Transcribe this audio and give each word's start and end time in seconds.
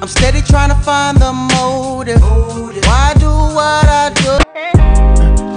I'm 0.00 0.06
steady 0.06 0.42
trying 0.42 0.70
to 0.70 0.76
find 0.76 1.18
the 1.18 1.32
motive. 1.32 2.22
Why 2.22 3.14
do 3.18 3.30
what 3.30 3.88
I 3.88 4.10
do? 4.14 4.38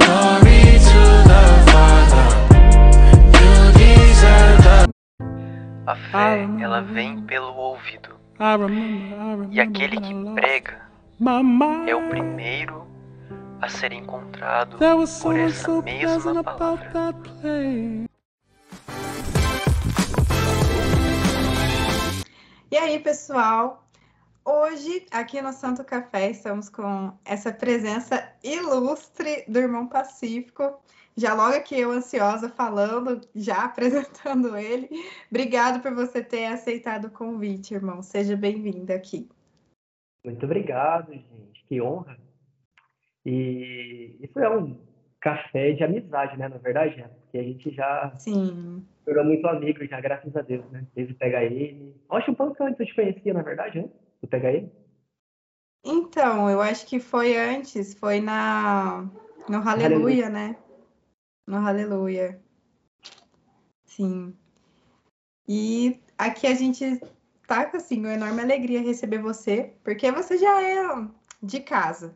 Glory 0.01 0.79
to 0.89 1.01
the 1.29 1.43
Father. 1.69 2.27
You 3.37 3.71
deserve 3.77 4.57
the. 4.65 4.89
A 5.85 5.95
fé, 5.95 6.47
ela 6.59 6.81
vem 6.81 7.21
pelo 7.21 7.55
ouvido. 7.55 8.15
E 9.51 9.61
aquele 9.61 10.01
que 10.01 10.13
prega 10.33 10.89
é 11.87 11.95
o 11.95 12.09
primeiro 12.09 12.87
a 13.61 13.69
ser 13.69 13.93
encontrado 13.93 14.77
por 15.21 15.37
essa 15.37 15.81
mesma 15.83 16.43
palavra. 16.43 17.13
E 22.71 22.77
aí, 22.77 22.97
pessoal? 22.99 23.87
Hoje, 24.43 25.05
aqui 25.11 25.39
no 25.39 25.53
Santo 25.53 25.83
Café, 25.83 26.31
estamos 26.31 26.67
com 26.67 27.13
essa 27.23 27.53
presença 27.53 28.33
ilustre 28.43 29.45
do 29.47 29.59
irmão 29.59 29.87
Pacífico. 29.87 30.81
Já 31.15 31.35
logo 31.35 31.55
aqui 31.55 31.79
eu 31.79 31.91
ansiosa 31.91 32.49
falando, 32.49 33.21
já 33.35 33.65
apresentando 33.65 34.57
ele. 34.57 34.89
Obrigado 35.29 35.79
por 35.79 35.93
você 35.93 36.23
ter 36.23 36.47
aceitado 36.47 37.05
o 37.05 37.11
convite, 37.11 37.75
irmão. 37.75 38.01
Seja 38.01 38.35
bem-vindo 38.35 38.91
aqui. 38.91 39.29
Muito 40.25 40.43
obrigado, 40.43 41.13
gente. 41.13 41.63
Que 41.67 41.79
honra. 41.79 42.17
E 43.23 44.17
isso 44.21 44.39
é 44.39 44.49
um 44.49 44.75
café 45.19 45.73
de 45.73 45.83
amizade, 45.83 46.35
né? 46.37 46.47
Na 46.47 46.57
verdade, 46.57 46.97
né? 46.97 47.09
Porque 47.21 47.37
a 47.37 47.43
gente 47.43 47.69
já 47.71 48.11
Sim. 48.17 48.83
virou 49.05 49.23
muito 49.23 49.47
amigo 49.47 49.85
já, 49.85 50.01
graças 50.01 50.35
a 50.35 50.41
Deus, 50.41 50.67
né? 50.71 50.87
Desde 50.95 51.13
o 51.13 51.17
Pega 51.17 51.43
Ele. 51.43 51.95
Acho 52.09 52.31
um 52.31 52.35
pouco 52.35 52.55
que 52.55 52.63
eu 52.63 52.75
te 52.75 52.95
conhecia, 52.95 53.33
na 53.35 53.43
verdade, 53.43 53.79
né? 53.79 53.89
Do 54.21 54.35
Ele. 54.35 54.71
Então, 55.83 56.49
eu 56.49 56.61
acho 56.61 56.85
que 56.85 56.99
foi 56.99 57.35
antes, 57.35 57.93
foi 57.95 58.19
na 58.19 59.09
no 59.49 59.67
Aleluia, 59.67 60.29
né? 60.29 60.55
No 61.47 61.57
Aleluia. 61.57 62.39
Sim. 63.85 64.35
E 65.47 65.99
aqui 66.17 66.45
a 66.45 66.53
gente 66.53 67.01
tá 67.47 67.65
com 67.65 67.77
assim, 67.77 67.99
uma 67.99 68.13
enorme 68.13 68.41
alegria 68.41 68.81
receber 68.81 69.17
você, 69.17 69.73
porque 69.83 70.11
você 70.11 70.37
já 70.37 70.61
é 70.61 71.07
de 71.41 71.59
casa. 71.59 72.15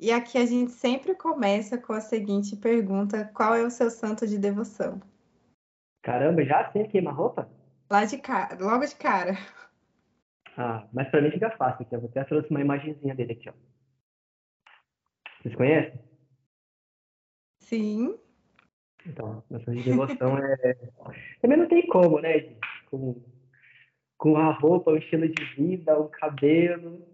E 0.00 0.10
aqui 0.10 0.38
a 0.38 0.46
gente 0.46 0.72
sempre 0.72 1.14
começa 1.14 1.78
com 1.78 1.92
a 1.92 2.00
seguinte 2.00 2.56
pergunta: 2.56 3.30
qual 3.34 3.54
é 3.54 3.62
o 3.62 3.70
seu 3.70 3.90
santo 3.90 4.26
de 4.26 4.38
devoção? 4.38 5.00
Caramba, 6.02 6.44
já 6.44 6.62
assim 6.62 6.84
queima 6.88 7.12
roupa? 7.12 7.48
Lá 7.88 8.04
de 8.04 8.18
cara, 8.18 8.58
logo 8.58 8.84
de 8.84 8.96
cara. 8.96 9.38
Ah, 10.56 10.86
mas 10.92 11.08
pra 11.10 11.20
mim 11.20 11.30
fica 11.30 11.50
fácil 11.56 11.86
aqui. 11.86 11.94
Eu 11.94 12.04
até 12.04 12.24
trouxe 12.24 12.50
uma 12.50 12.60
imagenzinha 12.60 13.14
dele 13.14 13.32
aqui, 13.32 13.48
ó. 13.48 13.52
Vocês 15.40 15.54
conhecem? 15.54 16.00
Sim. 17.60 18.18
Então, 19.06 19.42
santo 19.48 19.72
de 19.72 19.82
devoção 19.82 20.38
é. 20.38 20.74
Também 21.40 21.58
não 21.58 21.68
tem 21.68 21.86
como, 21.86 22.20
né? 22.20 22.56
Com, 22.90 23.20
com 24.16 24.36
a 24.36 24.52
roupa, 24.52 24.92
o 24.92 24.96
estilo 24.96 25.28
de 25.28 25.44
vida, 25.56 25.98
o 25.98 26.08
cabelo. 26.08 27.04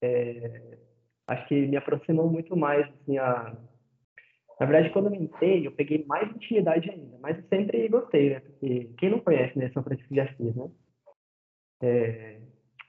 É... 0.00 0.78
Acho 1.26 1.48
que 1.48 1.66
me 1.66 1.76
aproximou 1.76 2.30
muito 2.30 2.56
mais, 2.56 2.86
assim, 2.88 3.18
a. 3.18 3.56
Na 4.58 4.64
verdade, 4.64 4.90
quando 4.92 5.08
eu 5.08 5.14
entrei, 5.14 5.66
eu 5.66 5.72
peguei 5.72 6.04
mais 6.06 6.30
intimidade 6.34 6.90
ainda, 6.90 7.18
mas 7.18 7.36
eu 7.36 7.44
sempre 7.48 7.86
gostei, 7.88 8.30
né? 8.30 8.40
Porque 8.40 8.90
quem 8.96 9.10
não 9.10 9.20
conhece, 9.20 9.58
né, 9.58 9.70
São 9.70 9.82
Francisco 9.82 10.14
de 10.14 10.20
Assis, 10.20 10.54
né? 10.54 10.70
É... 11.82 12.40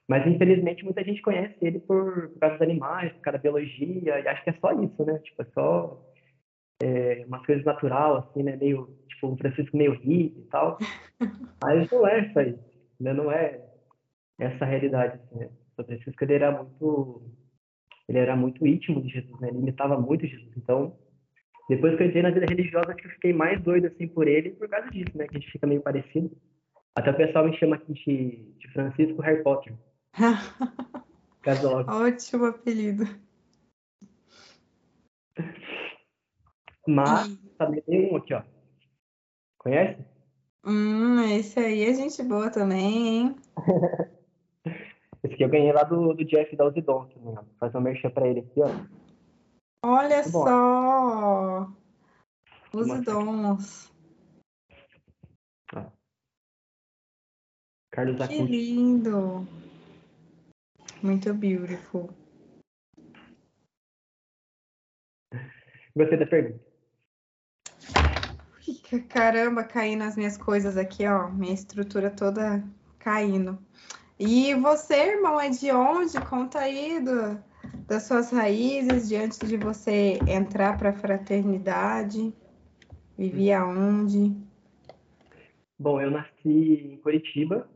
Mas, 0.08 0.26
infelizmente, 0.26 0.86
muita 0.86 1.04
gente 1.04 1.22
conhece 1.22 1.56
ele 1.62 1.80
por, 1.80 2.30
por 2.30 2.40
causa 2.40 2.56
dos 2.56 2.62
animais, 2.62 3.12
por 3.14 3.22
causa 3.22 3.38
da 3.38 3.42
biologia, 3.42 4.20
e 4.20 4.28
acho 4.28 4.44
que 4.44 4.50
é 4.50 4.54
só 4.54 4.72
isso, 4.82 5.06
né? 5.06 5.20
Tipo, 5.20 5.42
é 5.42 5.46
só 5.54 6.02
é, 6.82 7.26
umas 7.28 7.46
coisas 7.46 7.66
natural, 7.66 8.18
assim, 8.18 8.42
né? 8.42 8.56
Meio, 8.56 8.88
tipo, 9.10 9.28
um 9.28 9.38
Francisco 9.38 9.76
meio 9.76 9.94
hippie 9.94 10.40
e 10.40 10.48
tal. 10.50 10.78
Mas 11.62 11.92
não 11.92 12.08
é 12.08 12.20
isso, 12.22 12.60
né? 13.00 13.14
Não 13.14 13.32
é 13.32 13.62
essa 14.40 14.64
realidade, 14.64 15.20
assim, 15.20 15.40
né? 15.40 15.50
O 15.78 15.84
Francisco, 15.84 16.24
ele 16.24 16.34
era 16.34 16.52
muito... 16.52 17.22
Ele 18.08 18.20
era 18.20 18.38
muito 18.38 18.66
íntimo 18.66 19.02
de 19.02 19.10
Jesus, 19.10 19.38
né? 19.42 19.50
Ele 19.50 19.58
imitava 19.58 20.00
muito 20.00 20.26
Jesus. 20.26 20.54
Então, 20.56 20.98
depois 21.68 21.98
que 21.98 22.04
eu 22.04 22.08
entrei 22.08 22.24
na 22.24 22.32
vida 22.32 22.46
religiosa, 22.48 22.92
acho 22.92 23.02
que 23.02 23.08
eu 23.08 23.12
fiquei 23.12 23.34
mais 23.34 23.62
doido, 23.62 23.88
assim, 23.88 24.08
por 24.08 24.26
ele 24.26 24.52
por 24.52 24.70
causa 24.70 24.90
disso, 24.90 25.18
né? 25.18 25.28
Que 25.28 25.36
a 25.36 25.40
gente 25.40 25.52
fica 25.52 25.68
meio 25.68 25.82
parecido. 25.82 26.32
Até 26.96 27.12
o 27.12 27.18
pessoal 27.18 27.46
me 27.46 27.58
chama 27.58 27.76
aqui 27.76 27.94
de, 27.94 28.58
de 28.58 28.72
Francisco 28.72 29.22
Harry 29.22 29.44
Potter. 29.44 29.74
Ótimo 31.88 32.46
apelido. 32.46 33.06
Mas 36.88 37.38
também 37.58 37.82
tem 37.82 38.12
um 38.12 38.18
aqui, 38.18 38.34
ó. 38.34 38.44
Conhece? 39.60 40.04
Hum, 40.66 41.22
esse 41.22 41.60
aí 41.60 41.84
é 41.84 41.94
gente 41.94 42.24
boa 42.24 42.50
também, 42.50 43.08
hein? 43.08 43.36
Esse 45.24 45.34
aqui 45.34 45.44
eu 45.44 45.50
ganhei 45.50 45.72
lá 45.72 45.84
do, 45.84 46.14
do 46.14 46.24
Jeff 46.24 46.56
da 46.56 46.70
também, 46.72 47.36
ó. 47.38 47.44
Faz 47.60 47.74
uma 47.74 47.82
merchan 47.82 48.10
pra 48.10 48.28
ele 48.28 48.42
aqui, 48.42 48.62
ó. 48.62 48.70
Olha 49.84 50.24
só! 50.24 51.68
Aqui. 52.74 53.06
dons. 53.06 53.92
Carlos 57.92 58.18
Que 58.18 58.24
Acuti. 58.24 58.44
lindo! 58.44 59.48
Muito 61.02 61.34
beautiful. 61.34 62.10
Gostei 65.96 66.18
da 66.18 66.26
pergunta. 66.28 66.68
Caramba, 69.10 69.64
caindo 69.64 70.04
as 70.04 70.16
minhas 70.16 70.38
coisas 70.38 70.78
aqui, 70.78 71.06
ó. 71.06 71.30
Minha 71.30 71.54
estrutura 71.54 72.10
toda 72.10 72.64
caindo. 73.00 73.58
E 74.20 74.54
você, 74.56 75.14
irmão, 75.14 75.40
é 75.40 75.50
de 75.50 75.72
onde? 75.72 76.20
Conta 76.22 76.60
aí 76.60 77.00
do, 77.00 77.38
das 77.86 78.04
suas 78.04 78.32
raízes, 78.32 79.08
de 79.08 79.16
antes 79.16 79.40
de 79.48 79.58
você 79.58 80.20
entrar 80.28 80.78
para 80.78 80.90
a 80.90 80.94
fraternidade. 80.94 82.34
Vivia 83.18 83.66
onde? 83.66 84.36
Bom, 85.78 86.02
eu 86.02 86.10
nasci 86.10 86.92
em 86.94 86.98
Curitiba, 86.98 87.70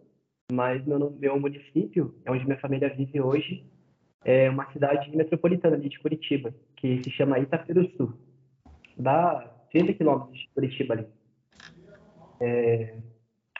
mas 0.52 0.86
meu, 0.86 1.12
meu 1.12 1.40
município, 1.40 2.14
é 2.26 2.32
onde 2.32 2.46
minha 2.46 2.60
família 2.60 2.94
vive 2.94 3.22
hoje, 3.22 3.66
é 4.24 4.50
uma 4.50 4.72
cidade 4.72 5.16
metropolitana 5.16 5.78
de 5.78 5.98
Curitiba, 6.00 6.54
que 6.76 7.02
se 7.04 7.10
chama 7.10 7.40
Itaperuçu. 7.40 8.14
Dá 8.98 9.52
30 9.72 9.94
quilômetros 9.94 10.38
de 10.38 10.50
Curitiba 10.54 10.94
ali. 10.94 11.08
É, 12.40 12.98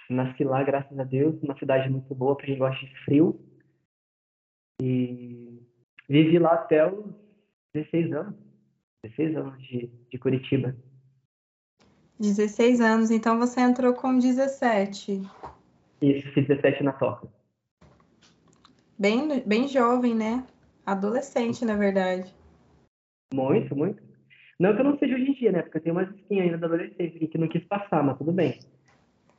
nasci 0.10 0.44
lá, 0.44 0.62
graças 0.64 0.98
a 1.00 1.04
Deus, 1.04 1.42
uma 1.42 1.58
cidade 1.58 1.90
muito 1.90 2.14
boa 2.14 2.36
para 2.36 2.46
quem 2.46 2.58
gosta 2.58 2.86
de 2.86 2.96
frio. 3.06 3.40
E 4.82 5.62
vivi 6.10 6.38
lá 6.38 6.54
até 6.54 6.86
os 6.86 7.06
16 7.74 8.12
anos. 8.14 8.36
16 9.04 9.38
anos 9.38 9.62
de, 9.64 9.88
de 10.12 10.18
Curitiba. 10.18 10.76
16 12.20 12.82
anos, 12.82 13.10
então 13.10 13.40
você 13.40 13.62
entrou 13.62 13.94
com 13.94 14.20
17. 14.20 15.22
Isso, 16.02 16.28
fiz 16.34 16.48
17 16.48 16.84
na 16.84 16.94
toca. 16.94 17.28
Bem, 18.98 19.44
bem 19.46 19.68
jovem, 19.68 20.16
né? 20.16 20.46
Adolescente, 20.86 21.64
na 21.64 21.76
verdade. 21.76 22.34
Muito, 23.34 23.76
muito. 23.76 24.02
Não 24.60 24.76
que 24.76 24.82
eu 24.82 24.86
não 24.86 24.98
seja 24.98 25.16
hoje 25.16 25.32
em 25.32 25.34
dia, 25.34 25.52
né? 25.52 25.62
Porque 25.62 25.78
eu 25.78 25.82
tenho 25.82 25.96
umas 25.96 26.10
espinhas 26.16 26.46
ainda 26.46 26.58
da 26.58 26.68
adolescência 26.68 27.28
que 27.28 27.38
não 27.38 27.48
quis 27.48 27.64
passar, 27.66 28.04
mas 28.04 28.18
tudo 28.18 28.32
bem. 28.32 28.60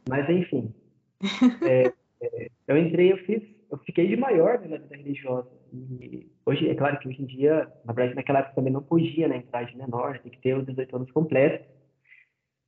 Mas 0.08 0.28
enfim. 0.28 0.74
É, 1.62 1.92
é, 2.20 2.50
eu 2.66 2.76
entrei, 2.76 3.12
eu 3.12 3.18
fiz, 3.18 3.42
eu 3.70 3.78
fiquei 3.78 4.08
de 4.08 4.16
maior 4.16 4.58
né, 4.58 4.68
na 4.68 4.76
vida 4.78 4.96
religiosa. 4.96 5.48
E 5.72 6.28
hoje, 6.44 6.68
é 6.68 6.74
claro 6.74 6.98
que 6.98 7.08
hoje 7.08 7.22
em 7.22 7.26
dia, 7.26 7.72
na 7.84 7.92
verdade, 7.92 8.16
naquela 8.16 8.40
época 8.40 8.56
também 8.56 8.72
não 8.72 8.82
podia, 8.82 9.28
né? 9.28 9.36
Entrar 9.36 9.64
de 9.64 9.76
menor, 9.76 10.18
tem 10.18 10.32
que 10.32 10.40
ter 10.40 10.56
os 10.56 10.66
18 10.66 10.96
anos 10.96 11.10
completos. 11.12 11.66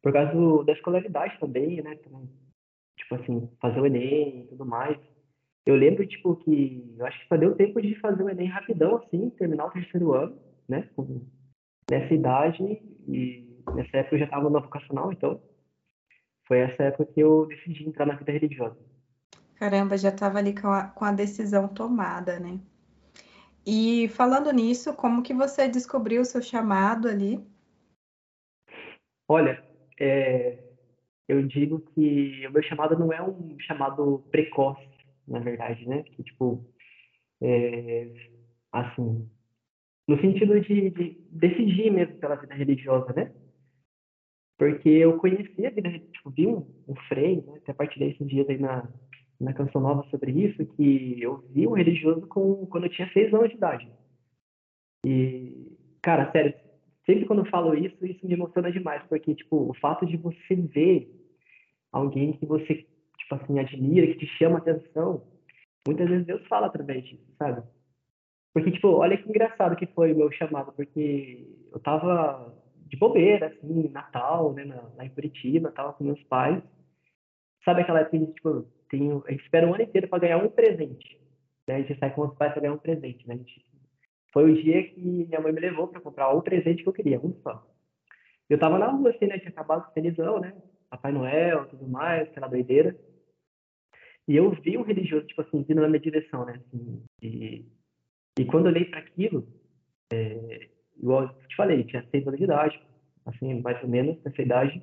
Por 0.01 0.13
causa 0.13 0.33
do, 0.33 0.63
da 0.63 0.73
escolaridade 0.73 1.39
também, 1.41 1.83
né? 1.83 1.97
Também, 1.97 2.29
tipo 2.97 3.15
assim, 3.15 3.49
fazer 3.61 3.81
o 3.81 3.87
Enem 3.87 4.43
e 4.43 4.47
tudo 4.49 4.65
mais. 4.65 4.97
Eu 5.67 5.77
lembro, 5.77 6.07
tipo, 6.07 6.37
que 6.37 6.95
eu 6.99 7.07
acho 7.07 7.19
que 7.21 7.27
só 7.27 7.37
deu 7.37 7.55
tempo 7.55 7.81
de 7.81 7.99
fazer 8.01 8.23
o 8.23 8.29
Enem 8.29 8.49
rapidão, 8.49 8.97
assim, 8.97 9.31
terminar 9.31 9.67
o 9.67 9.71
terceiro 9.71 10.13
ano, 10.13 10.39
né? 10.69 10.89
Com, 10.95 11.27
nessa 11.91 12.15
idade 12.15 12.63
e 13.09 13.63
nessa 13.75 13.99
época 13.99 14.15
eu 14.15 14.19
já 14.21 14.25
estava 14.25 14.49
no 14.49 14.61
vocacional, 14.61 15.13
então 15.13 15.41
foi 16.47 16.59
essa 16.59 16.85
época 16.85 17.07
que 17.07 17.21
eu 17.21 17.47
decidi 17.47 17.89
entrar 17.89 18.07
na 18.07 18.15
vida 18.15 18.33
religiosa. 18.33 18.77
Caramba, 19.55 19.97
já 19.97 20.11
estava 20.11 20.39
ali 20.39 20.55
com 20.55 20.69
a, 20.69 20.89
com 20.89 21.05
a 21.05 21.13
decisão 21.13 21.69
tomada, 21.69 22.39
né? 22.39 22.61
E 23.67 24.09
falando 24.09 24.53
nisso, 24.53 24.93
como 24.93 25.23
que 25.23 25.33
você 25.33 25.69
descobriu 25.69 26.21
o 26.21 26.25
seu 26.25 26.43
chamado 26.43 27.09
ali? 27.09 27.43
Olha, 29.27 29.63
é, 29.99 30.64
eu 31.29 31.43
digo 31.47 31.83
que 31.95 32.47
o 32.47 32.53
meu 32.53 32.63
chamado 32.63 32.99
não 32.99 33.13
é 33.13 33.23
um 33.23 33.57
chamado 33.61 34.25
precoce, 34.31 34.81
na 35.27 35.39
verdade, 35.41 35.87
né? 35.89 36.03
Que, 36.05 36.23
tipo, 36.23 36.65
é, 37.43 38.11
assim, 38.73 39.29
no 40.09 40.21
sentido 40.21 40.61
de, 40.61 40.91
de 40.91 41.19
decidir 41.31 41.91
mesmo 41.91 42.19
pela 42.19 42.37
vida 42.37 42.55
religiosa, 42.55 43.13
né? 43.15 43.31
Porque 44.59 44.89
eu 44.89 45.19
conheci 45.19 45.67
a 45.67 45.71
vida, 45.71 45.91
tipo, 46.13 46.31
vi 46.31 46.47
um, 46.47 46.67
um 46.89 46.95
Frei, 47.09 47.37
né? 47.43 47.55
Até 47.63 47.73
partilhei 47.73 48.11
esses 48.11 48.27
dias 48.29 48.49
aí 48.49 48.59
na, 48.59 48.89
na 49.41 49.53
canção 49.55 49.81
nova 49.81 50.05
sobre 50.11 50.33
isso, 50.33 50.65
que 50.77 51.21
eu 51.23 51.43
vi 51.51 51.67
um 51.67 51.73
religioso 51.73 52.27
com, 52.29 52.67
quando 52.67 52.85
eu 52.85 52.91
tinha 52.91 53.11
seis 53.13 53.33
anos 53.35 53.49
de 53.51 53.57
idade. 53.57 53.93
E, 55.07 55.77
cara, 56.03 56.31
sério, 56.33 56.55
sempre 57.07 57.27
quando 57.27 57.41
eu 57.41 57.51
falo 57.51 57.75
isso, 57.75 58.05
isso 58.05 58.27
me 58.27 58.35
emociona 58.35 58.71
demais, 58.71 59.03
porque, 59.09 59.35
tipo, 59.35 59.71
o 59.71 59.75
fato 59.75 60.07
de 60.07 60.17
você 60.17 60.55
ver 60.55 61.11
alguém 61.93 62.33
que 62.33 62.47
você, 62.47 62.87
tipo 63.19 63.35
assim, 63.35 63.59
admira, 63.59 64.07
que 64.07 64.19
te 64.19 64.27
chama 64.39 64.59
atenção, 64.59 65.25
muitas 65.87 66.09
vezes 66.09 66.27
Deus 66.27 66.47
fala 66.47 66.67
através 66.67 67.05
disso, 67.05 67.25
sabe? 67.39 67.63
Porque, 68.53 68.71
tipo, 68.71 68.89
olha 68.89 69.17
que 69.17 69.29
engraçado 69.29 69.77
que 69.77 69.87
foi 69.87 70.13
o 70.13 70.17
meu 70.17 70.31
chamado, 70.33 70.73
porque 70.73 71.47
eu 71.73 71.81
tava 71.81 72.55
de 72.87 72.97
bobeira, 72.97 73.47
assim, 73.47 73.89
Natal, 73.89 74.53
né, 74.53 74.65
lá 74.97 75.05
em 75.05 75.11
Curitiba, 75.11 75.73
tava 75.73 75.93
com 75.93 76.05
meus 76.05 76.23
pais. 76.25 76.63
Sabe 77.65 77.83
aquela 77.83 78.01
época 78.01 78.19
que, 78.19 78.33
tipo, 78.33 78.67
tem, 78.89 79.11
a 79.11 79.31
gente 79.31 79.43
espera 79.43 79.67
um 79.67 79.75
ano 79.75 79.83
inteiro 79.83 80.07
para 80.09 80.21
ganhar 80.21 80.39
um 80.39 80.49
presente. 80.49 81.19
Né? 81.67 81.77
A 81.77 81.79
gente 81.81 81.99
sai 81.99 82.15
com 82.15 82.23
os 82.23 82.35
pais 82.35 82.53
para 82.53 82.63
ganhar 82.63 82.75
um 82.75 82.79
presente, 82.79 83.27
né? 83.27 83.37
Gente, 83.37 83.65
foi 84.35 84.51
o 84.51 84.63
dia 84.63 84.83
que 84.91 85.01
minha 85.01 85.41
mãe 85.41 85.53
me 85.53 85.61
levou 85.61 85.87
para 85.87 86.01
comprar 86.01 86.29
o 86.31 86.43
presente 86.43 86.83
que 86.83 86.89
eu 86.89 86.93
queria, 86.93 87.21
um 87.21 87.33
só. 87.41 87.63
Eu 88.51 88.59
tava 88.59 88.79
na 88.79 88.89
rua, 88.89 89.11
assim, 89.11 89.27
né? 89.27 89.39
Tinha 89.39 89.51
acabado 89.51 89.87
com 89.87 89.93
felizão, 89.93 90.41
né? 90.41 90.53
Papai 90.91 91.13
Noel, 91.13 91.67
tudo 91.69 91.87
mais, 91.87 92.29
aquela 92.29 92.49
doideira. 92.49 92.95
E 94.27 94.35
eu 94.35 94.51
vi 94.51 94.77
um 94.77 94.83
religioso, 94.83 95.25
tipo 95.25 95.41
assim, 95.41 95.63
vindo 95.63 95.81
na 95.81 95.89
minha 95.89 96.01
direção, 96.01 96.45
né? 96.45 96.61
Assim, 96.67 97.03
e, 97.23 97.65
e 98.39 98.45
quando 98.45 98.67
eu 98.67 98.73
olhei 98.73 98.85
para 98.87 98.99
aquilo, 98.99 99.47
é, 100.13 100.67
igual 100.97 101.23
eu 101.23 101.29
te 101.29 101.57
falei, 101.57 101.85
tinha 101.85 102.05
seis 102.11 102.27
anos 102.27 102.39
de 102.39 102.45
idade, 102.45 102.77
assim, 103.25 103.61
mais 103.61 103.81
ou 103.83 103.89
menos, 103.89 104.19
nessa 104.25 104.43
idade. 104.43 104.83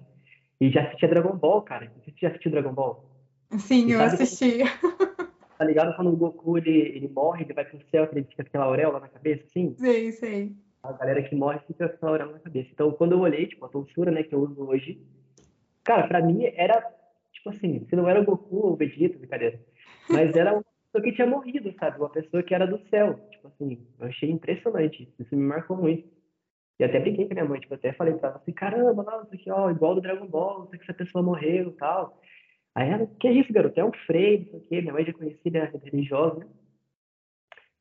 E 0.62 0.72
já 0.72 0.84
assistia 0.84 1.10
Dragon 1.10 1.38
Ball, 1.38 1.62
cara. 1.62 1.92
Você 1.96 2.14
já 2.22 2.30
assistiu 2.30 2.52
Dragon 2.52 2.74
Ball. 2.74 3.04
Sim, 3.60 3.90
e 3.90 3.92
eu 3.92 4.02
assisti. 4.02 4.60
Tá 5.62 5.66
ligado 5.66 5.96
quando 5.96 6.12
o 6.12 6.18
Goku 6.18 6.58
ele, 6.58 6.72
ele 6.72 7.08
morre, 7.08 7.44
ele 7.44 7.54
vai 7.54 7.64
pro 7.64 7.78
céu, 7.92 8.10
ele 8.12 8.24
fica 8.24 8.44
com 8.44 8.48
aquela 8.50 8.66
auréola 8.66 9.00
na 9.00 9.08
cabeça, 9.08 9.44
assim? 9.46 9.76
Sei, 9.78 10.12
sei. 10.12 10.56
A 10.82 10.92
galera 10.92 11.22
que 11.22 11.36
morre 11.36 11.60
fica 11.68 11.88
com 11.88 11.94
aquela 11.94 12.12
auréola 12.14 12.34
na 12.34 12.40
cabeça. 12.40 12.70
Então, 12.74 12.92
quando 12.94 13.12
eu 13.12 13.20
olhei, 13.20 13.46
tipo, 13.46 13.64
a 13.64 13.70
tonsura, 13.70 14.10
né, 14.10 14.24
que 14.24 14.34
eu 14.34 14.40
uso 14.40 14.60
hoje, 14.68 15.00
cara, 15.84 16.08
pra 16.08 16.20
mim 16.20 16.46
era, 16.56 16.82
tipo 17.32 17.52
assim, 17.52 17.86
se 17.88 17.96
não 17.96 18.10
era 18.10 18.20
o 18.20 18.26
Goku 18.26 18.56
ou 18.56 18.74
o 18.74 18.76
Vegeta, 18.76 19.20
brincadeira, 19.20 19.62
mas 20.10 20.36
era 20.36 20.54
uma 20.54 20.64
pessoa 20.64 21.04
que 21.04 21.12
tinha 21.12 21.28
morrido, 21.28 21.72
sabe? 21.80 22.00
Uma 22.00 22.10
pessoa 22.10 22.42
que 22.42 22.56
era 22.56 22.66
do 22.66 22.80
céu. 22.90 23.20
Tipo 23.30 23.48
assim, 23.50 23.86
eu 24.00 24.08
achei 24.08 24.32
impressionante. 24.32 25.14
Isso 25.20 25.36
me 25.36 25.44
marcou 25.44 25.78
muito. 25.78 26.10
E 26.80 26.84
até 26.84 27.00
brinquei 27.00 27.28
com 27.28 27.34
a 27.34 27.36
minha 27.36 27.46
mãe, 27.48 27.60
tipo, 27.60 27.76
até 27.76 27.94
falei 27.94 28.16
pra 28.16 28.30
ela 28.30 28.38
assim, 28.40 28.52
caramba, 28.52 29.04
não, 29.04 29.22
isso 29.22 29.36
aqui, 29.36 29.52
ó, 29.52 29.70
igual 29.70 29.94
do 29.94 30.02
Dragon 30.02 30.26
Ball, 30.26 30.66
sei 30.72 30.80
que 30.80 30.86
essa 30.86 30.94
pessoa 30.96 31.24
morreu 31.24 31.68
e 31.68 31.74
tal. 31.74 32.20
Aí 32.76 32.90
ela, 32.90 33.08
que 33.20 33.28
é 33.28 33.34
isso, 33.34 33.52
garoto? 33.54 33.80
É 33.80 33.86
um 33.86 33.92
freio, 34.06 34.48
não 34.52 34.62
sei 34.68 34.80
o. 34.80 34.82
Minha 34.82 34.94
mãe 34.94 35.06
já 35.06 35.14
conhecia, 35.14 35.52
né, 35.52 35.72
religiosa, 35.84 36.40
né? 36.40 36.48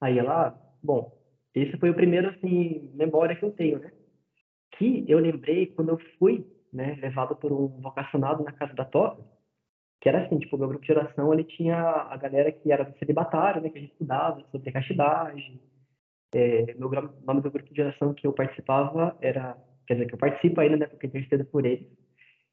Aí 0.00 0.18
ela, 0.18 0.54
bom, 0.82 1.12
esse 1.54 1.76
foi 1.78 1.90
o 1.90 1.94
primeiro, 1.94 2.28
assim, 2.30 2.90
memória 2.94 3.36
que 3.36 3.44
eu 3.44 3.52
tenho, 3.52 3.78
né? 3.78 3.92
Que 4.72 5.04
eu 5.08 5.18
lembrei 5.18 5.66
quando 5.68 5.90
eu 5.90 5.98
fui, 6.18 6.46
né, 6.72 6.94
levado 7.00 7.36
por 7.36 7.52
um 7.52 7.68
vocacionado 7.80 8.42
na 8.44 8.52
casa 8.52 8.74
da 8.74 8.84
Toca, 8.84 9.22
que 10.00 10.08
era 10.08 10.24
assim, 10.24 10.38
tipo, 10.38 10.56
o 10.56 10.58
meu 10.58 10.68
grupo 10.68 10.84
de 10.84 10.92
oração, 10.92 11.32
ele 11.34 11.44
tinha 11.44 11.76
a 11.78 12.16
galera 12.16 12.52
que 12.52 12.72
era 12.72 12.84
do 12.84 12.96
celibatário, 12.98 13.62
né, 13.62 13.70
que 13.70 13.78
a 13.78 13.80
gente 13.82 13.92
estudava 13.92 14.42
sobre 14.50 14.72
castidade. 14.72 15.60
É, 16.34 16.74
meu 16.74 16.90
nome 17.22 17.40
do 17.42 17.50
grupo 17.50 17.74
de 17.74 17.82
oração 17.82 18.14
que 18.14 18.26
eu 18.26 18.32
participava 18.32 19.16
era, 19.20 19.56
quer 19.86 19.94
dizer, 19.94 20.06
que 20.08 20.14
eu 20.14 20.18
participo 20.18 20.60
ainda, 20.60 20.76
né, 20.78 20.86
porque 20.86 21.06
eu 21.06 21.10
intercedo 21.10 21.44
por 21.46 21.66
eles, 21.66 21.86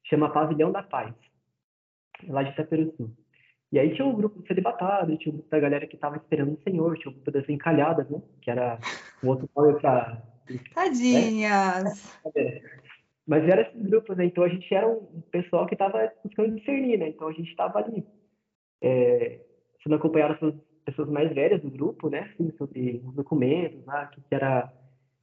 chama 0.04 0.32
Pavilhão 0.32 0.72
da 0.72 0.82
Paz 0.82 1.14
lá 2.26 2.42
de 2.42 2.50
Itaperuçu. 2.50 3.10
E 3.70 3.78
aí 3.78 3.94
tinha 3.94 4.06
um 4.06 4.14
grupo 4.14 4.42
celibatário, 4.46 5.16
tinha 5.18 5.32
um 5.32 5.36
grupo 5.36 5.50
da 5.50 5.60
galera 5.60 5.86
que 5.86 5.94
estava 5.94 6.16
esperando 6.16 6.54
o 6.54 6.62
Senhor, 6.62 6.96
tinha 6.96 7.10
um 7.10 7.14
grupo 7.14 7.30
das 7.30 7.48
encalhadas, 7.48 8.08
né? 8.08 8.20
Que 8.40 8.50
era 8.50 8.78
um 9.22 9.28
outro 9.28 9.48
nome 9.54 9.78
para... 9.80 10.22
Tadinhas! 10.74 12.18
Né? 12.34 12.60
Mas 13.26 13.46
eram 13.46 13.62
esses 13.62 13.82
grupos, 13.82 14.16
né? 14.16 14.24
Então 14.24 14.42
a 14.42 14.48
gente 14.48 14.74
era 14.74 14.88
um 14.88 15.20
pessoal 15.30 15.66
que 15.66 15.74
estava 15.74 16.10
buscando 16.24 16.56
discernir, 16.56 16.98
né? 16.98 17.08
Então 17.08 17.28
a 17.28 17.32
gente 17.32 17.50
estava 17.50 17.78
ali 17.78 18.06
é, 18.80 19.40
sendo 19.82 19.96
acompanhado 19.96 20.38
pelas 20.38 20.54
pessoas 20.86 21.10
mais 21.10 21.30
velhas 21.34 21.60
do 21.60 21.70
grupo, 21.70 22.08
né? 22.08 22.30
Assim, 22.32 22.50
sobre 22.56 23.02
os 23.04 23.14
documentos, 23.14 23.84
né? 23.84 24.08
que 24.12 24.34
era 24.34 24.72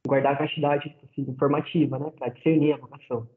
guardar 0.06 0.34
a 0.34 0.36
castidade 0.36 0.96
assim, 1.02 1.28
informativa, 1.28 1.98
né? 1.98 2.12
Para 2.16 2.28
discernir 2.28 2.74
a 2.74 2.76
vocação. 2.76 3.28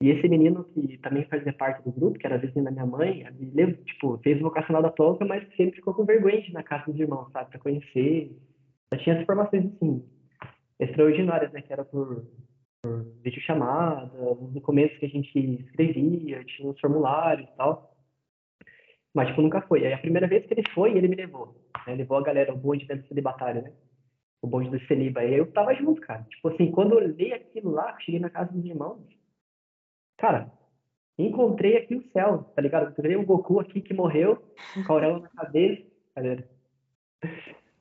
E 0.00 0.10
esse 0.10 0.28
menino 0.28 0.64
que 0.64 0.98
também 0.98 1.24
fazia 1.26 1.52
parte 1.52 1.82
do 1.82 1.92
grupo, 1.92 2.18
que 2.18 2.26
era 2.26 2.38
vizinho 2.38 2.64
da 2.64 2.70
minha 2.70 2.86
mãe, 2.86 3.24
ele, 3.38 3.74
tipo, 3.74 4.18
fez 4.18 4.40
vocacional 4.40 4.82
da 4.82 4.90
toca, 4.90 5.24
mas 5.24 5.46
sempre 5.56 5.76
ficou 5.76 5.94
com 5.94 6.04
vergonha 6.04 6.42
de 6.42 6.50
ir 6.50 6.52
na 6.52 6.62
casa 6.62 6.84
dos 6.86 6.98
irmãos, 6.98 7.30
sabe, 7.32 7.50
para 7.50 7.60
conhecer. 7.60 8.36
Já 8.92 8.98
tinha 8.98 9.20
as 9.20 9.26
formações, 9.26 9.66
assim, 9.66 10.04
extraordinárias, 10.80 11.52
né, 11.52 11.62
que 11.62 11.72
era 11.72 11.84
por, 11.84 12.26
por 12.82 13.04
videochamada, 13.22 14.12
os 14.20 14.52
documentos 14.52 14.98
que 14.98 15.06
a 15.06 15.08
gente 15.08 15.38
escrevia, 15.38 16.44
tinha 16.44 16.68
uns 16.68 16.80
formulários 16.80 17.48
e 17.48 17.56
tal. 17.56 17.94
Mas, 19.14 19.28
tipo, 19.28 19.42
nunca 19.42 19.60
foi. 19.62 19.86
Aí 19.86 19.92
a 19.92 19.98
primeira 19.98 20.26
vez 20.26 20.44
que 20.44 20.54
ele 20.54 20.68
foi, 20.74 20.96
ele 20.96 21.06
me 21.06 21.14
levou. 21.14 21.54
Né? 21.86 21.94
Levou 21.94 22.18
a 22.18 22.22
galera, 22.22 22.52
o 22.52 22.58
bonde 22.58 22.84
dentro 22.84 23.14
do 23.14 23.22
batalha, 23.22 23.62
né? 23.62 23.72
O 24.42 24.48
bonde 24.48 24.68
do 24.70 24.86
Celiba. 24.86 25.24
E 25.24 25.34
eu 25.34 25.50
tava 25.52 25.72
junto, 25.74 26.00
cara. 26.00 26.24
Tipo 26.24 26.48
assim, 26.48 26.70
quando 26.72 26.92
eu 26.92 26.98
olhei 26.98 27.32
aquilo 27.32 27.70
lá, 27.70 27.96
cheguei 28.00 28.20
na 28.20 28.28
casa 28.28 28.52
dos 28.52 28.64
irmãos, 28.64 29.00
Cara, 30.16 30.50
encontrei 31.18 31.76
aqui 31.76 31.96
o 31.96 32.02
céu, 32.12 32.44
tá 32.54 32.62
ligado? 32.62 32.90
Encontrei 32.90 33.16
um 33.16 33.24
Goku 33.24 33.60
aqui 33.60 33.82
que 33.82 33.94
morreu, 33.94 34.36
com 34.86 34.92
a 34.92 34.96
auréola 34.96 35.20
na 35.20 35.28
cabeça, 35.30 35.82
galera. 36.16 36.44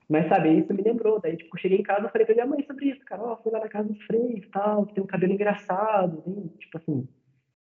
Mas, 0.10 0.28
sabe, 0.30 0.60
isso 0.60 0.74
me 0.74 0.82
lembrou. 0.84 1.20
Daí, 1.22 1.38
tipo, 1.38 1.58
cheguei 1.58 1.80
em 1.80 1.84
casa 1.84 2.08
e 2.08 2.12
falei 2.12 2.26
pra 2.26 2.36
minha 2.36 2.46
mãe 2.48 2.64
sobre 2.66 2.90
isso, 2.90 3.02
cara. 3.06 3.24
Ó, 3.24 3.38
fui 3.38 3.52
lá 3.52 3.60
na 3.60 3.70
casa 3.70 3.88
dos 3.88 4.02
freios 4.04 4.44
e 4.46 4.50
tal, 4.52 4.86
tem 4.88 5.04
um 5.04 5.08
cabelo 5.08 5.34
engraçado, 5.34 6.20
assim, 6.20 6.48
tipo 6.60 6.78
assim. 6.78 7.08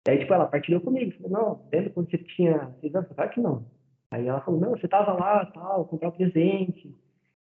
Daí, 0.05 0.19
tipo, 0.19 0.33
ela 0.33 0.47
partilhou 0.47 0.81
comigo. 0.81 1.13
Falei, 1.17 1.31
não, 1.31 1.61
lembra 1.71 1.91
quando 1.91 2.09
você 2.09 2.17
tinha 2.17 2.73
seis 2.81 2.93
anos? 2.95 3.09
Claro 3.15 3.31
que 3.31 3.41
não. 3.41 3.65
Aí 4.11 4.27
ela 4.27 4.41
falou, 4.41 4.59
não, 4.59 4.71
você 4.71 4.87
tava 4.87 5.13
lá, 5.13 5.45
tal, 5.47 5.85
comprar 5.85 6.09
um 6.09 6.11
presente, 6.11 6.95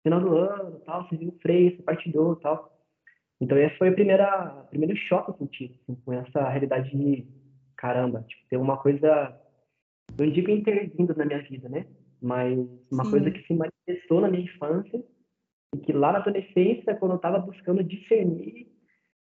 final 0.03 0.21
do 0.21 0.37
ano, 0.37 0.79
tal, 0.85 1.07
você 1.07 1.17
viu 1.17 1.29
o 1.29 1.39
freio, 1.41 1.75
você 1.75 1.83
partilhou, 1.83 2.35
tal. 2.37 2.72
Então 3.43 3.57
esse 3.57 3.77
foi 3.77 3.89
o 3.89 3.93
primeiro, 3.93 4.23
primeiro 4.69 4.95
choque 4.95 5.33
que 5.33 5.43
eu 5.43 5.47
tive 5.47 5.79
assim, 5.83 5.95
com 5.95 6.13
essa 6.13 6.47
realidade 6.47 6.89
de 6.89 7.27
caramba, 7.75 8.21
tipo, 8.21 8.47
ter 8.47 8.55
uma 8.55 8.77
coisa, 8.77 9.37
não 10.17 10.29
digo 10.31 10.49
intervindo 10.49 11.13
na 11.13 11.25
minha 11.25 11.41
vida, 11.43 11.67
né? 11.67 11.85
Mas 12.21 12.57
uma 12.89 13.03
Sim. 13.03 13.11
coisa 13.11 13.31
que 13.31 13.45
se 13.45 13.53
manifestou 13.53 14.21
na 14.21 14.29
minha 14.29 14.45
infância 14.45 15.03
e 15.75 15.77
que 15.77 15.91
lá 15.91 16.13
na 16.13 16.19
adolescência, 16.19 16.95
quando 16.95 17.11
eu 17.11 17.17
estava 17.17 17.37
buscando 17.39 17.83
discernir, 17.83 18.71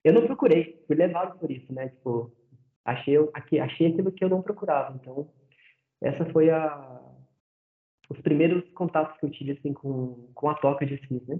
eu 0.04 0.14
não 0.14 0.26
procurei, 0.26 0.84
fui 0.86 0.98
levado 0.98 1.40
por 1.40 1.50
isso, 1.50 1.72
né? 1.72 1.88
Tipo, 1.88 2.30
achei, 2.84 3.16
achei 3.62 3.88
aquilo 3.88 4.12
que 4.12 4.26
eu 4.26 4.30
não 4.30 4.42
procurava. 4.42 5.00
Então, 5.02 5.30
essa 6.02 6.26
foi 6.26 6.50
a, 6.50 7.02
os 8.10 8.20
primeiros 8.20 8.70
contatos 8.72 9.18
que 9.18 9.26
eu 9.26 9.32
tive 9.32 9.52
assim, 9.54 9.72
com, 9.72 10.30
com 10.34 10.50
a 10.50 10.56
toca 10.56 10.86
de 10.86 10.98
si, 11.08 11.24
né? 11.26 11.40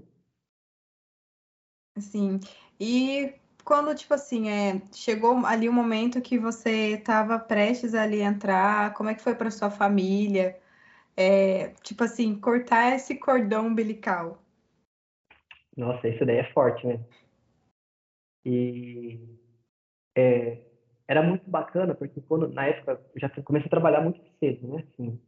Sim. 1.98 2.40
E 2.78 3.34
quando, 3.64 3.94
tipo 3.94 4.14
assim, 4.14 4.48
é, 4.48 4.82
chegou 4.92 5.44
ali 5.46 5.68
o 5.68 5.72
um 5.72 5.74
momento 5.74 6.20
que 6.20 6.38
você 6.38 6.94
estava 6.94 7.38
prestes 7.38 7.94
ali 7.94 8.22
a 8.22 8.26
entrar, 8.26 8.94
como 8.94 9.08
é 9.08 9.14
que 9.14 9.22
foi 9.22 9.34
para 9.34 9.50
sua 9.50 9.70
família? 9.70 10.58
É, 11.16 11.68
tipo 11.82 12.04
assim, 12.04 12.38
cortar 12.38 12.94
esse 12.94 13.14
cordão 13.16 13.68
umbilical. 13.68 14.42
Nossa, 15.76 16.08
isso 16.08 16.24
daí 16.24 16.38
é 16.38 16.52
forte, 16.52 16.86
né? 16.86 17.00
E 18.44 19.18
é, 20.16 20.58
era 21.08 21.22
muito 21.22 21.48
bacana, 21.48 21.94
porque 21.94 22.20
quando, 22.22 22.48
na 22.48 22.66
época, 22.66 23.00
eu 23.14 23.20
já 23.20 23.28
comecei 23.42 23.66
a 23.66 23.70
trabalhar 23.70 24.02
muito 24.02 24.20
cedo, 24.38 24.66
né? 24.68 24.84
Assim, 24.92 25.18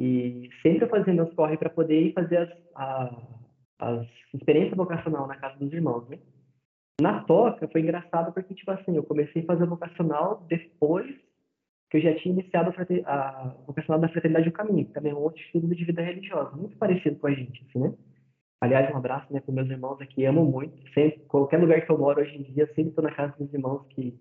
e 0.00 0.48
sempre 0.62 0.88
fazendo 0.88 1.16
meus 1.16 1.34
corre 1.34 1.56
para 1.56 1.70
poder 1.70 2.00
ir 2.00 2.12
fazer 2.12 2.38
as, 2.38 2.50
a, 2.74 3.10
as 3.78 4.06
experiência 4.34 4.76
vocacional 4.76 5.26
na 5.26 5.36
casa 5.36 5.58
dos 5.58 5.72
irmãos, 5.72 6.08
né? 6.08 6.18
Na 7.00 7.22
toca 7.24 7.68
foi 7.68 7.82
engraçado 7.82 8.32
porque, 8.32 8.54
tipo 8.54 8.70
assim, 8.70 8.96
eu 8.96 9.02
comecei 9.02 9.42
a 9.42 9.46
fazer 9.46 9.66
vocacional 9.66 10.44
depois 10.48 11.06
que 11.90 11.98
eu 11.98 12.00
já 12.00 12.14
tinha 12.16 12.32
iniciado 12.34 12.74
a, 13.04 13.12
a 13.12 13.48
vocacional 13.66 14.00
da 14.00 14.08
Fraternidade 14.08 14.50
do 14.50 14.52
Caminho, 14.52 14.86
que 14.86 14.92
também 14.92 15.12
é 15.12 15.14
um 15.14 15.20
outro 15.20 15.40
estilo 15.40 15.72
de 15.74 15.84
vida 15.84 16.02
religiosa, 16.02 16.56
muito 16.56 16.76
parecido 16.76 17.16
com 17.16 17.26
a 17.26 17.32
gente, 17.32 17.64
assim, 17.68 17.78
né? 17.78 17.94
Aliás, 18.60 18.92
um 18.92 18.96
abraço 18.96 19.30
né, 19.32 19.40
para 19.40 19.54
meus 19.54 19.68
irmãos 19.68 20.00
aqui, 20.00 20.24
amo 20.24 20.44
muito. 20.44 20.76
Sempre, 20.92 21.20
qualquer 21.28 21.60
lugar 21.60 21.84
que 21.84 21.92
eu 21.92 21.98
moro 21.98 22.20
hoje 22.20 22.36
em 22.36 22.42
dia, 22.42 22.66
sempre 22.68 22.88
estou 22.88 23.04
na 23.04 23.12
casa 23.12 23.34
dos 23.38 23.52
irmãos 23.52 23.86
que 23.90 24.18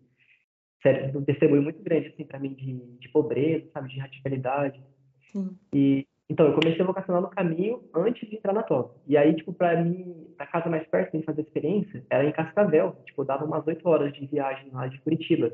sério, 0.84 1.18
um 1.18 1.24
testemunho 1.24 1.64
muito 1.64 1.82
grande 1.82 2.10
assim 2.10 2.26
para 2.26 2.38
mim 2.38 2.54
de, 2.54 2.76
de 3.00 3.10
pobreza, 3.10 3.68
sabe, 3.74 3.90
de 3.90 4.00
radicalidade. 4.00 4.84
Sim. 5.32 5.58
E 5.74 6.06
Então, 6.30 6.48
eu 6.48 6.54
comecei 6.56 6.82
a 6.82 6.86
vocacional 6.86 7.22
no 7.22 7.30
caminho 7.30 7.84
antes 7.94 8.28
de 8.28 8.36
entrar 8.36 8.54
na 8.54 8.64
top. 8.64 8.92
E 9.06 9.16
aí, 9.16 9.36
tipo, 9.36 9.54
pra 9.54 9.82
mim, 9.84 10.34
pra 10.36 10.48
casa 10.48 10.70
mais 10.70 10.88
perto 10.88 11.18
de 11.18 11.24
fazer 11.24 11.42
experiência, 11.42 12.04
era 12.10 12.26
em 12.26 12.32
Cascavel. 12.32 12.96
Tipo, 13.06 13.24
dava 13.24 13.46
umas 13.46 13.66
oito 13.68 13.88
horas 13.88 14.12
de 14.14 14.26
viagem 14.26 14.70
lá 14.72 14.88
de 14.88 15.00
Curitiba. 15.02 15.52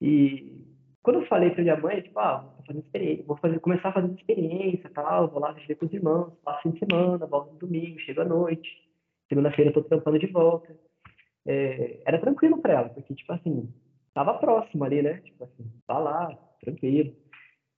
E 0.00 0.62
quando 1.02 1.20
eu 1.20 1.26
falei 1.26 1.50
pra 1.50 1.62
minha 1.62 1.76
mãe, 1.76 2.02
tipo, 2.02 2.18
ah, 2.18 2.38
vou 2.38 2.64
fazer 2.66 2.78
experiência, 2.80 3.24
vou 3.26 3.36
fazer, 3.36 3.60
começar 3.60 3.88
a 3.88 3.92
fazer 3.92 4.12
experiência 4.12 4.90
tal, 4.90 5.28
vou 5.28 5.40
lá 5.40 5.52
viver 5.52 5.74
com 5.76 5.86
os 5.86 5.92
irmãos, 5.92 6.32
passo 6.44 6.62
fim 6.62 6.70
de 6.70 6.78
semana, 6.80 7.26
volto 7.26 7.52
no 7.52 7.58
domingo, 7.58 7.98
chego 8.00 8.20
à 8.20 8.24
noite. 8.24 8.68
Segunda-feira 9.28 9.70
eu 9.70 9.74
tô 9.74 9.82
trampando 9.82 10.18
de 10.18 10.26
volta. 10.26 10.76
É, 11.46 12.02
era 12.06 12.20
tranquilo 12.20 12.60
pra 12.60 12.74
ela, 12.74 12.88
porque, 12.90 13.14
tipo 13.14 13.32
assim, 13.32 13.68
tava 14.14 14.34
próximo 14.34 14.84
ali, 14.84 15.02
né? 15.02 15.20
Tipo 15.22 15.44
assim, 15.44 15.72
tá 15.86 15.98
lá, 15.98 16.28
tranquilo. 16.60 17.16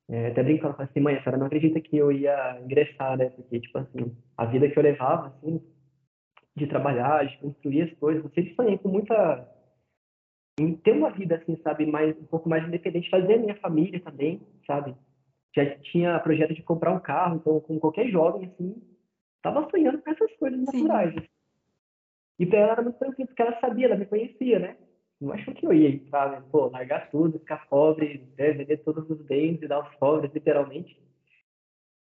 É, 0.09 0.29
até 0.29 0.43
brincando, 0.43 0.75
falei 0.75 0.89
assim, 0.91 1.01
mãe, 1.01 1.17
a 1.17 1.23
senhora 1.23 1.39
não 1.39 1.47
acredita 1.47 1.81
que 1.81 1.97
eu 1.97 2.13
ia 2.13 2.61
ingressar, 2.61 3.17
né? 3.17 3.31
Porque, 3.31 3.61
tipo 3.61 3.79
assim, 3.79 4.15
a 4.37 4.45
vida 4.45 4.69
que 4.69 4.79
eu 4.79 4.83
levava, 4.83 5.29
assim, 5.29 5.63
de 6.55 6.67
trabalhar, 6.67 7.27
de 7.27 7.39
construir 7.39 7.83
as 7.83 7.99
coisas, 7.99 8.23
eu 8.23 8.31
sempre 8.31 8.55
sonhei 8.55 8.79
com 8.79 8.89
muita... 8.89 9.49
em 10.61 10.77
ter 10.77 10.93
uma 10.93 11.11
vida, 11.11 11.37
assim, 11.37 11.57
sabe, 11.63 11.87
mais, 11.87 12.17
um 12.19 12.27
pouco 12.27 12.49
mais 12.49 12.67
independente, 12.67 13.09
fazer 13.09 13.35
a 13.35 13.39
minha 13.39 13.57
família 13.57 14.01
também, 14.01 14.47
sabe? 14.67 14.95
Já 15.57 15.79
tinha 15.79 16.19
projeto 16.21 16.53
de 16.53 16.63
comprar 16.63 16.93
um 16.93 17.01
carro, 17.01 17.37
então, 17.37 17.61
com 17.61 17.81
qualquer 17.81 18.09
jovem, 18.09 18.49
assim, 18.49 18.77
tava 19.43 19.69
sonhando 19.71 20.03
com 20.03 20.11
essas 20.11 20.37
coisas 20.37 20.61
naturais. 20.61 21.17
Assim. 21.17 21.29
E 22.39 22.47
pra 22.47 22.59
ela 22.59 22.73
era 22.73 22.83
muito 22.83 22.99
tranquilo, 22.99 23.29
porque 23.29 23.43
ela 23.43 23.59
sabia, 23.61 23.87
ela 23.87 23.97
me 23.97 24.07
conhecia, 24.07 24.59
né? 24.59 24.77
Não 25.21 25.33
achou 25.33 25.55
que 25.55 25.67
eu 25.67 25.73
ia 25.73 25.89
entrar, 25.89 26.31
né? 26.31 26.45
pô, 26.51 26.67
largar 26.69 27.11
tudo, 27.11 27.39
ficar 27.39 27.67
pobre, 27.69 28.29
né? 28.37 28.53
vender 28.53 28.79
todos 28.79 29.09
os 29.09 29.21
bens 29.23 29.61
e 29.63 29.69
dar 29.69 29.77
aos 29.77 29.95
pobres, 29.97 30.33
literalmente. 30.33 31.01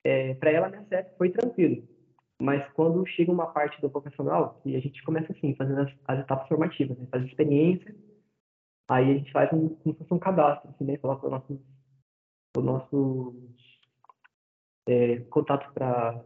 É, 0.03 0.33
para 0.35 0.51
ela, 0.51 0.69
nessa 0.69 0.95
época, 0.95 1.15
foi 1.17 1.29
tranquilo. 1.29 1.87
Mas 2.41 2.67
quando 2.73 3.05
chega 3.07 3.31
uma 3.31 3.47
parte 3.47 3.81
do 3.81 3.89
vocacional, 3.89 4.59
que 4.61 4.75
a 4.75 4.79
gente 4.79 5.03
começa 5.03 5.31
assim, 5.31 5.55
fazendo 5.55 5.81
as, 5.81 5.91
as 6.05 6.19
etapas 6.19 6.47
formativas, 6.47 6.97
né? 6.97 7.07
faz 7.09 7.25
experiência, 7.25 7.95
aí 8.87 9.11
a 9.11 9.13
gente 9.15 9.31
faz 9.31 9.51
um, 9.51 9.69
como 9.69 9.95
se 9.95 9.99
fosse 9.99 10.13
um 10.13 10.19
cadastro, 10.19 10.69
assim, 10.69 10.85
né? 10.85 10.97
Coloca 10.97 11.27
o 11.27 11.29
nosso, 11.29 11.61
o 12.55 12.61
nosso 12.61 13.35
é, 14.87 15.19
contato 15.29 15.71
para 15.73 16.23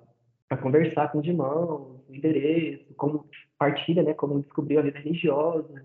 conversar 0.62 1.12
com 1.12 1.20
os 1.20 1.26
irmãos, 1.26 2.04
o 2.08 2.14
endereço, 2.14 2.94
como 2.96 3.28
partilha, 3.58 4.04
né? 4.04 4.14
Como 4.14 4.42
descobriu 4.42 4.80
a 4.80 4.84
vida 4.84 5.00
religiosa, 5.00 5.84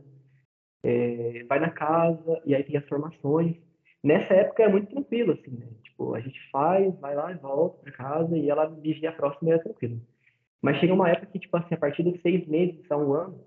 é, 0.87 1.45
vai 1.49 1.59
na 1.59 1.71
casa, 1.71 2.41
e 2.45 2.55
aí 2.55 2.63
tem 2.63 2.77
as 2.77 2.87
formações. 2.87 3.57
Nessa 4.05 4.35
época 4.35 4.63
é 4.63 4.69
muito 4.69 4.89
tranquilo, 4.89 5.33
assim, 5.33 5.51
né? 5.51 5.67
Tipo, 5.83 6.15
a 6.15 6.21
gente 6.21 6.39
faz, 6.51 6.95
vai 7.01 7.17
lá 7.17 7.33
e 7.33 7.37
volta 7.37 7.83
para 7.83 7.93
casa, 7.93 8.39
e 8.39 8.49
ela 8.49 8.67
vigia 8.67 9.11
próxima 9.11 9.51
e 9.51 9.53
é 9.55 9.59
tranquilo. 9.59 10.01
Mas 10.63 10.79
chega 10.79 10.95
uma 10.95 11.11
época 11.11 11.27
que, 11.27 11.41
tipo 11.41 11.57
assim, 11.57 11.75
a 11.75 11.79
partir 11.79 12.05
dos 12.05 12.21
seis 12.23 12.47
meses 12.47 12.89
a 12.89 12.97
um 12.97 13.13
ano, 13.13 13.41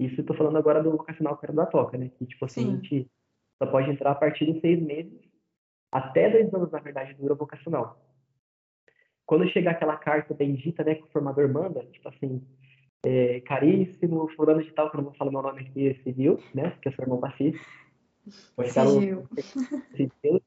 isso 0.00 0.20
eu 0.20 0.26
tô 0.26 0.34
falando 0.34 0.58
agora 0.58 0.82
do 0.82 0.90
vocacional 0.90 1.36
que 1.36 1.46
era 1.46 1.52
da 1.52 1.66
Toca, 1.66 1.96
né? 1.96 2.10
Que, 2.18 2.26
tipo 2.26 2.44
assim, 2.44 2.62
Sim. 2.62 2.68
a 2.68 2.74
gente 2.76 3.10
só 3.56 3.66
pode 3.66 3.88
entrar 3.88 4.10
a 4.10 4.16
partir 4.16 4.46
dos 4.46 4.60
seis 4.60 4.82
meses, 4.82 5.12
até 5.92 6.28
dois 6.28 6.52
anos, 6.52 6.72
na 6.72 6.80
verdade, 6.80 7.14
dura 7.14 7.34
vocacional. 7.34 8.04
Quando 9.26 9.48
chegar 9.48 9.72
aquela 9.72 9.96
carta 9.96 10.34
bendita, 10.34 10.82
né, 10.82 10.96
que 10.96 11.04
o 11.04 11.10
formador 11.12 11.48
manda, 11.52 11.84
tipo 11.92 12.08
assim, 12.08 12.42
é, 13.04 13.40
caríssimo, 13.40 14.28
fulano 14.36 14.62
de 14.62 14.72
tal, 14.72 14.90
que 14.90 14.96
eu 14.96 14.98
não 14.98 15.10
vou 15.10 15.14
falar 15.14 15.30
meu 15.30 15.42
nome 15.42 15.62
aqui, 15.62 15.98
civil, 16.02 16.38
né? 16.54 16.76
Que 16.82 16.88
é 16.88 16.92
seu 16.92 17.04
irmão 17.04 17.20
Pacífico. 17.20 17.64
Civil. 18.94 19.26
civil. 19.96 20.42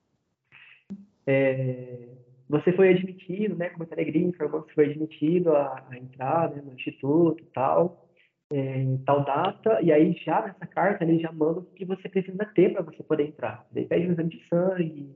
É, 1.25 2.09
você 2.47 2.71
foi 2.73 2.89
admitido, 2.89 3.55
né? 3.55 3.69
Com 3.69 3.79
muita 3.79 3.95
alegria, 3.95 4.27
informou 4.27 4.61
que 4.61 4.69
você 4.69 4.75
foi 4.75 4.85
admitido 4.91 5.55
a, 5.55 5.83
a 5.89 5.97
entrar 5.97 6.51
né, 6.51 6.61
no 6.63 6.73
instituto 6.73 7.41
e 7.41 7.47
tal, 7.47 8.07
é, 8.51 8.77
em 8.81 8.97
tal 8.97 9.25
data, 9.25 9.81
e 9.81 9.91
aí 9.91 10.13
já 10.23 10.45
nessa 10.45 10.67
carta 10.67 11.03
ele 11.03 11.19
já 11.19 11.31
manda 11.31 11.59
o 11.59 11.65
que 11.65 11.85
você 11.85 12.07
precisa 12.07 12.45
ter 12.53 12.71
para 12.71 12.83
você 12.83 13.01
poder 13.01 13.27
entrar. 13.27 13.65
Daí 13.71 13.85
pede 13.85 14.07
um 14.07 14.11
exame 14.11 14.29
de 14.29 14.47
sangue, 14.47 15.15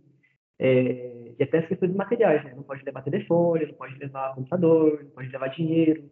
é, 0.60 1.36
e 1.38 1.44
até 1.44 1.60
as 1.60 1.68
questões 1.68 1.94
materiais, 1.94 2.44
né? 2.44 2.54
Não 2.56 2.64
pode 2.64 2.84
levar 2.84 3.04
telefone, 3.04 3.68
não 3.68 3.76
pode 3.76 3.96
levar 4.00 4.34
computador, 4.34 5.04
não 5.04 5.12
pode 5.12 5.30
levar 5.30 5.50
dinheiro, 5.50 6.10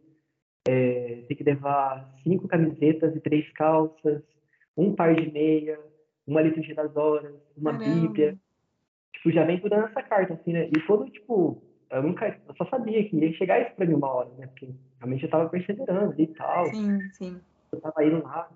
é, 0.67 1.24
tem 1.27 1.38
que 1.38 1.43
levar 1.43 2.12
cinco 2.24 2.48
camisetas 2.48 3.15
e 3.15 3.19
três 3.19 3.50
calças, 3.53 4.22
um 4.75 4.95
par 4.95 5.15
de 5.15 5.31
meia, 5.31 5.79
uma 6.25 6.41
liturgia 6.41 6.75
das 6.75 6.95
horas, 6.95 7.36
uma 7.55 7.74
Caramba. 7.74 7.89
bíblia. 7.89 8.38
Tipo, 9.13 9.31
já 9.31 9.45
vem 9.45 9.60
tudo 9.60 9.75
nessa 9.75 10.01
carta, 10.01 10.34
assim, 10.34 10.53
né? 10.53 10.67
E 10.67 10.81
quando, 10.81 11.10
tipo, 11.10 11.63
eu 11.91 12.03
nunca, 12.03 12.39
eu 12.48 12.55
só 12.55 12.65
sabia 12.65 13.07
que 13.07 13.15
ia 13.15 13.34
chegar 13.34 13.62
isso 13.62 13.75
pra 13.75 13.86
mim 13.86 13.93
uma 13.93 14.12
hora, 14.12 14.29
né? 14.36 14.48
Porque 14.48 14.74
realmente 14.98 15.24
eu 15.24 15.29
tava 15.29 15.50
perseverando 15.50 16.19
e 16.19 16.27
tal. 16.27 16.74
Sim, 16.74 17.00
sim. 17.12 17.41
Eu 17.72 17.79
tava 17.79 18.03
indo 18.03 18.24
lá. 18.24 18.50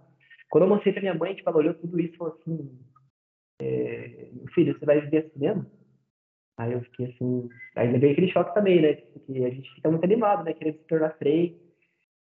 Quando 0.49 0.63
eu 0.63 0.69
mostrei 0.69 0.91
pra 0.91 1.01
minha 1.01 1.13
mãe, 1.13 1.35
tipo, 1.35 1.49
ela 1.49 1.59
olhou 1.59 1.73
tudo 1.75 1.99
isso 1.99 2.13
e 2.15 2.17
falou 2.17 2.33
assim, 2.33 2.79
é, 3.61 4.29
filho, 4.53 4.77
você 4.77 4.85
vai 4.85 4.99
viver 4.99 5.25
assim 5.25 5.39
mesmo? 5.39 5.65
Aí 6.57 6.73
eu 6.73 6.81
fiquei 6.81 7.05
assim, 7.05 7.49
aí 7.75 7.89
levei 7.89 8.11
aquele 8.11 8.31
choque 8.31 8.53
também, 8.53 8.81
né? 8.81 8.95
Porque 8.95 9.45
a 9.45 9.49
gente 9.49 9.73
fica 9.75 9.89
muito 9.89 10.03
animado, 10.03 10.43
né? 10.43 10.53
Querendo 10.53 10.77
se 10.79 10.87
tornar 10.87 11.15
freio 11.17 11.55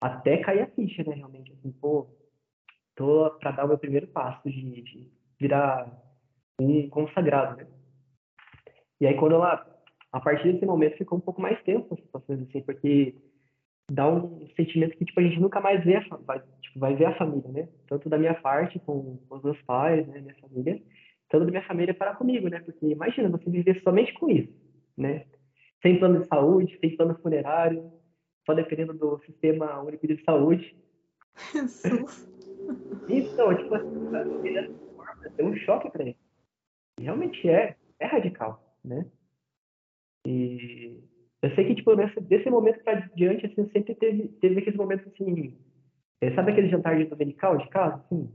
até 0.03 0.39
cair 0.39 0.63
a 0.63 0.67
ficha, 0.67 1.05
né? 1.05 1.15
Realmente, 1.15 1.53
assim, 1.53 1.71
pô, 1.81 2.09
tô 2.97 3.31
para 3.39 3.53
dar 3.53 3.65
o 3.65 3.69
meu 3.69 3.79
primeiro 3.79 4.09
passo 4.09 4.43
de, 4.51 4.83
de, 4.83 5.09
virar 5.41 5.89
um 6.61 6.89
consagrado, 6.89 7.57
né? 7.57 7.67
E 9.01 9.07
aí, 9.07 9.17
quando 9.17 9.37
ela, 9.37 9.65
a 10.13 10.21
partir 10.21 10.53
desse 10.53 10.67
momento, 10.67 10.97
ficou 10.97 11.19
um 11.19 11.21
pouco 11.21 11.41
mais 11.41 11.61
tempo 11.63 11.95
as 11.95 12.01
situações 12.01 12.43
assim, 12.43 12.61
porque 12.63 13.15
dá 13.91 14.09
um 14.09 14.45
sentimento 14.57 14.97
que, 14.97 15.05
tipo, 15.05 15.21
a 15.21 15.23
gente 15.23 15.41
nunca 15.41 15.61
mais 15.61 15.85
vê 15.85 15.97
a, 15.97 16.03
vai, 16.27 16.41
tipo, 16.61 16.81
vai 16.81 16.97
ver 16.97 17.07
a 17.07 17.17
família, 17.17 17.51
né? 17.53 17.69
Tanto 17.87 18.09
da 18.09 18.19
minha 18.19 18.35
parte, 18.35 18.81
com 18.81 19.21
os 19.31 19.43
meus 19.43 19.61
pais, 19.63 20.07
né, 20.09 20.21
minha 20.21 20.35
família, 20.41 20.81
tanto 21.29 21.45
da 21.45 21.51
minha 21.51 21.65
família 21.65 21.95
para 21.95 22.15
comigo, 22.17 22.49
né? 22.49 22.61
Porque 22.61 22.87
imagina 22.87 23.29
você 23.29 23.49
viver 23.49 23.81
somente 23.83 24.13
com 24.15 24.29
isso, 24.29 24.51
né? 24.97 25.25
Sem 25.81 25.99
plano 25.99 26.21
de 26.21 26.27
saúde, 26.27 26.77
sem 26.81 26.97
plano 26.97 27.17
funerário, 27.21 28.02
só 28.45 28.55
dependendo 28.55 28.95
do 28.95 29.19
sistema 29.25 29.81
único 29.81 30.07
de 30.07 30.23
saúde. 30.25 30.77
então, 33.09 33.57
tipo 33.57 33.75
assim, 33.75 34.57
é 35.39 35.45
um 35.45 35.57
choque 35.57 35.91
para 35.91 36.03
ele. 36.03 36.17
Realmente 37.01 37.49
é, 37.49 37.77
é 37.99 38.07
radical, 38.07 38.77
né? 38.85 39.07
E 40.27 41.03
eu 41.43 41.55
sei 41.55 41.67
que, 41.67 41.75
tipo, 41.75 41.95
nesse, 41.95 42.21
desse 42.21 42.49
momento 42.49 42.83
para 42.85 43.01
diante, 43.17 43.47
assim, 43.47 43.69
sempre 43.71 43.95
teve, 43.95 44.29
teve 44.41 44.61
aqueles 44.61 44.79
momentos, 44.79 45.07
assim, 45.13 45.59
é, 46.21 46.33
sabe 46.35 46.53
aquele 46.53 46.69
jantar 46.69 46.97
de 46.97 47.05
dominical 47.05 47.57
de 47.57 47.69
casa, 47.69 47.97
assim? 47.97 48.33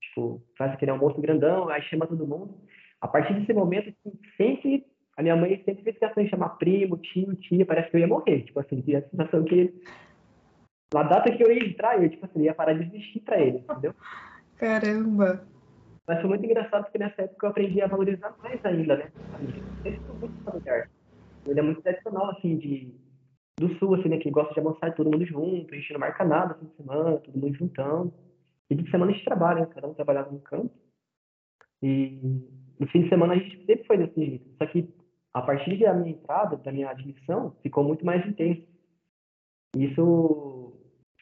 Tipo, 0.00 0.40
faz 0.56 0.72
aquele 0.72 0.92
almoço 0.92 1.20
grandão, 1.20 1.68
aí 1.68 1.82
chama 1.82 2.06
todo 2.06 2.26
mundo. 2.26 2.56
A 3.00 3.08
partir 3.08 3.34
desse 3.34 3.52
momento, 3.52 3.88
assim, 3.88 4.18
sempre 4.36 4.86
a 5.16 5.22
minha 5.22 5.36
mãe 5.36 5.62
sempre 5.64 5.84
fez 5.84 5.98
questão 5.98 6.24
de 6.24 6.30
chamar 6.30 6.50
primo, 6.50 6.96
tio, 6.96 7.34
tia, 7.36 7.64
parece 7.64 7.90
que 7.90 7.96
eu 7.96 8.00
ia 8.00 8.08
morrer. 8.08 8.42
Tipo 8.42 8.60
assim, 8.60 8.80
tinha 8.80 8.98
a 8.98 9.02
sensação 9.02 9.44
que 9.44 9.72
na 10.92 11.02
data 11.02 11.30
que 11.30 11.42
eu 11.42 11.52
ia 11.52 11.64
entrar, 11.64 12.02
eu, 12.02 12.08
tipo 12.08 12.24
assim, 12.24 12.42
ia 12.42 12.54
parar 12.54 12.74
de 12.74 12.84
existir 12.84 13.20
pra 13.20 13.40
ele, 13.40 13.58
entendeu? 13.58 13.94
Caramba! 14.56 15.46
Mas 16.06 16.20
foi 16.20 16.28
muito 16.28 16.44
engraçado 16.44 16.84
porque 16.84 16.98
nessa 16.98 17.22
época 17.22 17.46
eu 17.46 17.50
aprendi 17.50 17.80
a 17.80 17.86
valorizar 17.86 18.34
mais 18.42 18.64
ainda, 18.64 18.96
né? 18.96 19.10
Ele 19.84 19.96
é 19.96 20.12
muito 20.18 20.44
familiar. 20.44 20.90
Ele 21.46 21.60
é 21.60 21.62
muito 21.62 21.82
tradicional, 21.82 22.30
assim, 22.30 22.56
de, 22.56 22.94
do 23.58 23.74
sul, 23.78 23.94
assim, 23.94 24.08
né? 24.08 24.18
Que 24.18 24.30
gosta 24.30 24.52
de 24.52 24.60
almoçar 24.60 24.94
todo 24.94 25.10
mundo 25.10 25.24
junto, 25.24 25.72
a 25.72 25.76
gente 25.76 25.92
não 25.92 26.00
marca 26.00 26.24
nada 26.24 26.54
fim 26.54 26.66
de 26.66 26.76
semana, 26.76 27.18
todo 27.18 27.38
mundo 27.38 27.56
juntando. 27.56 28.12
E 28.68 28.74
de 28.74 28.90
semana 28.90 29.12
a 29.12 29.14
gente 29.14 29.24
trabalha, 29.24 29.60
né? 29.60 29.66
cada 29.66 29.86
um 29.86 29.94
trabalhava 29.94 30.30
no 30.30 30.40
campo. 30.40 30.70
E 31.82 32.18
no 32.78 32.86
fim 32.88 33.02
de 33.02 33.08
semana 33.08 33.34
a 33.34 33.36
gente 33.36 33.64
sempre 33.64 33.86
foi 33.86 33.98
desse 33.98 34.14
jeito. 34.14 34.48
Só 34.58 34.66
que 34.66 34.88
a 35.34 35.42
partir 35.42 35.76
da 35.78 35.92
minha 35.92 36.12
entrada, 36.12 36.56
da 36.56 36.70
minha 36.70 36.88
admissão, 36.88 37.56
ficou 37.60 37.82
muito 37.82 38.06
mais 38.06 38.24
intenso. 38.24 38.64
Isso, 39.76 40.72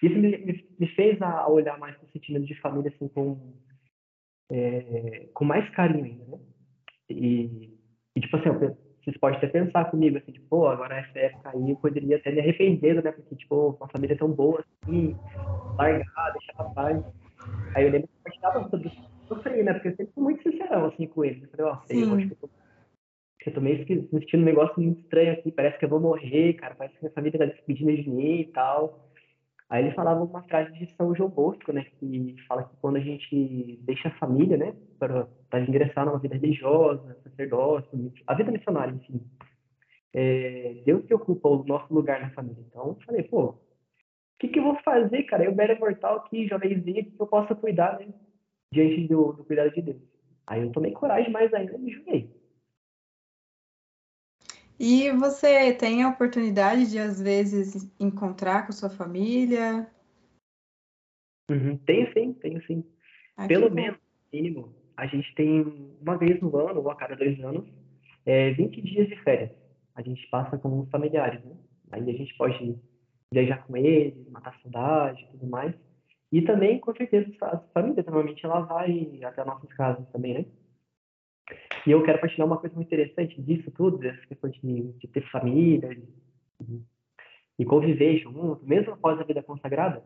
isso 0.02 0.18
me, 0.18 0.66
me 0.78 0.86
fez 0.88 1.20
a 1.22 1.48
olhar 1.48 1.78
mais 1.78 1.96
para 1.96 2.06
o 2.06 2.10
sentimento 2.12 2.44
de 2.44 2.60
família 2.60 2.92
assim, 2.94 3.08
com, 3.08 3.54
é, 4.50 5.28
com 5.32 5.46
mais 5.46 5.68
carinho 5.70 6.04
ainda, 6.04 6.24
né? 6.26 6.38
E, 7.08 7.78
e 8.14 8.20
tipo 8.20 8.36
assim, 8.36 8.50
vocês 9.02 9.16
podem 9.16 9.38
até 9.38 9.46
pensar 9.46 9.90
comigo, 9.90 10.18
assim, 10.18 10.32
tipo, 10.32 10.46
pô, 10.48 10.68
agora 10.68 10.98
essa 10.98 11.18
época 11.18 11.50
aí 11.50 11.70
eu 11.70 11.76
poderia 11.76 12.16
até 12.16 12.30
me 12.30 12.40
arrepender, 12.40 13.02
né? 13.02 13.12
Porque, 13.12 13.34
tipo, 13.34 13.76
uma 13.80 13.88
família 13.88 14.16
tão 14.16 14.30
boa 14.30 14.62
assim, 14.84 15.16
largar, 15.78 16.32
deixar 16.32 16.52
pra 16.54 16.64
trás. 16.66 17.04
Aí 17.74 17.84
eu 17.84 17.90
lembro 17.90 18.08
que 18.08 18.28
eu 18.28 18.34
estava 18.34 18.68
sobre 18.68 18.88
isso, 18.88 19.10
sofri, 19.26 19.62
né? 19.62 19.72
Porque 19.72 19.88
eu 19.88 19.96
sempre 19.96 20.12
fui 20.12 20.22
muito 20.22 20.42
sincerão, 20.42 20.84
assim, 20.84 21.06
com 21.06 21.24
eles. 21.24 21.42
Eu 21.42 21.48
falei, 21.48 21.66
ó, 21.66 21.78
oh, 21.78 21.92
eu 21.94 22.14
acho 22.14 22.26
que 22.26 22.32
eu 22.32 22.36
tô 22.36 22.61
eu 23.48 23.54
tô 23.54 23.60
meio 23.60 23.84
sentindo 23.86 24.42
um 24.42 24.44
negócio 24.44 24.80
muito 24.80 25.00
estranho 25.00 25.32
aqui, 25.32 25.50
parece 25.50 25.78
que 25.78 25.84
eu 25.84 25.88
vou 25.88 26.00
morrer, 26.00 26.54
cara, 26.54 26.74
parece 26.74 26.94
que 26.96 27.02
minha 27.02 27.14
família 27.14 27.38
tá 27.38 27.44
despedindo 27.46 27.94
de 27.94 28.10
mim 28.10 28.40
e 28.40 28.46
tal. 28.46 29.08
Aí 29.68 29.84
ele 29.84 29.94
falava 29.94 30.22
uma 30.22 30.42
frase 30.42 30.70
de 30.74 30.94
São 30.94 31.14
João 31.14 31.30
Bosco, 31.30 31.72
né, 31.72 31.86
que 31.98 32.36
fala 32.46 32.64
que 32.64 32.76
quando 32.76 32.96
a 32.96 33.00
gente 33.00 33.80
deixa 33.82 34.08
a 34.08 34.18
família, 34.18 34.56
né, 34.56 34.74
para, 34.98 35.26
ingressar 35.60 36.04
numa 36.04 36.18
vida 36.18 36.34
religiosa, 36.34 37.16
sacerdócio, 37.24 38.12
a 38.26 38.34
vida 38.34 38.52
missionária, 38.52 38.92
enfim, 38.92 39.20
é, 40.12 40.82
Deus 40.84 41.06
que 41.06 41.14
ocupa 41.14 41.48
o 41.48 41.64
nosso 41.64 41.92
lugar 41.92 42.20
na 42.20 42.30
família. 42.32 42.62
Então, 42.68 42.88
eu 42.88 42.98
falei, 43.06 43.22
pô, 43.22 43.44
o 43.44 43.58
que, 44.38 44.48
que 44.48 44.58
eu 44.58 44.64
vou 44.64 44.76
fazer, 44.84 45.22
cara? 45.22 45.44
Eu, 45.44 45.54
mero 45.54 45.78
mortal 45.78 46.16
aqui, 46.16 46.46
jovenzinho, 46.46 47.04
que 47.04 47.16
eu 47.18 47.26
possa 47.26 47.54
cuidar, 47.54 47.98
né? 47.98 48.08
Diante 48.72 49.08
do, 49.08 49.32
do 49.32 49.44
cuidado 49.44 49.72
de 49.72 49.80
Deus. 49.80 50.02
Aí 50.46 50.60
eu 50.60 50.70
tomei 50.70 50.92
coragem 50.92 51.30
mais 51.30 51.52
ainda 51.54 51.76
e 51.76 51.78
me 51.78 51.92
joguei. 51.92 52.41
E 54.84 55.12
você 55.12 55.72
tem 55.72 56.02
a 56.02 56.08
oportunidade 56.08 56.90
de, 56.90 56.98
às 56.98 57.22
vezes, 57.22 57.88
encontrar 58.00 58.66
com 58.66 58.72
sua 58.72 58.90
família? 58.90 59.88
Uhum, 61.48 61.76
tenho 61.86 62.12
sim, 62.12 62.32
tenho 62.32 62.60
sim. 62.66 62.82
Ah, 63.36 63.46
Pelo 63.46 63.70
menos, 63.70 63.96
mínimo, 64.32 64.74
a 64.96 65.06
gente 65.06 65.32
tem 65.36 65.60
uma 66.00 66.18
vez 66.18 66.40
no 66.40 66.56
ano, 66.56 66.80
ou 66.80 66.90
a 66.90 66.96
cada 66.96 67.14
dois 67.14 67.38
anos, 67.44 67.64
é, 68.26 68.50
20 68.50 68.82
dias 68.82 69.06
de 69.06 69.14
férias. 69.22 69.52
A 69.94 70.02
gente 70.02 70.26
passa 70.28 70.58
com 70.58 70.80
os 70.80 70.90
familiares, 70.90 71.44
né? 71.44 71.54
Aí 71.92 72.02
a 72.02 72.14
gente 72.14 72.36
pode 72.36 72.76
viajar 73.32 73.64
com 73.64 73.76
eles, 73.76 74.28
matar 74.32 74.58
saudade 74.62 75.22
e 75.22 75.26
tudo 75.28 75.46
mais. 75.46 75.72
E 76.32 76.42
também, 76.42 76.80
com 76.80 76.92
certeza, 76.96 77.30
a 77.42 77.58
família, 77.72 78.02
normalmente, 78.04 78.44
ela 78.44 78.62
vai 78.62 79.20
até 79.22 79.44
nossas 79.44 79.72
casas 79.74 80.04
também, 80.08 80.34
né? 80.34 80.44
E 81.86 81.90
eu 81.90 82.02
quero 82.02 82.20
partilhar 82.20 82.46
uma 82.46 82.58
coisa 82.58 82.74
muito 82.76 82.86
interessante 82.86 83.40
disso 83.42 83.70
tudo, 83.72 83.98
dessa 83.98 84.24
questão 84.26 84.48
de, 84.50 84.92
de 84.92 85.08
ter 85.08 85.22
família 85.30 85.90
e 87.58 87.64
conviver 87.64 88.18
junto, 88.18 88.64
mesmo 88.64 88.92
após 88.92 89.18
a 89.20 89.24
vida 89.24 89.42
consagrada, 89.42 90.02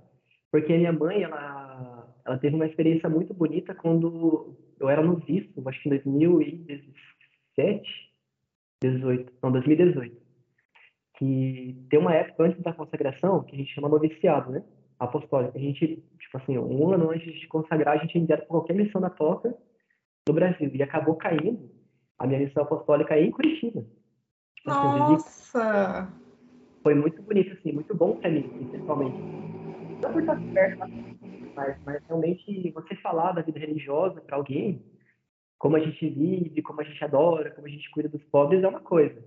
porque 0.50 0.73
a 0.73 0.76
minha 0.76 0.92
mãe, 0.92 1.23
ela, 1.23 2.09
ela 2.25 2.38
teve 2.38 2.54
uma 2.54 2.66
experiência 2.66 3.09
muito 3.09 3.35
bonita 3.35 3.75
quando 3.75 4.56
eu 4.80 4.88
era 4.88 5.02
noviço, 5.02 5.50
acho 5.66 5.83
que 5.83 5.88
em 5.88 5.90
2017, 5.90 7.83
18, 8.83 9.33
não, 9.42 9.52
2018. 9.52 10.16
Que 11.18 11.76
tem 11.88 11.99
uma 11.99 12.14
época 12.14 12.45
antes 12.45 12.62
da 12.62 12.73
consagração 12.73 13.42
que 13.42 13.54
a 13.54 13.59
gente 13.59 13.75
chama 13.75 13.88
noviciado, 13.88 14.50
né? 14.50 14.62
Apostólico. 14.99 15.56
A 15.56 15.61
gente, 15.61 16.02
tipo 16.18 16.37
assim, 16.37 16.59
um 16.59 16.92
ano 16.92 17.11
antes 17.11 17.35
de 17.40 17.47
consagrar, 17.49 17.97
a 17.97 17.99
gente 17.99 18.18
enviado 18.18 18.42
para 18.42 18.49
qualquer 18.49 18.75
missão 18.75 19.00
da 19.00 19.09
toca 19.09 19.56
no 20.26 20.35
Brasil. 20.35 20.71
E 20.75 20.83
acabou 20.83 21.16
caindo 21.16 21.71
a 22.18 22.26
minha 22.26 22.40
missão 22.40 22.62
apostólica 22.62 23.18
em 23.18 23.30
Curitiba. 23.30 23.85
Tipo 24.56 24.71
assim, 24.71 24.99
Nossa! 24.99 26.12
Foi 26.83 26.95
muito 26.95 27.21
bonito, 27.23 27.52
assim, 27.52 27.73
muito 27.73 27.95
bom 27.95 28.16
para 28.16 28.30
mim, 28.30 28.49
principalmente. 28.71 29.16
Não 30.00 30.12
por 30.12 30.21
estar 30.21 30.40
perto, 30.52 30.78
mas, 31.54 31.76
mas 31.85 32.02
realmente 32.06 32.71
você 32.71 32.95
falar 32.97 33.33
da 33.33 33.42
vida 33.42 33.59
religiosa 33.59 34.21
para 34.21 34.37
alguém, 34.37 34.85
como 35.59 35.76
a 35.76 35.80
gente 35.80 36.09
vive, 36.09 36.62
como 36.62 36.80
a 36.80 36.85
gente 36.85 37.02
adora, 37.02 37.50
como 37.50 37.66
a 37.66 37.71
gente 37.71 37.90
cuida 37.90 38.09
dos 38.09 38.23
pobres, 38.25 38.62
é 38.62 38.68
uma 38.68 38.80
coisa. 38.80 39.21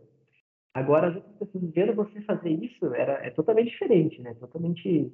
Agora, 0.74 1.10
as 1.10 1.16
outras 1.16 1.36
pessoas 1.38 1.74
vendo 1.74 1.96
você 1.96 2.22
fazer 2.22 2.52
isso 2.52 2.94
era, 2.94 3.14
é 3.26 3.32
totalmente 3.32 3.72
diferente, 3.72 4.22
né? 4.22 4.36
Totalmente 4.36 5.12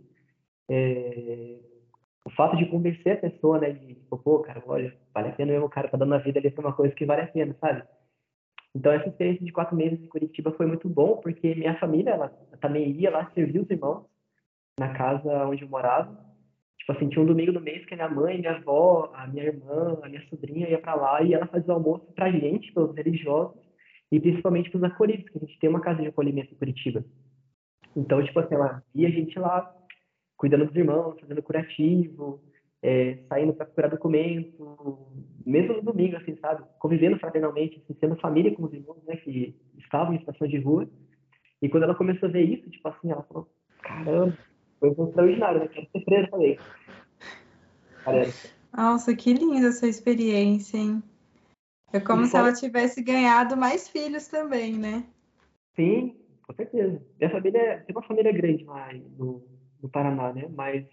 é, 0.69 1.59
o 2.25 2.29
fato 2.31 2.57
de 2.57 2.65
convencer 2.65 3.13
a 3.13 3.29
pessoa, 3.29 3.59
né, 3.59 3.71
de, 3.71 3.93
tipo, 3.93 4.17
pô, 4.17 4.39
cara, 4.39 4.61
olha, 4.65 4.93
vale 5.13 5.29
a 5.29 5.31
pena 5.31 5.51
mesmo, 5.51 5.67
o 5.67 5.69
cara 5.69 5.87
tá 5.87 5.95
dando 5.95 6.15
a 6.15 6.17
vida 6.17 6.39
ali 6.39 6.49
pra 6.49 6.65
uma 6.65 6.73
coisa 6.73 6.93
que 6.93 7.05
vale 7.05 7.21
a 7.21 7.27
pena, 7.27 7.55
sabe? 7.61 7.83
Então, 8.75 8.91
essa 8.91 9.07
experiência 9.07 9.45
de 9.45 9.53
quatro 9.53 9.75
meses 9.75 10.01
em 10.01 10.07
Curitiba 10.07 10.51
foi 10.51 10.65
muito 10.65 10.89
bom, 10.89 11.17
porque 11.17 11.55
minha 11.55 11.79
família, 11.79 12.09
ela 12.09 12.29
também 12.59 12.91
ia 12.91 13.11
lá 13.11 13.31
servir 13.33 13.59
os 13.59 13.69
irmãos 13.69 14.05
na 14.77 14.89
casa 14.89 15.47
onde 15.47 15.61
eu 15.61 15.69
morava. 15.69 16.25
Tipo 16.79 16.91
assim, 16.91 17.07
tinha 17.07 17.23
um 17.23 17.27
domingo 17.27 17.53
no 17.53 17.61
mês 17.61 17.85
que 17.85 17.93
a 17.93 17.97
minha 17.97 18.09
mãe, 18.09 18.37
minha 18.37 18.57
avó, 18.57 19.11
a 19.13 19.27
minha 19.27 19.45
irmã, 19.45 19.97
a 20.03 20.09
minha 20.09 20.21
sobrinha 20.27 20.67
ia 20.67 20.79
para 20.79 20.95
lá 20.95 21.21
e 21.21 21.33
ela 21.33 21.47
fazia 21.47 21.73
o 21.73 21.77
almoço 21.77 22.11
pra 22.13 22.29
gente, 22.29 22.73
pelos 22.73 22.93
religiosos, 22.95 23.61
e 24.11 24.19
principalmente 24.19 24.69
pros 24.69 24.83
acolhidos, 24.83 25.29
que 25.29 25.37
a 25.37 25.41
gente 25.41 25.59
tem 25.59 25.69
uma 25.69 25.79
casa 25.79 26.01
de 26.01 26.07
acolhimento 26.07 26.53
em 26.53 26.57
Curitiba. 26.57 27.03
Então, 27.95 28.21
tipo 28.23 28.39
assim, 28.39 28.55
ela 28.55 28.83
via 28.93 29.07
a 29.07 29.11
gente 29.11 29.39
lá 29.39 29.73
cuidando 30.37 30.65
dos 30.65 30.75
irmãos, 30.75 31.19
fazendo 31.19 31.41
curativo, 31.41 32.41
é, 32.81 33.17
saindo 33.27 33.53
para 33.53 33.65
procurar 33.65 33.87
documento, 33.87 35.07
mesmo 35.45 35.73
no 35.73 35.81
domingo, 35.81 36.17
assim, 36.17 36.35
sabe? 36.37 36.63
Convivendo 36.79 37.17
fraternalmente, 37.17 37.81
assim, 37.83 37.97
sendo 37.99 38.15
família 38.17 38.53
com 38.53 38.63
os 38.63 38.73
irmãos, 38.73 39.01
né, 39.07 39.15
que 39.17 39.55
estavam 39.77 40.13
em 40.13 40.19
situação 40.19 40.47
de 40.47 40.59
rua. 40.59 40.87
E 41.61 41.69
quando 41.69 41.83
ela 41.83 41.95
começou 41.95 42.29
a 42.29 42.31
ver 42.31 42.43
isso, 42.43 42.69
tipo 42.69 42.87
assim, 42.87 43.11
ela 43.11 43.23
falou, 43.23 43.49
caramba, 43.81 44.37
foi 44.79 44.89
extraordinário, 44.89 45.61
né? 45.61 45.67
Quero 45.67 45.87
ser 45.93 46.29
também. 46.29 46.59
Parece. 48.03 48.53
Nossa, 48.75 49.15
que 49.15 49.33
linda 49.33 49.67
essa 49.67 49.87
experiência, 49.87 50.77
hein? 50.77 51.01
É 51.93 51.99
como 51.99 52.23
e 52.23 52.27
se 52.27 52.35
ela 52.35 52.53
tivesse 52.53 53.01
ganhado 53.01 53.55
mais 53.55 53.87
filhos 53.87 54.27
também, 54.27 54.73
né? 54.73 55.05
Sim, 55.75 56.15
com 56.45 56.53
certeza. 56.53 57.01
Minha 57.17 57.31
família 57.31 57.83
tem 57.87 57.95
uma 57.95 58.05
família 58.05 58.31
grande 58.31 58.63
lá 58.65 58.89
no, 59.17 59.41
no 59.81 59.89
Paraná, 59.89 60.33
né? 60.33 60.47
Mas 60.53 60.85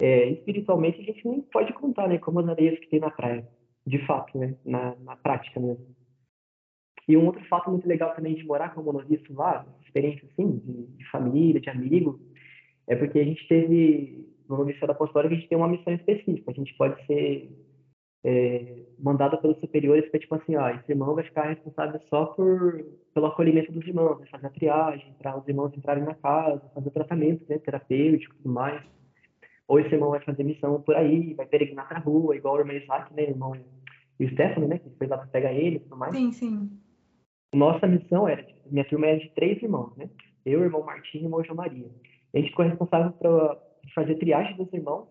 é, 0.00 0.30
espiritualmente 0.30 1.00
a 1.00 1.04
gente 1.04 1.24
não 1.26 1.40
pode 1.40 1.72
contar, 1.72 2.08
né? 2.08 2.18
Como 2.18 2.40
as 2.40 2.48
areias 2.48 2.78
que 2.78 2.88
tem 2.88 3.00
na 3.00 3.10
praia, 3.10 3.46
de 3.86 4.04
fato, 4.06 4.38
né? 4.38 4.54
Na, 4.64 4.94
na 4.96 5.16
prática 5.16 5.60
mesmo. 5.60 5.86
E 7.08 7.16
um 7.16 7.26
outro 7.26 7.44
fato 7.46 7.70
muito 7.70 7.88
legal 7.88 8.14
também 8.14 8.34
de 8.34 8.44
morar 8.44 8.72
como 8.74 8.92
noviço 8.92 9.32
lá, 9.32 9.66
experiência 9.84 10.28
assim, 10.30 10.58
de, 10.58 10.86
de, 10.96 11.10
família, 11.10 11.60
de 11.60 11.68
amigo, 11.68 12.20
é 12.86 12.94
porque 12.94 13.18
a 13.18 13.24
gente 13.24 13.46
teve, 13.48 14.28
no 14.48 14.58
noviciado 14.58 14.92
apostólico, 14.92 15.34
a 15.34 15.36
gente 15.36 15.48
tem 15.48 15.58
uma 15.58 15.68
missão 15.68 15.92
específica. 15.92 16.50
A 16.50 16.54
gente 16.54 16.72
pode 16.76 17.04
ser 17.06 17.50
é, 18.22 18.82
mandado 18.98 19.40
pelos 19.40 19.58
superiores 19.60 20.08
para, 20.10 20.20
tipo 20.20 20.34
assim, 20.34 20.56
ó, 20.56 20.68
esse 20.70 20.92
irmão 20.92 21.14
vai 21.14 21.24
ficar 21.24 21.48
responsável 21.48 22.00
só 22.08 22.26
por, 22.26 22.84
pelo 23.14 23.26
acolhimento 23.26 23.72
dos 23.72 23.86
irmãos, 23.86 24.18
né? 24.18 24.26
fazer 24.30 24.46
a 24.46 24.50
triagem, 24.50 25.14
para 25.18 25.38
os 25.38 25.48
irmãos 25.48 25.72
entrarem 25.74 26.04
na 26.04 26.14
casa, 26.14 26.62
fazer 26.74 26.90
tratamento 26.90 27.42
né, 27.48 27.58
terapêutico 27.58 28.34
tudo 28.36 28.52
mais. 28.52 28.82
Ou 29.66 29.78
esse 29.78 29.94
irmão 29.94 30.10
vai 30.10 30.20
fazer 30.20 30.42
missão 30.42 30.82
por 30.82 30.96
aí, 30.96 31.32
vai 31.34 31.46
peregrinar 31.46 31.88
pra 31.88 31.98
rua, 31.98 32.36
igual 32.36 32.56
o 32.56 32.58
irmão 32.58 32.76
Isaac, 32.76 33.14
né, 33.14 33.22
irmão 33.22 33.54
e 34.18 34.24
o 34.24 34.30
Stefano, 34.30 34.68
né, 34.68 34.78
que 34.78 34.90
foi 34.98 35.06
lá 35.06 35.16
para 35.16 35.28
pegar 35.28 35.52
ele 35.52 35.78
tudo 35.78 35.96
mais. 35.96 36.14
Sim, 36.14 36.30
sim. 36.32 36.70
Nossa 37.54 37.86
missão 37.86 38.28
era, 38.28 38.42
tipo, 38.42 38.60
minha 38.70 38.84
turma 38.84 39.06
era 39.06 39.18
de 39.18 39.30
três 39.34 39.60
irmãos, 39.62 39.96
né? 39.96 40.08
Eu, 40.44 40.62
irmão 40.62 40.84
Martinho 40.84 41.22
e 41.22 41.24
irmão 41.24 41.42
João 41.42 41.56
Maria. 41.56 41.90
A 42.34 42.38
gente 42.38 42.50
ficou 42.50 42.64
responsável 42.64 43.12
por 43.12 43.58
fazer 43.94 44.14
triagem 44.16 44.56
dos 44.56 44.72
irmãos 44.72 45.08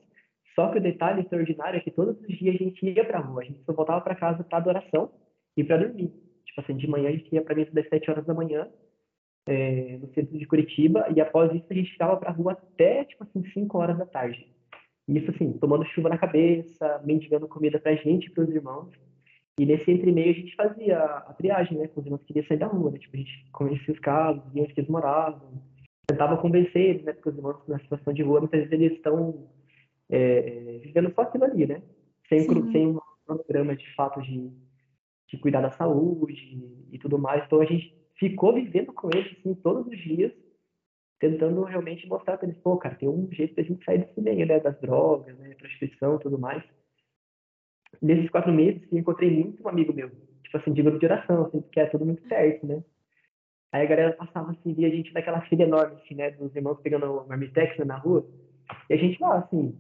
só 0.59 0.67
que 0.67 0.77
o 0.77 0.81
detalhe 0.81 1.21
extraordinário 1.21 1.77
é 1.77 1.79
que 1.79 1.89
todos 1.89 2.19
os 2.19 2.37
dias 2.37 2.53
a 2.53 2.57
gente 2.57 2.85
ia 2.85 3.05
pra 3.05 3.19
rua, 3.19 3.41
a 3.41 3.45
gente 3.45 3.63
só 3.63 3.71
voltava 3.71 4.01
para 4.01 4.13
casa 4.13 4.43
para 4.43 4.57
adoração 4.57 5.09
e 5.55 5.63
para 5.63 5.77
dormir. 5.77 6.11
Tipo 6.45 6.59
assim, 6.59 6.75
de 6.75 6.85
manhã 6.85 7.07
a 7.07 7.11
gente 7.13 7.33
ia 7.33 7.41
para 7.41 7.55
missa 7.55 7.71
das 7.71 7.87
7 7.87 8.11
horas 8.11 8.25
da 8.25 8.33
manhã, 8.33 8.67
é, 9.47 9.97
no 10.01 10.13
centro 10.13 10.37
de 10.37 10.45
Curitiba, 10.45 11.07
e 11.15 11.21
após 11.21 11.49
isso 11.55 11.65
a 11.69 11.73
gente 11.73 11.91
ficava 11.91 12.17
pra 12.17 12.31
rua 12.31 12.51
até, 12.51 13.05
tipo 13.05 13.23
assim, 13.23 13.41
5 13.53 13.77
horas 13.77 13.97
da 13.97 14.05
tarde. 14.05 14.53
Isso 15.07 15.31
assim, 15.31 15.53
tomando 15.53 15.85
chuva 15.85 16.09
na 16.09 16.17
cabeça, 16.17 17.01
mendigando 17.05 17.47
comida 17.47 17.79
pra 17.79 17.95
gente 17.95 18.27
e 18.27 18.31
pros 18.31 18.49
irmãos. 18.49 18.89
E 19.57 19.65
nesse 19.65 19.89
entre 19.89 20.11
meio 20.11 20.31
a 20.31 20.39
gente 20.39 20.55
fazia 20.57 20.99
a 20.99 21.33
triagem, 21.35 21.77
né? 21.77 21.87
Com 21.87 22.01
os 22.01 22.05
irmãos 22.05 22.19
que 22.23 22.33
queriam 22.33 22.47
sair 22.49 22.57
da 22.57 22.67
rua, 22.67 22.91
né? 22.91 22.99
Tipo, 22.99 23.15
a 23.15 23.19
gente 23.19 23.45
conhecia 23.53 23.93
os 23.93 23.99
casos, 24.01 24.43
via 24.51 24.63
onde 24.63 24.73
eles 24.75 24.89
moravam, 24.89 25.53
tentava 26.05 26.35
convencer 26.35 26.81
eles, 26.81 27.03
né? 27.05 27.13
Porque 27.13 27.29
os 27.29 27.37
irmãos 27.37 27.65
na 27.65 27.79
situação 27.79 28.11
de 28.11 28.23
rua, 28.23 28.41
muitas 28.41 28.59
vezes 28.59 28.73
eles 28.73 28.97
estão 28.97 29.47
é, 30.09 30.79
vivendo 30.83 31.13
só 31.13 31.21
aquilo 31.21 31.45
ali, 31.45 31.67
né? 31.67 31.81
Sem, 32.27 32.41
sem 32.71 32.87
um 32.87 32.99
programa 33.25 33.75
de 33.75 33.93
fato 33.95 34.21
de, 34.21 34.51
de 35.27 35.37
cuidar 35.37 35.61
da 35.61 35.71
saúde 35.71 36.85
e 36.91 36.97
tudo 36.97 37.17
mais. 37.17 37.43
Então 37.45 37.61
a 37.61 37.65
gente 37.65 37.95
ficou 38.17 38.53
vivendo 38.53 38.91
com 38.93 39.09
eles 39.13 39.37
assim, 39.37 39.53
todos 39.55 39.87
os 39.87 39.97
dias, 39.97 40.31
tentando 41.19 41.63
realmente 41.63 42.07
mostrar 42.07 42.37
para 42.37 42.47
eles, 42.47 42.59
pô, 42.61 42.77
cara, 42.77 42.95
tem 42.95 43.09
um 43.09 43.29
jeito 43.31 43.55
da 43.55 43.63
gente 43.63 43.83
sair 43.83 43.99
desse 43.99 44.21
meio, 44.21 44.45
né? 44.45 44.59
Das 44.59 44.79
drogas, 44.79 45.37
né? 45.37 45.53
Prostituição 45.55 46.15
e 46.15 46.19
tudo 46.19 46.39
mais. 46.39 46.63
Nesses 48.01 48.29
quatro 48.29 48.51
meses, 48.51 48.81
eu 48.91 48.97
encontrei 48.97 49.29
muito 49.29 49.63
um 49.63 49.67
amigo 49.67 49.93
meu, 49.93 50.09
tipo 50.43 50.57
assim, 50.57 50.71
de 50.71 50.81
grupo 50.81 50.99
de 50.99 51.05
oração, 51.05 51.45
assim, 51.45 51.61
porque 51.61 51.79
é 51.79 51.85
tudo 51.87 52.05
muito 52.05 52.25
certo, 52.27 52.65
né? 52.65 52.83
Aí 53.71 53.85
a 53.85 53.89
galera 53.89 54.13
passava 54.13 54.51
assim, 54.51 54.73
via 54.73 54.87
a 54.87 54.91
gente 54.91 55.13
naquela 55.13 55.41
fila 55.41 55.63
enorme, 55.63 56.01
assim, 56.01 56.15
né? 56.15 56.31
Dos 56.31 56.55
irmãos 56.55 56.79
pegando 56.81 57.25
marmitex 57.27 57.77
né, 57.77 57.85
na 57.85 57.97
rua. 57.97 58.25
E 58.89 58.93
a 58.93 58.97
gente 58.97 59.19
lá, 59.21 59.39
assim, 59.39 59.77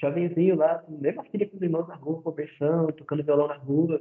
jovenzinho 0.00 0.56
lá, 0.56 0.82
mesma 0.88 1.24
filha 1.30 1.48
com 1.48 1.56
os 1.56 1.62
irmãos 1.62 1.86
na 1.88 1.94
rua, 1.96 2.22
conversando, 2.22 2.92
tocando 2.92 3.24
violão 3.24 3.48
na 3.48 3.56
rua. 3.56 4.00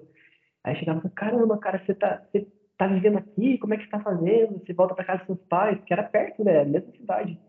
Aí 0.64 0.76
chegava 0.78 1.02
e 1.06 1.12
caramba, 1.12 1.58
cara, 1.58 1.82
você 1.86 1.94
tá, 1.96 2.22
você 2.32 2.48
tá 2.78 2.88
vivendo 2.88 3.18
aqui? 3.18 3.58
Como 3.60 3.74
é 3.74 3.78
que 3.78 3.84
você 3.84 3.90
tá 3.90 4.02
fazendo? 4.02 4.62
Você 4.66 4.74
volta 4.74 4.96
pra 4.96 5.06
casa 5.06 5.20
dos 5.20 5.28
seus 5.28 5.40
pais? 5.50 5.80
Que 5.86 5.94
era 5.94 6.04
perto, 6.04 6.44
né? 6.44 6.64
Mesma 6.66 6.92
cidade. 6.96 7.40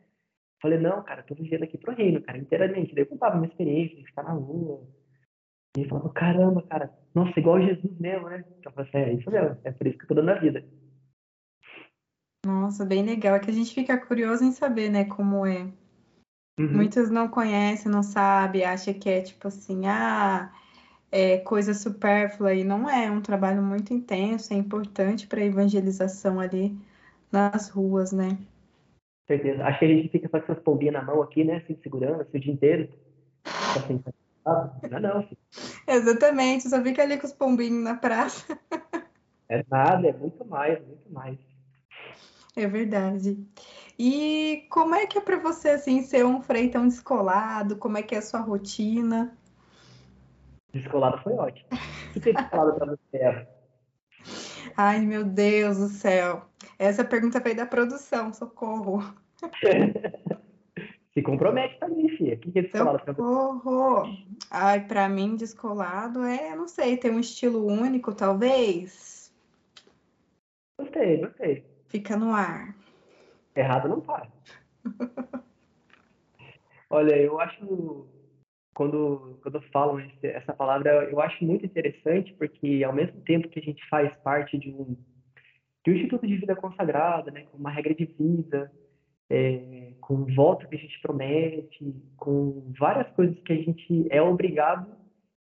Falei, 0.62 0.78
não, 0.78 1.02
cara, 1.04 1.22
tô 1.24 1.34
vivendo 1.34 1.64
aqui 1.64 1.78
pro 1.78 1.94
reino, 1.94 2.20
cara, 2.22 2.38
inteiramente. 2.38 2.94
Daí 2.94 3.02
eu 3.04 3.08
contava 3.08 3.36
minha 3.36 3.48
experiência 3.48 3.96
de 3.96 4.06
ficar 4.06 4.24
na 4.24 4.32
rua. 4.32 4.86
E 5.76 5.80
ele 5.80 5.88
falava, 5.88 6.10
caramba, 6.12 6.64
cara, 6.68 6.90
nossa, 7.14 7.38
igual 7.38 7.60
Jesus 7.60 7.98
mesmo, 7.98 8.28
né? 8.28 8.44
Então 8.58 8.70
eu 8.70 8.72
falei, 8.72 8.90
assim, 8.90 9.10
é 9.10 9.14
isso 9.14 9.30
mesmo, 9.30 9.58
é 9.64 9.72
por 9.72 9.86
isso 9.86 9.98
que 9.98 10.04
eu 10.04 10.08
tô 10.08 10.14
dando 10.14 10.30
a 10.30 10.34
vida. 10.40 10.64
Nossa, 12.44 12.84
bem 12.84 13.04
legal. 13.04 13.36
É 13.36 13.40
que 13.40 13.50
a 13.50 13.54
gente 13.54 13.74
fica 13.74 13.98
curioso 14.06 14.44
em 14.44 14.52
saber, 14.52 14.88
né, 14.90 15.04
como 15.04 15.44
é 15.46 15.72
Uhum. 16.58 16.68
Muitos 16.74 17.08
não 17.08 17.28
conhecem, 17.28 17.90
não 17.90 18.02
sabem, 18.02 18.64
acham 18.64 18.92
que 18.94 19.08
é 19.08 19.20
tipo 19.20 19.46
assim, 19.46 19.86
ah, 19.86 20.52
é 21.10 21.38
coisa 21.38 21.72
supérflua 21.72 22.52
e 22.52 22.64
não 22.64 22.90
é, 22.90 23.06
é 23.06 23.10
um 23.10 23.20
trabalho 23.20 23.62
muito 23.62 23.94
intenso, 23.94 24.52
é 24.52 24.56
importante 24.56 25.26
para 25.26 25.40
a 25.40 25.44
evangelização 25.44 26.40
ali 26.40 26.76
nas 27.30 27.70
ruas, 27.70 28.12
né? 28.12 28.36
Certeza. 29.26 29.64
Acho 29.64 29.78
que 29.78 29.84
a 29.84 29.88
gente 29.88 30.08
fica 30.08 30.28
com 30.28 30.36
essas 30.36 30.58
pombinhas 30.58 30.94
na 30.94 31.02
mão 31.02 31.22
aqui, 31.22 31.44
né? 31.44 31.58
Assim, 31.58 31.78
segurando 31.82 32.22
assim, 32.22 32.38
o 32.38 32.40
dia 32.40 32.52
inteiro. 32.52 32.88
Assim, 33.44 34.02
não, 34.44 34.74
é 34.82 35.00
não, 35.00 35.22
filho. 35.22 35.38
Exatamente, 35.86 36.68
só 36.68 36.82
fica 36.82 37.02
ali 37.02 37.18
com 37.18 37.26
os 37.26 37.32
pombinhos 37.32 37.84
na 37.84 37.94
praça. 37.94 38.58
É 39.48 39.64
nada, 39.70 40.08
é 40.08 40.12
muito 40.12 40.44
mais, 40.44 40.78
muito 40.86 41.10
mais. 41.10 41.38
É 42.56 42.66
verdade. 42.66 43.38
E 43.98 44.66
como 44.70 44.94
é 44.94 45.06
que 45.06 45.18
é 45.18 45.20
para 45.20 45.38
você 45.38 45.70
assim 45.70 46.02
ser 46.02 46.24
um 46.24 46.40
freio 46.40 46.70
tão 46.70 46.86
descolado? 46.86 47.76
Como 47.76 47.98
é 47.98 48.02
que 48.02 48.14
é 48.14 48.18
a 48.18 48.22
sua 48.22 48.40
rotina? 48.40 49.36
Descolado 50.72 51.18
foi 51.22 51.32
ótimo. 51.32 51.66
O 52.14 52.20
que 52.20 52.30
é 52.30 52.32
descolado 52.32 52.74
para 52.78 52.86
você? 52.86 53.48
Ai, 54.76 55.00
meu 55.00 55.24
Deus 55.24 55.78
do 55.78 55.88
céu. 55.88 56.44
Essa 56.78 57.04
pergunta 57.04 57.40
veio 57.40 57.56
da 57.56 57.66
produção, 57.66 58.32
socorro. 58.32 59.02
Se 61.12 61.22
compromete 61.22 61.80
também, 61.80 62.08
filha. 62.10 62.36
O 62.36 62.38
que 62.38 62.56
é 62.56 62.62
descolado 62.62 63.00
pra 63.00 63.12
você? 63.12 64.30
Ai, 64.48 64.86
pra 64.86 65.08
mim, 65.08 65.34
descolado 65.34 66.22
é, 66.22 66.54
não 66.54 66.68
sei, 66.68 66.96
ter 66.96 67.10
um 67.10 67.18
estilo 67.18 67.66
único, 67.66 68.14
talvez. 68.14 69.34
Gostei, 70.78 71.16
gostei. 71.16 71.64
Fica 71.88 72.16
no 72.16 72.32
ar. 72.32 72.77
Errado 73.58 73.88
não 73.88 74.00
para. 74.00 74.28
Olha, 76.88 77.16
eu 77.16 77.40
acho 77.40 78.06
quando 78.72 79.36
quando 79.42 79.60
falam 79.72 79.98
essa 80.22 80.54
palavra, 80.54 81.10
eu 81.10 81.20
acho 81.20 81.44
muito 81.44 81.66
interessante 81.66 82.32
porque 82.38 82.84
ao 82.84 82.92
mesmo 82.92 83.20
tempo 83.22 83.48
que 83.48 83.58
a 83.58 83.62
gente 83.62 83.84
faz 83.88 84.14
parte 84.22 84.56
de 84.56 84.70
um 84.70 84.96
de 85.84 85.90
um 85.90 85.94
instituto 85.94 86.26
de 86.26 86.36
vida 86.36 86.54
consagrada, 86.54 87.30
né, 87.32 87.42
com 87.44 87.56
uma 87.56 87.70
regra 87.70 87.94
de 87.94 88.04
vida, 88.18 88.70
é, 89.30 89.92
com 90.00 90.14
um 90.14 90.34
voto 90.34 90.68
que 90.68 90.76
a 90.76 90.78
gente 90.78 91.00
promete, 91.00 91.94
com 92.16 92.72
várias 92.78 93.10
coisas 93.12 93.36
que 93.42 93.52
a 93.52 93.56
gente 93.56 94.06
é 94.10 94.22
obrigado 94.22 94.86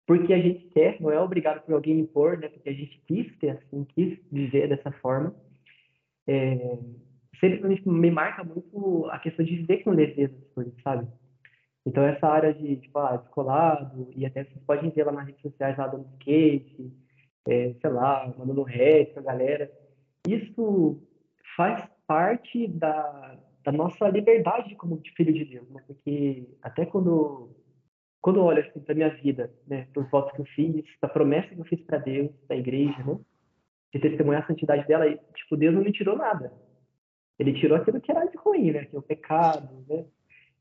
porque 0.06 0.34
a 0.34 0.40
gente 0.40 0.66
quer, 0.72 1.00
não 1.00 1.10
é 1.10 1.20
obrigado 1.20 1.62
por 1.64 1.74
alguém 1.74 2.00
impor, 2.00 2.38
né, 2.38 2.50
porque 2.50 2.70
a 2.70 2.74
gente 2.74 3.00
quis 3.08 3.34
ter 3.38 3.52
assim, 3.52 3.86
quis 3.96 4.20
viver 4.30 4.68
dessa 4.68 4.92
forma. 4.92 5.34
É, 6.28 6.78
sempre 7.50 7.82
me 7.86 8.12
marca 8.12 8.44
muito 8.44 9.08
a 9.10 9.20
questão 9.20 9.44
de 9.44 9.56
viver 9.58 9.84
com 9.84 9.92
leveza 9.92 10.34
as 10.38 10.54
coisas, 10.54 10.74
sabe? 10.82 11.08
Então, 11.86 12.04
essa 12.04 12.28
área 12.28 12.54
de, 12.54 12.78
tipo, 12.78 12.98
ah, 13.00 13.18
descolado, 13.18 14.10
e 14.16 14.26
até 14.26 14.46
vocês 14.46 14.64
podem 14.66 14.90
ver 14.90 15.04
lá 15.04 15.12
nas 15.12 15.26
redes 15.26 15.42
sociais, 15.42 15.78
lá 15.78 15.88
dando 15.88 16.08
skate, 16.14 16.94
é, 17.48 17.74
sei 17.82 17.90
lá, 17.90 18.34
mandando 18.38 18.64
rap 18.64 19.14
pra 19.14 19.24
galera. 19.24 19.70
Isso 20.26 21.02
faz 21.58 21.84
parte 22.08 22.68
da, 22.68 23.38
da 23.66 23.72
nossa 23.72 24.08
liberdade 24.08 24.76
como 24.76 25.02
filho 25.16 25.34
de 25.34 25.44
Deus, 25.44 25.70
né? 25.70 25.84
Porque 25.86 26.48
até 26.62 26.86
quando 26.86 27.50
quando 28.22 28.40
eu 28.40 28.46
olho 28.46 28.62
assim 28.62 28.80
para 28.80 28.96
minha 28.96 29.10
vida, 29.10 29.52
né, 29.68 29.86
dos 29.94 30.10
votos 30.10 30.32
que 30.32 30.40
eu 30.40 30.46
fiz, 30.46 30.86
da 31.02 31.10
promessa 31.10 31.54
que 31.54 31.60
eu 31.60 31.66
fiz 31.66 31.82
para 31.82 31.98
Deus, 31.98 32.32
da 32.48 32.56
igreja, 32.56 32.98
né, 33.04 33.20
de 33.94 34.00
testemunhar 34.00 34.44
a 34.44 34.48
santidade 34.48 34.88
dela, 34.88 35.06
e, 35.06 35.20
tipo, 35.36 35.58
Deus 35.58 35.76
não 35.76 35.84
me 35.84 35.92
tirou 35.92 36.16
nada. 36.18 36.50
Ele 37.44 37.60
tirou 37.60 37.78
aquilo 37.78 38.02
que 38.02 38.12
era 38.12 38.26
de 38.26 38.38
ruim, 38.38 38.72
né, 38.72 38.86
que 38.86 38.96
é 38.96 39.00
o 39.00 39.02
pecado, 39.02 39.70
né, 39.88 40.06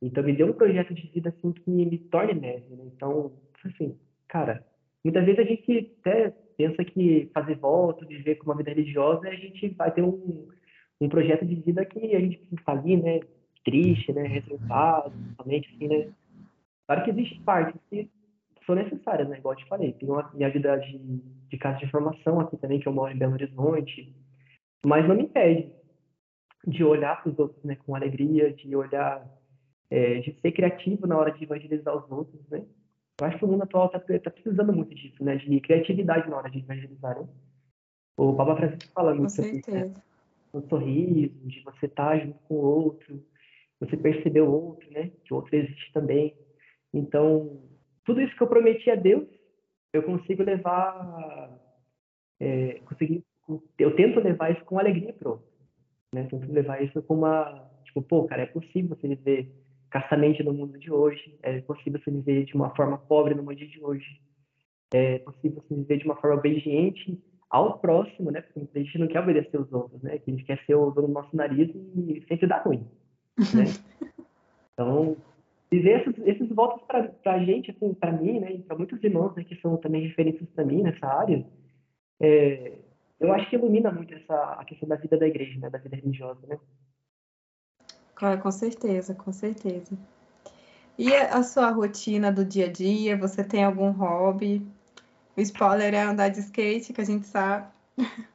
então, 0.03 0.25
me 0.25 0.33
deu 0.33 0.49
um 0.49 0.53
projeto 0.53 0.93
de 0.93 1.07
vida 1.07 1.29
assim 1.29 1.53
que 1.53 1.71
me 1.71 1.97
torne 1.97 2.35
neve, 2.35 2.75
né? 2.75 2.83
Então, 2.97 3.33
assim, 3.65 3.97
cara, 4.27 4.67
muitas 5.05 5.25
vezes 5.25 5.39
a 5.39 5.45
gente 5.45 5.93
até 6.01 6.31
pensa 6.57 6.85
que 6.85 7.31
fazer 7.33 7.55
voto, 7.55 8.05
viver 8.05 8.35
com 8.35 8.47
uma 8.47 8.57
vida 8.57 8.71
religiosa, 8.71 9.29
a 9.29 9.35
gente 9.35 9.69
vai 9.69 9.93
ter 9.93 10.03
um, 10.03 10.49
um 11.01 11.09
projeto 11.09 11.47
de 11.47 11.55
vida 11.55 11.85
que 11.85 12.17
a 12.17 12.21
gente 12.21 12.43
estar 12.53 12.73
ali, 12.73 12.97
né? 12.97 13.21
Triste, 13.65 14.13
né? 14.13 14.27
Revoltado, 14.27 15.13
somente 15.41 15.73
assim, 15.73 15.87
né? 15.87 16.13
Claro 16.89 17.05
que 17.05 17.11
existem 17.11 17.41
partes 17.43 17.81
que 17.89 18.11
são 18.67 18.75
necessárias, 18.75 19.29
né? 19.29 19.39
Igual 19.39 19.55
eu 19.55 19.59
te 19.59 19.69
falei. 19.69 19.93
Tem 19.93 20.11
uma 20.11 20.29
minha 20.35 20.51
vida 20.51 20.77
de, 20.79 20.99
de 20.99 21.59
casa 21.59 21.79
de 21.79 21.89
formação 21.93 22.41
aqui 22.41 22.57
também, 22.57 22.81
que 22.81 22.89
eu 22.89 22.93
moro 22.93 23.15
em 23.15 23.19
Belo 23.19 23.35
Horizonte, 23.35 24.13
mas 24.85 25.07
não 25.07 25.15
me 25.15 25.23
impede 25.23 25.71
de 26.67 26.85
olhar 26.85 27.23
para 27.23 27.33
os 27.33 27.39
outros, 27.39 27.63
né? 27.65 27.77
Com 27.77 27.95
alegria, 27.95 28.53
de 28.53 28.75
olhar 28.75 29.27
é, 29.91 30.21
de 30.21 30.33
ser 30.41 30.53
criativo 30.53 31.07
na 31.07 31.19
hora 31.19 31.31
de 31.33 31.45
evangelizar 31.45 31.95
os 31.95 32.11
outros, 32.11 32.41
né? 32.49 32.65
Eu 33.21 33.27
acho 33.27 33.39
que 33.39 33.45
o 33.45 33.49
mundo 33.49 33.63
atual 33.63 33.87
está 33.87 34.01
tá 34.01 34.31
precisando 34.31 34.73
muito 34.73 34.95
disso, 34.95 35.23
né? 35.23 35.37
De 35.37 35.61
criatividade 35.61 36.31
na 36.31 36.37
hora 36.37 36.51
de 36.51 36.59
evangelizar, 36.61 37.21
né? 37.21 37.29
O 38.17 38.35
Papa 38.35 38.57
Francisco 38.57 38.93
fala 38.95 39.15
muito 39.15 39.33
sobre 39.33 39.59
isso, 39.59 39.71
né? 39.71 39.93
O 40.53 40.61
sorriso, 40.63 41.35
de 41.47 41.61
você 41.61 41.87
estar 41.87 42.11
tá 42.11 42.19
junto 42.19 42.39
com 42.49 42.55
o 42.55 42.65
outro, 42.65 43.23
você 43.81 43.97
perceber 43.97 44.41
o 44.41 44.51
outro, 44.51 44.91
né? 44.91 45.11
Que 45.25 45.35
o 45.35 45.37
outro 45.37 45.55
existe 45.55 45.93
também. 45.93 46.35
Então, 46.93 47.61
tudo 48.05 48.21
isso 48.21 48.35
que 48.37 48.43
eu 48.43 48.49
prometi 48.49 48.91
a 48.91 48.95
Deus, 48.95 49.29
eu 49.93 50.03
consigo 50.03 50.43
levar, 50.43 51.51
é, 52.41 52.81
consegui, 52.87 53.23
eu 53.79 53.95
tento 53.95 54.21
levar 54.21 54.53
isso 54.53 54.65
com 54.65 54.79
alegria 54.79 55.13
pro 55.13 55.33
outro, 55.33 55.52
né? 56.13 56.27
Tento 56.31 56.53
levar 56.53 56.83
isso 56.83 57.03
com 57.03 57.15
uma, 57.15 57.69
tipo, 57.85 58.03
pô, 58.03 58.25
cara, 58.25 58.43
é 58.43 58.47
possível 58.47 58.97
você 58.97 59.09
viver 59.09 59.51
castamente 59.91 60.43
no 60.43 60.53
mundo 60.53 60.79
de 60.79 60.91
hoje, 60.91 61.39
é 61.43 61.61
possível 61.61 62.01
se 62.03 62.11
viver 62.11 62.45
de 62.45 62.55
uma 62.55 62.75
forma 62.75 62.99
pobre 62.99 63.35
no 63.35 63.43
mundo 63.43 63.57
de 63.57 63.81
hoje, 63.83 64.21
é 64.93 65.19
possível 65.19 65.63
se 65.69 65.75
viver 65.75 65.99
de 65.99 66.05
uma 66.05 66.17
forma 66.17 66.37
obediente 66.37 67.19
ao 67.51 67.79
próximo, 67.79 68.31
né? 68.31 68.41
Porque 68.41 68.67
a 68.75 68.83
gente 68.83 68.99
não 68.99 69.07
quer 69.07 69.21
obedecer 69.21 69.61
os 69.61 69.71
outros, 69.73 70.03
né? 70.03 70.15
A 70.15 70.31
gente 70.31 70.45
quer 70.45 70.59
ser 70.65 70.75
o 70.75 70.91
dono 70.91 71.09
do 71.09 71.13
nosso 71.13 71.37
nariz 71.37 71.69
e 71.75 72.25
sempre 72.27 72.47
dar 72.47 72.63
ruim, 72.63 72.87
né? 73.55 73.65
Então, 74.75 75.19
viver 75.71 76.01
esses, 76.01 76.27
esses 76.27 76.49
votos 76.49 76.83
para 76.87 77.13
a 77.27 77.39
gente, 77.45 77.71
assim, 77.71 77.93
para 77.93 78.11
mim, 78.11 78.41
né? 78.41 78.55
E 78.55 78.63
para 78.63 78.77
muitos 78.77 79.05
irmãos, 79.05 79.37
né? 79.37 79.45
Que 79.45 79.55
são 79.61 79.77
também 79.77 80.09
referências 80.09 80.49
para 80.55 80.65
mim 80.65 80.83
nessa 80.83 81.07
área, 81.07 81.45
é, 82.19 82.73
eu 83.23 83.33
acho 83.33 83.49
que 83.49 83.57
ilumina 83.57 83.91
muito 83.91 84.13
essa 84.15 84.35
a 84.55 84.65
questão 84.65 84.89
da 84.89 84.97
vida 84.97 85.17
da 85.17 85.27
igreja, 85.27 85.59
né? 85.61 85.71
Da 85.71 85.79
vida 85.79 85.97
religiosa, 85.97 86.41
né? 86.47 86.59
Ah, 88.17 88.37
com 88.37 88.51
certeza, 88.53 89.15
com 89.15 89.33
certeza. 89.33 89.99
E 90.97 91.13
a 91.13 91.43
sua 91.43 91.71
rotina 91.71 92.31
do 92.31 92.45
dia 92.45 92.67
a 92.67 92.73
dia? 92.73 93.17
Você 93.17 93.43
tem 93.43 93.65
algum 93.65 93.91
hobby? 93.91 94.65
O 95.37 95.41
spoiler 95.41 95.95
é 95.95 96.03
andar 96.03 96.29
de 96.29 96.39
skate, 96.39 96.93
que 96.93 97.01
a 97.01 97.05
gente 97.05 97.27
sabe. 97.27 97.69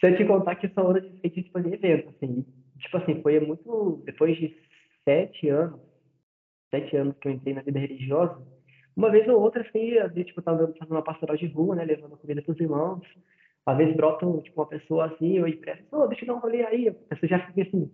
Se 0.00 0.06
eu 0.06 0.16
te 0.16 0.24
contar 0.24 0.56
que 0.56 0.68
só 0.68 0.88
anda 0.88 1.00
de 1.00 1.08
skate 1.14 1.42
tipo, 1.42 1.58
em 1.58 1.72
evento, 1.72 2.08
assim. 2.08 2.44
Tipo 2.78 2.96
assim, 2.96 3.22
foi 3.22 3.38
muito. 3.38 4.02
Depois 4.04 4.36
de 4.36 4.56
sete 5.04 5.48
anos, 5.48 5.80
sete 6.70 6.96
anos 6.96 7.14
que 7.20 7.28
eu 7.28 7.32
entrei 7.32 7.54
na 7.54 7.62
vida 7.62 7.78
religiosa, 7.78 8.40
uma 8.96 9.10
vez 9.10 9.26
ou 9.28 9.40
outra, 9.40 9.62
assim, 9.62 9.96
às 9.98 10.12
vezes, 10.12 10.28
tipo, 10.28 10.40
eu 10.40 10.44
tava 10.44 10.74
fazendo 10.78 10.96
uma 10.96 11.02
pastoral 11.02 11.36
de 11.36 11.46
rua, 11.46 11.74
né, 11.74 11.84
levando 11.84 12.16
comida 12.16 12.42
pros 12.42 12.58
irmãos. 12.60 13.00
Às 13.64 13.76
vezes 13.76 13.96
brota, 13.96 14.26
tipo, 14.42 14.60
uma 14.60 14.66
pessoa 14.66 15.06
assim, 15.06 15.38
eu 15.38 15.46
empresto, 15.46 15.86
oh, 15.92 16.06
deixa 16.08 16.24
eu 16.24 16.28
dar 16.28 16.34
um 16.34 16.40
rolê 16.40 16.64
aí. 16.64 16.88
A 16.88 16.92
pessoa 16.92 17.28
já 17.28 17.46
fica 17.46 17.62
assim, 17.62 17.90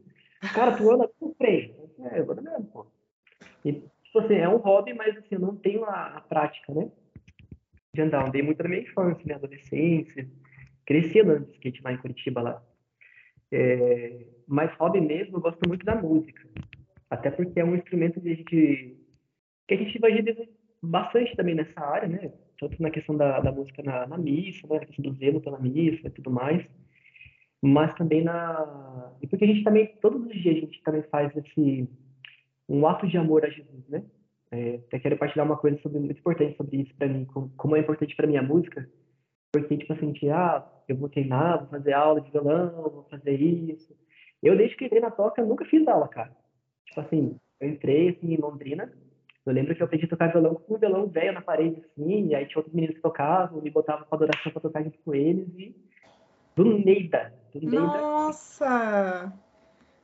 Cara, 0.55 0.77
tu 0.77 0.91
anda 0.91 1.09
com 1.19 1.35
freio. 1.35 1.75
É, 2.11 2.21
eu 2.21 2.31
ando 2.31 2.43
mesmo, 2.43 2.65
pô. 2.67 2.87
E, 3.65 3.73
tipo 3.73 4.19
assim, 4.21 4.35
é 4.35 4.49
um 4.49 4.57
hobby, 4.57 4.95
mas 4.95 5.17
assim, 5.17 5.29
eu 5.33 5.41
não 5.41 5.57
tenho 5.57 5.85
a, 5.85 6.17
a 6.17 6.21
prática, 6.21 6.73
né? 6.73 6.91
De 7.93 8.03
andar. 8.03 8.29
Andei 8.29 8.43
muito 8.43 8.63
na 8.63 8.69
minha 8.69 8.83
infância, 8.83 9.25
minha 9.25 9.37
adolescência. 9.37 10.29
Cresci 10.87 11.21
andando 11.21 11.47
de 11.47 11.53
skate 11.53 11.83
lá 11.83 11.93
em 11.93 11.99
Curitiba, 11.99 12.41
lá. 12.41 12.63
É, 13.51 14.27
mas 14.47 14.73
hobby 14.75 15.01
mesmo, 15.01 15.37
eu 15.37 15.41
gosto 15.41 15.67
muito 15.67 15.85
da 15.85 15.97
música. 15.97 16.49
Até 17.11 17.31
porque 17.31 17.59
é 17.59 17.65
um 17.65 17.75
instrumento 17.75 18.21
a 18.21 18.23
gente, 18.23 18.45
que 18.45 19.75
a 19.75 19.77
gente 19.77 19.97
evangeliza 19.97 20.47
bastante 20.83 21.35
também 21.35 21.55
nessa 21.55 21.81
área, 21.81 22.09
né? 22.09 22.33
Tanto 22.59 22.83
na 22.83 22.91
questão 22.91 23.17
da, 23.17 23.41
da 23.41 23.53
música 23.53 23.83
na, 23.83 24.07
na 24.07 24.19
missa, 24.19 24.67
né? 24.69 24.81
Questão 24.81 25.05
do 25.05 25.19
zelo 25.19 25.41
pela 25.41 25.59
missa 25.59 26.07
e 26.07 26.11
tudo 26.11 26.31
mais 26.31 26.67
mas 27.61 27.93
também 27.97 28.23
na 28.23 29.13
e 29.21 29.27
porque 29.27 29.45
a 29.45 29.49
gente 29.49 29.65
também 29.65 29.87
todos 30.01 30.25
os 30.25 30.33
dias 30.33 30.57
a 30.57 30.61
gente 30.61 30.83
também 30.83 31.03
faz 31.03 31.35
esse 31.37 31.89
um 32.69 32.87
ato 32.87 33.07
de 33.07 33.17
amor 33.17 33.45
a 33.45 33.49
Jesus, 33.49 33.89
né? 33.89 34.05
É, 34.51 34.77
até 34.77 34.99
quero 34.99 35.17
partilhar 35.17 35.47
uma 35.47 35.57
coisa 35.57 35.79
sobre, 35.81 35.99
muito 35.99 36.19
importante 36.19 36.57
sobre 36.57 36.79
isso 36.79 36.95
para 36.95 37.09
mim, 37.09 37.25
como, 37.27 37.51
como, 37.57 37.77
é 37.77 37.81
importante 37.81 38.15
para 38.15 38.27
mim 38.27 38.37
a 38.37 38.43
música, 38.43 38.89
porque 39.53 39.77
tipo 39.77 39.93
assim, 39.93 40.13
de, 40.13 40.31
ah, 40.31 40.67
eu 40.87 40.97
vou 40.97 41.09
treinar, 41.09 41.59
vou 41.59 41.69
fazer 41.69 41.93
aula 41.93 42.21
de 42.21 42.31
violão, 42.31 42.83
vou 42.83 43.07
fazer 43.11 43.41
isso. 43.41 43.95
Eu 44.43 44.57
desde 44.57 44.77
que 44.77 44.85
entrei 44.85 45.01
na 45.01 45.11
toca 45.11 45.45
nunca 45.45 45.65
fiz 45.65 45.87
aula, 45.87 46.09
cara. 46.09 46.35
Tipo 46.87 47.01
assim, 47.01 47.37
eu 47.61 47.69
entrei 47.69 48.11
assim, 48.11 48.35
em 48.35 48.37
Londrina, 48.37 48.93
eu 49.49 49.55
lembro 49.55 49.75
que 49.75 49.83
eu 49.83 49.87
aprendi 49.87 50.05
a 50.05 50.09
tocar 50.09 50.31
violão 50.31 50.55
com 50.55 50.75
um 50.75 50.79
violão 50.79 51.07
velho 51.07 51.33
na 51.33 51.41
parede 51.41 51.83
assim, 51.85 52.29
e 52.29 52.35
aí 52.35 52.47
tinha 52.47 52.59
outros 52.59 52.75
meninos 52.75 52.97
que 52.97 53.03
tocavam, 53.03 53.61
me 53.61 53.71
botavam 53.71 54.07
com 54.07 54.15
adoração 54.15 54.53
para 54.53 54.61
tocar 54.61 54.83
junto 54.83 54.99
com 54.99 55.15
eles 55.15 55.49
e 55.57 55.75
do 56.55 56.79
Neida. 56.79 57.33
Do 57.55 57.61
Neida. 57.61 57.77
Nossa! 57.77 59.33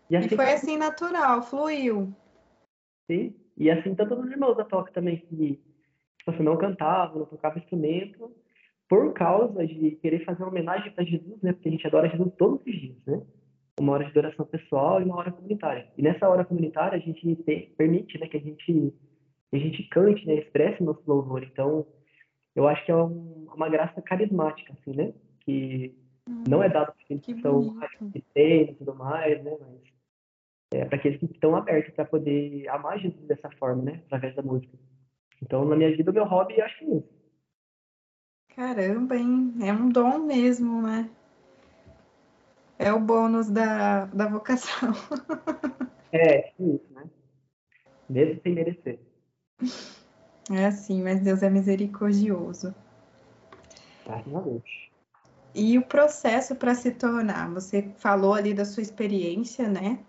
E, 0.08 0.16
assim, 0.16 0.28
e 0.32 0.36
foi 0.36 0.52
assim 0.52 0.76
natural, 0.76 1.42
fluiu. 1.42 2.12
Sim, 3.10 3.34
e 3.56 3.70
assim 3.70 3.94
todos 3.94 4.18
os 4.18 4.30
irmãos 4.30 4.56
da 4.56 4.64
toca 4.64 4.92
também, 4.92 5.18
que 5.18 5.60
tipo 6.18 6.30
assim, 6.30 6.42
não 6.42 6.56
cantavam, 6.56 7.20
não 7.20 7.26
tocavam 7.26 7.58
instrumento, 7.58 8.32
por 8.88 9.12
causa 9.12 9.66
de 9.66 9.92
querer 10.02 10.24
fazer 10.24 10.42
uma 10.42 10.50
homenagem 10.50 10.92
para 10.92 11.04
Jesus, 11.04 11.40
né? 11.42 11.52
Porque 11.52 11.68
a 11.68 11.72
gente 11.72 11.86
adora 11.86 12.08
Jesus 12.08 12.32
todos 12.36 12.60
os 12.66 12.72
dias, 12.72 12.96
né? 13.06 13.22
uma 13.80 13.92
hora 13.92 14.04
de 14.04 14.10
adoração 14.10 14.46
pessoal 14.46 15.00
e 15.00 15.04
uma 15.04 15.16
hora 15.16 15.32
comunitária. 15.32 15.88
E 15.96 16.02
nessa 16.02 16.28
hora 16.28 16.44
comunitária 16.44 16.96
a 16.96 17.00
gente 17.00 17.36
tem, 17.42 17.70
permite, 17.76 18.18
né, 18.18 18.28
que 18.28 18.36
a 18.36 18.40
gente 18.40 18.94
a 19.56 19.58
gente 19.58 19.82
cante, 19.84 20.26
né, 20.26 20.34
expresse 20.36 20.82
nosso 20.82 21.02
louvor. 21.06 21.42
Então, 21.42 21.86
eu 22.54 22.66
acho 22.68 22.84
que 22.84 22.92
é 22.92 22.96
um, 22.96 23.46
uma 23.54 23.68
graça 23.68 24.00
carismática, 24.02 24.72
assim, 24.72 24.96
né, 24.96 25.12
que 25.40 25.94
não 26.48 26.62
é 26.62 26.68
dado 26.68 26.92
para 26.92 27.02
aqueles 27.02 27.24
que, 27.24 27.34
que 27.34 27.42
são 27.42 27.78
tem 28.32 28.70
e 28.70 28.74
tudo 28.74 28.94
mais, 28.94 29.42
né, 29.42 29.56
mas 29.60 29.94
é 30.72 30.84
para 30.84 30.96
aqueles 30.96 31.18
que 31.18 31.26
estão 31.26 31.54
abertos 31.54 31.94
para 31.94 32.04
poder 32.04 32.68
amar 32.68 32.98
Jesus 32.98 33.26
dessa 33.26 33.50
forma, 33.58 33.82
né, 33.82 34.02
através 34.06 34.34
da 34.34 34.42
música. 34.42 34.76
Então, 35.42 35.64
na 35.64 35.76
minha 35.76 35.94
vida, 35.94 36.10
o 36.10 36.14
meu 36.14 36.24
hobby, 36.24 36.60
acho 36.60 36.78
que 36.78 36.84
é 36.84 36.96
isso. 36.96 37.14
Caramba, 38.56 39.16
hein? 39.16 39.54
É 39.62 39.72
um 39.72 39.88
dom 39.88 40.20
mesmo, 40.20 40.80
né? 40.80 41.10
É 42.78 42.92
o 42.92 43.00
bônus 43.00 43.50
da, 43.50 44.06
da 44.06 44.26
vocação. 44.26 44.92
é, 46.12 46.50
isso, 46.58 46.86
né? 46.92 47.04
Mesmo 48.08 48.40
sem 48.42 48.54
merecer. 48.54 49.00
É 50.50 50.66
assim, 50.66 51.02
mas 51.02 51.20
Deus 51.20 51.42
é 51.42 51.48
misericordioso. 51.48 52.74
Deus. 54.06 54.62
E 55.54 55.78
o 55.78 55.82
processo 55.82 56.56
para 56.56 56.74
se 56.74 56.90
tornar? 56.90 57.48
Você 57.54 57.90
falou 57.96 58.34
ali 58.34 58.52
da 58.52 58.64
sua 58.64 58.82
experiência, 58.82 59.68
né? 59.68 60.00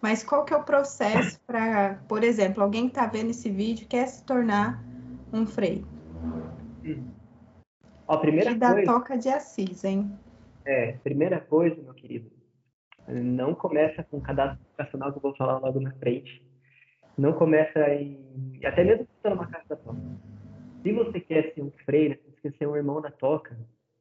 Mas 0.00 0.24
qual 0.24 0.44
que 0.44 0.52
é 0.52 0.56
o 0.56 0.64
processo 0.64 1.40
para, 1.46 2.02
por 2.08 2.24
exemplo, 2.24 2.62
alguém 2.62 2.88
que 2.88 2.98
está 2.98 3.06
vendo 3.06 3.30
esse 3.30 3.48
vídeo 3.48 3.86
quer 3.86 4.06
se 4.08 4.24
tornar 4.24 4.82
um 5.32 5.46
freio? 5.46 5.86
A 8.08 8.16
primeira 8.16 8.50
e 8.50 8.54
da 8.56 8.82
toca 8.82 9.16
de 9.16 9.28
Assis, 9.28 9.84
hein? 9.84 10.10
É, 10.64 10.92
primeira 11.04 11.40
coisa, 11.40 11.80
meu 11.80 11.94
querido, 11.94 12.30
não 13.06 13.54
começa 13.54 14.02
com 14.02 14.20
cadastro 14.20 14.60
educacional 14.66 15.12
que 15.12 15.18
eu 15.18 15.22
vou 15.22 15.36
falar 15.36 15.58
logo 15.58 15.80
na 15.80 15.92
frente. 15.92 16.42
Não 17.16 17.32
começa 17.32 17.78
em. 17.94 18.18
Até 18.64 18.84
mesmo 18.84 19.06
se 19.06 19.28
uma 19.28 19.46
casa 19.46 19.64
da 19.68 19.76
toca. 19.76 20.00
Se 20.82 20.92
você 20.92 21.20
quer 21.20 21.52
ser 21.54 21.62
um 21.62 21.70
freire, 21.84 22.16
se 22.16 22.30
você 22.30 22.40
quer 22.42 22.58
ser 22.58 22.66
um 22.66 22.76
irmão 22.76 23.00
da 23.00 23.10
toca, 23.10 23.56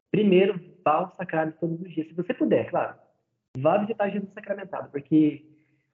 primeiro 0.10 0.60
vá 0.84 0.93
ao 0.93 1.15
sacrário 1.15 1.54
todos 1.60 1.80
os 1.80 1.93
dias. 1.93 2.08
Se 2.08 2.13
você 2.13 2.34
puder, 2.34 2.69
claro. 2.69 2.95
Vá 3.58 3.78
visitar 3.78 4.10
Jesus 4.10 4.32
sacramentado, 4.34 4.89
porque 4.91 5.45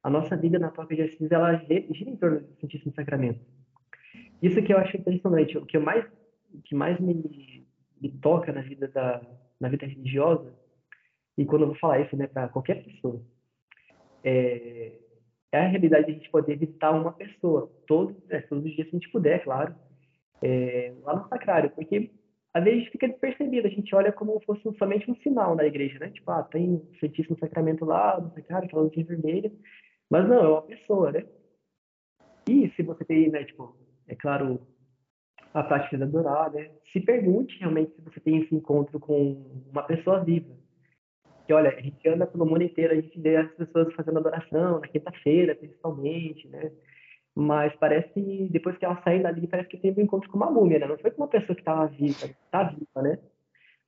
a 0.04 0.10
nossa 0.10 0.38
vida 0.38 0.60
na 0.60 0.70
toca 0.70 0.96
de 0.96 1.02
Assis, 1.02 1.32
ela 1.32 1.56
gira 1.56 2.10
em 2.10 2.16
torno 2.16 2.40
do 2.40 2.56
Santíssimo 2.62 2.94
Sacramento. 2.94 3.40
Isso 4.42 4.62
que 4.62 4.72
eu 4.72 4.78
acho 4.78 4.96
impressionante. 4.96 5.58
O 5.58 5.66
que, 5.66 5.76
eu 5.76 5.82
mais, 5.82 6.06
que 6.64 6.76
mais 6.76 7.00
me, 7.00 7.68
me 8.00 8.10
toca 8.22 8.54
na 8.54 8.62
vida 8.62 8.88
da, 8.88 9.22
na 9.60 9.70
vida 9.70 9.86
religiosa, 9.86 10.54
e 11.38 11.46
quando 11.46 11.64
eu 11.64 11.68
vou 11.68 11.78
falar 11.78 12.00
isso 12.00 12.16
né, 12.16 12.28
para 12.28 12.48
qualquer 12.48 12.84
pessoa, 12.84 13.22
é, 14.24 14.94
é, 15.52 15.60
a 15.60 15.68
realidade 15.68 16.06
de 16.06 16.12
a 16.12 16.16
gente 16.16 16.30
poder 16.30 16.58
visitar 16.58 16.92
uma 16.92 17.14
pessoa 17.14 17.72
todos, 17.88 18.16
é, 18.30 18.42
todos 18.42 18.66
os 18.66 18.76
dias, 18.76 18.90
se 18.90 18.96
a 18.96 19.00
gente 19.00 19.12
puder, 19.12 19.44
claro, 19.44 19.76
é, 20.42 20.94
lá 21.04 21.16
no 21.16 21.28
sacrário, 21.28 21.70
porque 21.72 22.12
às 22.54 22.64
vezes 22.64 22.88
fica 22.90 23.08
despercebido, 23.08 23.68
a 23.68 23.70
gente 23.70 23.94
olha 23.96 24.12
como 24.12 24.40
fosse 24.42 24.62
somente 24.78 25.10
um 25.10 25.16
sinal 25.18 25.56
na 25.56 25.66
igreja, 25.66 26.00
né? 26.00 26.10
Tipo, 26.10 26.32
ah, 26.32 26.44
tem 26.44 26.76
o 26.76 26.88
Santíssimo 27.00 27.38
Sacramento 27.40 27.86
lá, 27.86 28.20
no 28.20 28.32
sacrário, 28.34 28.68
aquela 28.68 28.84
luzinha 28.84 29.06
vermelha, 29.06 29.52
mas 30.10 30.28
não, 30.28 30.44
é 30.44 30.48
uma 30.48 30.62
pessoa, 30.64 31.12
né? 31.12 31.26
E 32.50 32.70
se 32.76 32.84
você 32.84 33.04
tem, 33.06 33.30
né, 33.30 33.44
tipo, 33.44 33.76
é 34.08 34.16
claro, 34.16 34.60
a 35.54 35.64
prática 35.64 35.98
de 35.98 36.04
adorar, 36.04 36.52
né? 36.52 36.72
Se 36.92 37.00
pergunte 37.00 37.58
realmente 37.60 37.94
se 37.96 38.02
você 38.02 38.20
tem 38.20 38.42
esse 38.42 38.56
encontro 38.56 39.00
com 39.00 39.46
uma 39.72 39.84
pessoa 39.84 40.24
viva. 40.24 40.56
Que 41.48 41.54
olha, 41.54 41.70
a 41.70 41.82
gente 41.82 42.08
anda 42.08 42.28
pelo 42.28 42.46
mundo 42.46 42.62
inteiro, 42.62 42.94
a 42.94 42.96
gente 42.96 43.20
vê 43.20 43.38
as 43.38 43.52
pessoas 43.54 43.94
fazendo 43.96 44.20
adoração, 44.20 44.80
na 44.80 44.88
quinta-feira, 44.88 45.56
principalmente, 45.56 46.48
né? 46.50 46.72
Mas 47.34 47.74
parece 47.78 48.10
que 48.14 48.50
depois 48.52 48.78
que 48.78 48.86
ela 48.86 49.02
sair 49.04 49.24
dali, 49.24 49.48
parece 49.48 49.70
que 49.70 49.78
teve 49.78 50.02
um 50.02 50.04
encontro 50.04 50.30
com 50.30 50.38
uma 50.38 50.52
múmia, 50.52 50.80
né? 50.80 50.88
Não 50.88 50.98
foi 50.98 51.12
com 51.12 51.22
uma 51.22 51.30
pessoa 51.30 51.56
que 51.56 51.62
estava 51.62 51.88
viva, 51.88 52.26
está 52.26 52.64
viva, 52.64 53.02
né? 53.02 53.18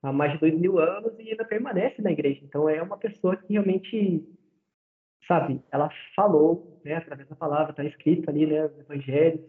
Há 0.02 0.14
mais 0.14 0.34
de 0.34 0.40
dois 0.40 0.58
mil 0.58 0.80
anos 0.80 1.14
e 1.20 1.32
ainda 1.32 1.44
permanece 1.44 2.02
na 2.02 2.12
igreja. 2.12 2.40
Então 2.44 2.70
é 2.70 2.82
uma 2.82 2.98
pessoa 2.98 3.36
que 3.36 3.54
realmente, 3.54 4.24
sabe, 5.28 5.62
ela 5.72 5.90
falou, 6.16 6.82
né? 6.86 6.96
Através 6.96 7.28
da 7.28 7.36
palavra, 7.36 7.72
está 7.72 7.84
escrito 7.84 8.30
ali, 8.30 8.48
né? 8.48 8.66
Os 8.66 8.80
evangelhos 8.80 9.42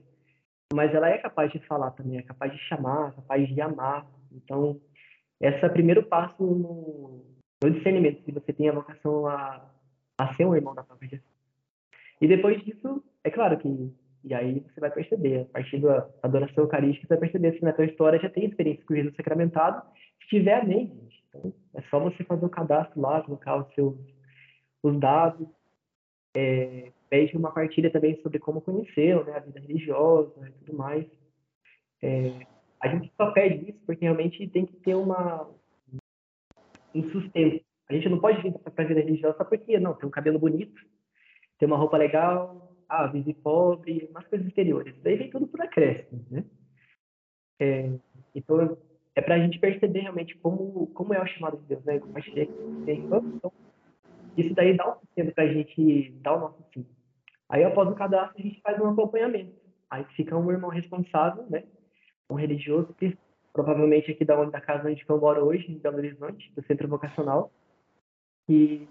mas 0.73 0.95
ela 0.95 1.09
é 1.09 1.19
capaz 1.19 1.51
de 1.51 1.59
falar 1.67 1.91
também, 1.93 2.19
é 2.19 2.23
capaz 2.23 2.53
de 2.53 2.59
chamar, 2.59 3.09
é 3.09 3.17
capaz 3.17 3.49
de 3.49 3.61
amar. 3.61 4.07
Então, 4.31 4.81
esse 5.41 5.65
é 5.65 5.67
o 5.67 5.73
primeiro 5.73 6.05
passo 6.05 6.43
no, 6.43 7.25
no 7.63 7.71
discernimento, 7.71 8.25
se 8.25 8.33
você 8.33 8.53
tem 8.53 8.69
a 8.69 8.73
vocação 8.73 9.27
a, 9.27 9.71
a 10.19 10.35
ser 10.35 10.47
um 10.47 10.57
irmão 10.57 10.75
da 10.75 10.83
própria 10.83 11.09
Jesus. 11.09 11.31
E 12.21 12.29
depois 12.29 12.63
disso, 12.65 13.03
é 13.25 13.31
claro 13.31 13.59
que, 13.59 13.93
e 14.25 14.35
aí 14.35 14.61
você 14.61 14.81
vai 14.81 14.91
perceber, 14.91 15.43
a 15.43 15.45
partir 15.47 15.79
da 15.79 16.09
adoração 16.23 16.65
eucarística, 16.65 17.07
você 17.07 17.15
vai 17.15 17.31
perceber 17.31 17.59
se 17.59 17.65
na 17.65 17.73
tua 17.73 17.87
história 17.87 18.21
já 18.21 18.29
tem 18.31 18.47
experiência 18.47 18.85
com 18.85 18.95
Jesus 18.95 19.15
sacramentado, 19.17 19.83
se 20.23 20.29
tiver, 20.29 20.61
amém, 20.61 20.89
gente. 20.89 21.25
Então, 21.29 21.53
é 21.75 21.83
só 21.83 22.01
você 22.01 22.25
fazer 22.25 22.45
o 22.45 22.51
cadastro 22.51 23.01
lá, 23.01 23.23
colocar 23.23 23.57
os 23.57 23.75
seus 23.75 23.97
os 24.83 24.99
dados, 24.99 25.47
é, 26.35 26.91
pede 27.09 27.37
uma 27.37 27.53
partilha 27.53 27.91
também 27.91 28.21
sobre 28.23 28.39
como 28.39 28.63
conheceu, 28.63 29.25
né, 29.25 29.37
a 29.37 29.41
vida 29.41 29.61
religiosa 29.61 30.49
e 30.49 30.53
tudo 30.65 30.77
mais. 30.77 31.07
É, 32.03 32.47
a 32.81 32.89
gente 32.89 33.13
só 33.17 33.31
pede 33.33 33.71
isso 33.71 33.81
porque 33.85 34.05
realmente 34.05 34.49
tem 34.49 34.65
que 34.65 34.77
ter 34.77 34.95
uma 34.95 35.47
um 36.95 37.03
sustento. 37.11 37.65
A 37.89 37.95
gente 37.95 38.09
não 38.09 38.21
pode 38.21 38.41
vir 38.43 38.53
para 38.53 38.85
a 38.85 38.87
vida 38.87 39.01
religiosa 39.01 39.45
porque, 39.45 39.79
não, 39.79 39.95
tem 39.95 40.09
um 40.09 40.13
cabelo 40.13 40.39
bonito, 40.39 40.81
tem 41.59 41.67
uma 41.67 41.77
roupa 41.77 41.97
legal, 41.97 42.77
ah, 42.89 43.07
vive 43.07 43.35
pobre, 43.35 44.09
umas 44.11 44.27
coisas 44.27 44.47
exteriores. 44.47 44.95
Daí 45.03 45.17
vem 45.17 45.31
tudo 45.31 45.47
por 45.47 45.61
acréscimo, 45.61 46.25
né? 46.31 46.45
É, 47.61 47.91
então, 48.35 48.79
é 49.15 49.21
para 49.21 49.35
a 49.35 49.39
gente 49.39 49.59
perceber 49.59 50.01
realmente 50.01 50.37
como, 50.39 50.87
como 50.89 51.13
é 51.13 51.21
o 51.21 51.27
chamado 51.27 51.59
de 51.59 51.67
Deus, 51.67 51.85
né? 51.85 51.99
Como 51.99 52.17
a 52.17 52.21
gente 52.21 52.51
então, 52.87 53.53
isso 54.37 54.55
daí 54.55 54.77
dá 54.77 54.91
um 54.91 55.01
sustento 55.01 55.35
para 55.35 55.45
a 55.45 55.53
gente 55.53 56.11
dar 56.23 56.37
o 56.37 56.41
nosso 56.41 56.65
sim. 56.73 56.87
Aí, 57.49 57.65
após 57.65 57.89
o 57.89 57.95
cadastro, 57.95 58.39
a 58.39 58.43
gente 58.43 58.61
faz 58.61 58.81
um 58.81 58.89
acompanhamento. 58.89 59.53
Aí 59.91 60.05
fica 60.17 60.37
um 60.37 60.51
irmão 60.51 60.71
responsável, 60.71 61.45
né? 61.51 61.65
Um 62.31 62.35
religioso, 62.35 62.95
que 62.95 63.19
provavelmente 63.53 64.11
aqui 64.11 64.25
da, 64.25 64.39
onde, 64.39 64.53
da 64.53 64.61
casa 64.61 64.89
onde 64.89 65.05
eu 65.07 65.21
moro 65.21 65.45
hoje, 65.45 65.71
em 65.71 65.79
Belo 65.79 65.97
Horizonte, 65.97 66.53
do 66.55 66.63
Centro 66.65 66.89
Vocacional, 66.89 67.53
que 68.47 68.89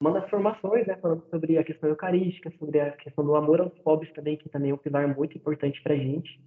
manda 0.00 0.18
as 0.18 0.30
formações, 0.30 0.86
né? 0.86 0.96
Falando 0.96 1.24
sobre 1.30 1.58
a 1.58 1.64
questão 1.64 1.88
eucarística, 1.88 2.52
sobre 2.58 2.80
a 2.80 2.92
questão 2.92 3.24
do 3.24 3.34
amor 3.34 3.60
aos 3.60 3.76
pobres 3.78 4.12
também, 4.12 4.36
que 4.36 4.48
também 4.48 4.70
é 4.70 4.74
um 4.74 4.78
pilar 4.78 5.06
muito 5.14 5.36
importante 5.36 5.82
para 5.82 5.94
a 5.94 5.98
gente. 5.98 6.40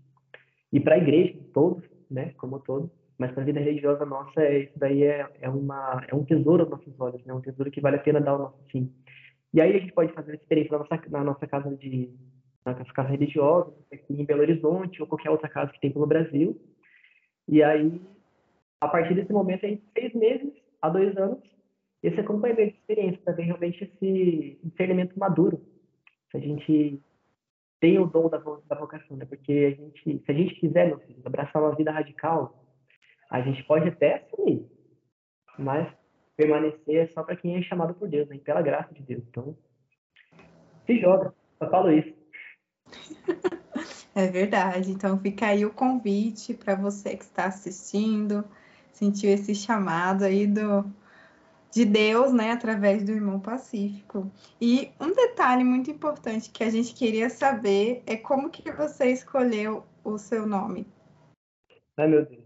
E 0.72 0.80
para 0.80 0.96
a 0.96 0.98
igreja, 0.98 1.38
todos, 1.54 1.84
né? 2.10 2.34
Como 2.38 2.60
todos. 2.60 2.90
Mas 3.18 3.32
para 3.32 3.42
a 3.42 3.46
vida 3.46 3.60
religiosa 3.60 4.06
nossa, 4.06 4.42
é, 4.42 4.60
isso 4.60 4.78
daí 4.78 5.04
é, 5.04 5.28
é, 5.42 5.50
uma, 5.50 6.06
é 6.08 6.14
um 6.14 6.24
tesouro 6.24 6.64
aos 6.64 6.70
nossos 6.70 7.00
olhos, 7.00 7.26
né? 7.26 7.34
Um 7.34 7.42
tesouro 7.42 7.72
que 7.72 7.82
vale 7.82 7.96
a 7.96 8.00
pena 8.00 8.22
dar 8.22 8.36
o 8.36 8.40
nosso 8.40 8.58
sim. 8.72 8.94
E 9.54 9.60
aí 9.60 9.76
a 9.76 9.80
gente 9.80 9.94
pode 9.94 10.14
fazer 10.14 10.34
a 10.34 10.36
experiência 10.36 10.72
na 10.74 10.80
nossa, 10.80 11.02
na 11.10 11.24
nossa 11.24 11.48
casa 11.48 11.76
de 11.76 12.14
na 12.66 12.78
nossa 12.78 12.92
casa 12.92 13.10
religiosa, 13.10 13.74
aqui 13.92 14.14
em 14.14 14.26
Belo 14.26 14.42
Horizonte 14.42 15.02
ou 15.02 15.08
qualquer 15.08 15.30
outra 15.30 15.48
casa 15.48 15.72
que 15.72 15.80
tem 15.80 15.92
pelo 15.92 16.06
Brasil. 16.06 16.60
E 17.48 17.64
aí, 17.64 18.02
a 18.82 18.88
partir 18.88 19.16
desse 19.16 19.32
momento, 19.32 19.66
aí, 19.66 19.82
seis 19.98 20.14
meses 20.14 20.54
a 20.82 20.90
dois 20.90 21.16
anos, 21.18 21.40
esse 22.04 22.20
acompanhamento 22.20 22.74
de 22.74 22.78
experiência 22.78 23.22
para 23.24 23.34
ver 23.34 23.44
realmente 23.44 23.84
esse 23.84 24.60
discernimento 24.64 25.18
maduro. 25.18 25.62
Se 26.32 26.38
a 26.38 26.40
gente 26.40 27.02
tem 27.80 28.00
o 28.00 28.06
dom 28.06 28.30
da, 28.30 28.38
da 28.38 28.76
vocação, 28.76 29.18
né? 29.18 29.26
Porque 29.26 29.76
a 29.78 29.82
gente, 29.82 30.24
se 30.26 30.32
a 30.32 30.34
gente 30.34 30.56
quiser, 30.56 30.88
meu 30.88 31.00
filho, 31.00 31.22
abraçar 31.26 31.62
uma 31.62 31.76
vida 31.76 31.92
radical, 31.92 32.64
a 33.30 33.42
gente 33.42 33.64
pode 33.64 33.88
até 33.88 34.16
assumir, 34.16 34.66
mas 35.58 35.88
permanecer 36.36 36.96
é 36.96 37.08
só 37.14 37.24
para 37.24 37.36
quem 37.36 37.58
é 37.58 37.62
chamado 37.62 37.94
por 37.96 38.08
Deus, 38.08 38.28
né? 38.30 38.38
pela 38.40 38.62
graça 38.62 38.94
de 38.94 39.02
Deus. 39.02 39.24
Então, 39.30 39.58
se 40.86 41.00
joga, 41.00 41.34
só 41.58 41.70
falo 41.70 41.92
isso. 41.92 42.16
É 44.18 44.26
verdade. 44.26 44.90
Então 44.92 45.20
fica 45.20 45.46
aí 45.46 45.64
o 45.64 45.72
convite 45.72 46.56
para 46.56 46.74
você 46.74 47.16
que 47.16 47.24
está 47.24 47.46
assistindo, 47.46 48.44
sentiu 48.92 49.30
esse 49.30 49.54
chamado 49.54 50.24
aí 50.24 50.48
do 50.48 50.84
de 51.72 51.86
Deus, 51.86 52.34
né, 52.34 52.50
através 52.52 53.04
do 53.04 53.12
irmão 53.12 53.40
Pacífico. 53.40 54.32
E 54.60 54.90
um 55.00 55.14
detalhe 55.14 55.64
muito 55.64 55.92
importante 55.92 56.50
que 56.50 56.64
a 56.64 56.70
gente 56.72 56.96
queria 56.96 57.30
saber 57.30 58.02
é 58.08 58.18
como 58.18 58.50
que 58.50 58.72
você 58.72 59.12
escolheu 59.12 59.84
o 60.04 60.18
seu 60.18 60.48
nome. 60.48 60.88
Ai, 61.96 62.08
meu 62.08 62.26
Deus. 62.26 62.44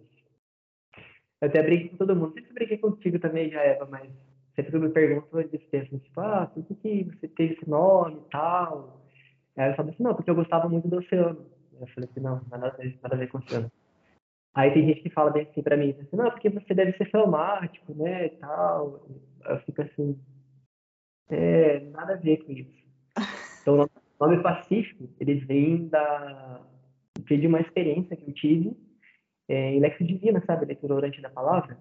Eu 1.39 1.47
até 1.47 1.63
brinco 1.63 1.91
com 1.91 1.97
todo 1.97 2.17
mundo. 2.17 2.34
Sempre 2.34 2.53
brinquei 2.53 2.77
contigo 2.79 3.17
também, 3.17 3.49
já, 3.49 3.62
Eva, 3.62 3.88
mas 3.89 4.12
sempre 4.57 4.73
que 4.73 4.77
me 4.77 4.89
pergunto, 4.89 5.39
eu 5.39 5.49
penso, 5.71 5.97
tipo, 5.99 6.19
ah, 6.19 6.51
por 6.53 6.65
que, 6.65 7.05
você 7.05 7.29
teve 7.29 7.53
esse 7.53 7.69
nome 7.69 8.17
e 8.17 8.29
tal? 8.29 9.01
Aí 9.55 9.69
eu 9.69 9.75
falo 9.75 9.89
assim, 9.89 10.03
não, 10.03 10.13
porque 10.13 10.29
eu 10.29 10.36
gostava 10.36 10.67
muito 10.67 10.89
do 10.89 10.97
oceano. 10.97 11.61
Eu 11.81 11.87
falei 11.87 12.09
assim, 12.09 12.19
não, 12.19 12.41
nada 12.49 12.67
a 12.67 12.69
ver, 12.71 12.99
nada 13.01 13.15
a 13.15 13.19
ver 13.19 13.27
com 13.27 13.37
o. 13.37 13.71
Aí 14.53 14.73
tem 14.73 14.85
gente 14.85 15.01
que 15.01 15.09
fala 15.09 15.31
bem 15.31 15.43
assim 15.43 15.61
pra 15.63 15.77
mim, 15.77 15.91
assim, 15.91 16.15
não, 16.15 16.29
porque 16.29 16.49
você 16.49 16.73
deve 16.73 16.97
ser 16.97 17.09
filmático, 17.09 17.93
né, 17.93 18.25
e 18.25 18.29
tal. 18.31 19.07
Eu 19.45 19.59
fico 19.61 19.81
assim, 19.81 20.19
é, 21.29 21.79
nada 21.91 22.13
a 22.13 22.17
ver 22.17 22.43
com 22.43 22.51
isso. 22.51 22.81
Então, 23.61 23.87
o 24.19 24.25
nome 24.25 24.41
Pacífico, 24.41 25.07
ele 25.19 25.35
vem 25.35 25.87
da, 25.87 26.65
de 27.19 27.45
uma 27.45 27.59
experiência 27.59 28.15
que 28.15 28.27
eu 28.27 28.33
tive 28.33 28.75
é, 29.47 29.75
em 29.75 29.79
Lexo 29.79 30.03
Divina, 30.03 30.43
sabe? 30.47 30.65
Leitura 30.65 30.95
orante 30.95 31.21
da 31.21 31.29
palavra. 31.29 31.77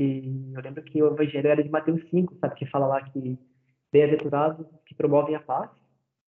E 0.00 0.52
eu 0.52 0.60
lembro 0.60 0.82
que 0.82 1.02
o 1.02 1.12
evangelho 1.12 1.48
era 1.48 1.62
de 1.62 1.70
Mateus 1.70 2.02
5, 2.10 2.34
sabe? 2.40 2.56
Que 2.56 2.66
fala 2.66 2.86
lá 2.86 3.02
que 3.02 3.38
bem-aventurados 3.92 4.66
que 4.86 4.94
promovem 4.94 5.34
a 5.34 5.40
paz. 5.40 5.70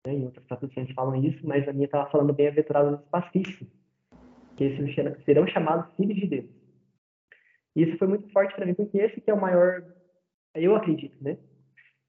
Né? 0.06 0.14
Em 0.14 0.26
outras 0.26 0.46
traduções 0.46 0.92
falam 0.92 1.16
isso, 1.24 1.46
mas 1.46 1.68
a 1.68 1.74
minha 1.74 1.86
estava 1.86 2.10
falando 2.10 2.34
bem-aventurados 2.34 3.00
os 3.00 3.06
pacíficos, 3.08 3.68
que 4.58 4.64
esses 4.64 5.24
serão 5.26 5.48
chamados 5.48 5.94
filhos 5.96 6.16
de 6.16 6.28
Deus. 6.28 6.50
E 7.76 7.84
isso 7.84 7.98
foi 7.98 8.08
muito 8.08 8.30
forte 8.32 8.54
para 8.56 8.66
mim, 8.66 8.74
porque 8.74 8.98
esse 8.98 9.22
que 9.22 9.32
é 9.32 9.34
o 9.34 9.40
maior, 9.40 9.84
eu 10.56 10.76
acredito, 10.76 11.16
né? 11.24 11.38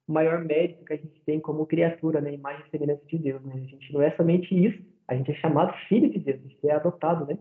O 0.07 0.11
maior 0.11 0.43
mérito 0.43 0.83
que 0.83 0.93
a 0.93 0.97
gente 0.97 1.21
tem 1.21 1.39
como 1.39 1.65
criatura, 1.65 2.19
né? 2.19 2.33
Imagem 2.33 2.65
e 2.65 2.69
semelhança 2.69 3.05
de 3.05 3.17
Deus, 3.17 3.41
né? 3.43 3.53
A 3.55 3.59
gente 3.59 3.93
não 3.93 4.01
é 4.01 4.11
somente 4.11 4.53
isso, 4.53 4.83
a 5.07 5.15
gente 5.15 5.31
é 5.31 5.35
chamado 5.35 5.73
filho 5.87 6.09
de 6.09 6.19
Deus, 6.19 6.39
a 6.43 6.47
gente 6.47 6.67
é 6.67 6.73
adotado, 6.73 7.25
né? 7.25 7.37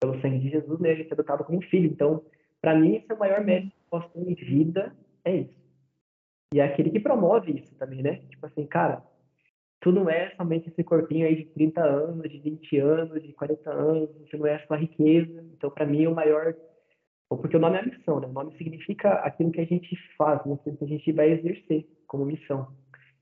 Pelo 0.00 0.20
sangue 0.20 0.38
de 0.38 0.50
Jesus, 0.50 0.78
né? 0.78 0.90
A 0.90 0.94
gente 0.94 1.10
é 1.10 1.14
adotado 1.14 1.44
como 1.44 1.60
filho. 1.62 1.90
Então, 1.90 2.24
para 2.60 2.78
mim, 2.78 2.94
esse 2.94 3.10
é 3.10 3.14
o 3.14 3.18
maior 3.18 3.44
mérito 3.44 3.72
que 3.72 3.90
posso 3.90 4.08
ter 4.10 4.20
em 4.20 4.34
vida, 4.34 4.96
é 5.24 5.36
isso. 5.38 5.58
E 6.54 6.60
é 6.60 6.64
aquele 6.64 6.90
que 6.90 7.00
promove 7.00 7.58
isso 7.58 7.74
também, 7.74 8.02
né? 8.02 8.22
Tipo 8.30 8.46
assim, 8.46 8.64
cara, 8.64 9.02
tu 9.80 9.92
não 9.92 10.08
é 10.08 10.34
somente 10.36 10.68
esse 10.68 10.82
corpinho 10.82 11.26
aí 11.26 11.36
de 11.36 11.44
30 11.46 11.82
anos, 11.82 12.30
de 12.30 12.38
20 12.38 12.78
anos, 12.78 13.22
de 13.22 13.32
40 13.32 13.70
anos, 13.70 14.10
você 14.18 14.36
não 14.36 14.46
é 14.46 14.58
só 14.66 14.74
riqueza. 14.74 15.44
Então, 15.54 15.70
para 15.70 15.86
mim, 15.86 16.06
o 16.06 16.14
maior. 16.14 16.54
Porque 17.28 17.56
o 17.56 17.60
nome 17.60 17.76
é 17.76 17.80
a 17.80 17.86
missão, 17.86 18.20
né? 18.20 18.26
O 18.26 18.32
nome 18.32 18.56
significa 18.56 19.12
aquilo 19.16 19.52
que 19.52 19.60
a 19.60 19.66
gente 19.66 19.96
faz, 20.16 20.44
né? 20.46 20.54
aquilo 20.54 20.78
que 20.78 20.84
a 20.84 20.88
gente 20.88 21.12
vai 21.12 21.30
exercer 21.30 21.86
como 22.06 22.24
missão. 22.24 22.68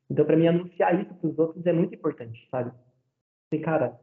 Então, 0.09 0.25
para 0.25 0.37
mim, 0.37 0.47
anunciar 0.47 1.01
isso 1.01 1.13
para 1.15 1.29
os 1.29 1.39
outros 1.39 1.67
é 1.67 1.73
muito 1.73 1.95
importante, 1.95 2.47
sabe? 2.49 2.71
Assim, 3.51 3.61
cara, 3.63 3.99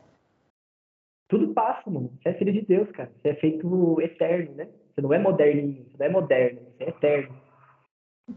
tudo 1.29 1.53
passa, 1.53 1.89
mano. 1.89 2.11
Você 2.21 2.29
é 2.29 2.33
filho 2.33 2.51
de 2.51 2.61
Deus, 2.61 2.91
cara. 2.91 3.11
Você 3.21 3.29
é 3.29 3.35
feito 3.35 4.01
eterno, 4.01 4.53
né? 4.55 4.67
Você 4.93 5.01
não 5.01 5.13
é 5.13 5.19
moderninho, 5.19 5.85
você 5.85 5.97
não 5.97 6.05
é 6.05 6.09
moderno, 6.09 6.61
você 6.61 6.83
é 6.83 6.89
eterno. 6.89 7.41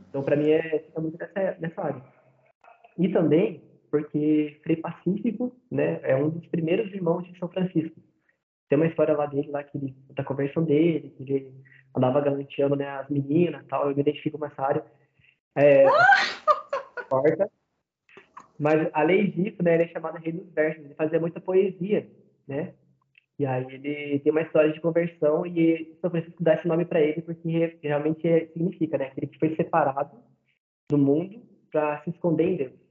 Então, 0.09 0.23
para 0.23 0.37
mim, 0.37 0.51
é, 0.51 0.79
fica 0.79 1.01
muito 1.01 1.19
nessa, 1.19 1.61
nessa 1.61 1.83
área. 1.83 2.03
E 2.97 3.09
também 3.09 3.66
porque 3.91 4.59
Frei 4.63 4.77
Pacífico 4.77 5.55
né, 5.71 6.01
é 6.03 6.17
um 6.17 6.31
dos 6.31 6.47
primeiros 6.47 6.93
irmãos 6.93 7.27
de 7.27 7.39
São 7.39 7.49
Francisco. 7.49 8.01
Tem 8.69 8.77
uma 8.77 8.87
história 8.87 9.17
lá 9.17 9.27
dele, 9.27 9.49
lá 9.51 9.63
que 9.63 9.79
ele, 9.79 9.95
da 10.11 10.25
conversão 10.25 10.65
dele, 10.65 11.15
que 11.17 11.23
ele 11.23 11.53
andava 11.97 12.21
galanteando 12.21 12.77
né, 12.77 12.89
as 12.89 13.09
meninas 13.09 13.65
tal. 13.67 13.89
Eu 13.89 13.95
me 13.95 14.03
identifico 14.03 14.39
com 14.39 14.47
essa 14.47 14.63
área. 14.63 14.85
É, 15.55 15.85
porta. 17.09 17.51
Mas, 18.59 18.89
além 18.93 19.31
disso, 19.31 19.63
né, 19.63 19.75
ele 19.75 19.85
é 19.85 19.89
chamado 19.89 20.19
Rei 20.19 20.33
dos 20.33 20.53
Versos. 20.53 20.85
Ele 20.85 20.95
fazia 20.95 21.21
muita 21.21 21.41
poesia, 21.41 22.09
né? 22.47 22.75
E 23.39 23.45
aí 23.45 23.67
ele 23.71 24.19
tem 24.21 24.33
uma 24.33 24.41
história 24.41 24.73
de 24.73 24.81
conversão 24.81 25.45
e 25.47 25.95
São 26.01 26.11
Francisco 26.11 26.43
dá 26.43 26.55
esse 26.55 26.67
nome 26.67 26.87
para 26.87 27.03
ele 27.03 27.21
porque 27.21 27.79
realmente 27.83 28.27
é, 28.27 28.47
significa, 28.47 28.97
né? 28.97 29.07
Aquele 29.07 29.27
que 29.27 29.39
foi 29.39 29.55
separado 29.55 30.17
do 30.91 30.97
mundo 30.97 31.43
para 31.71 32.03
se 32.03 32.11
esconder 32.11 32.45
em 32.45 32.57
Deus. 32.57 32.86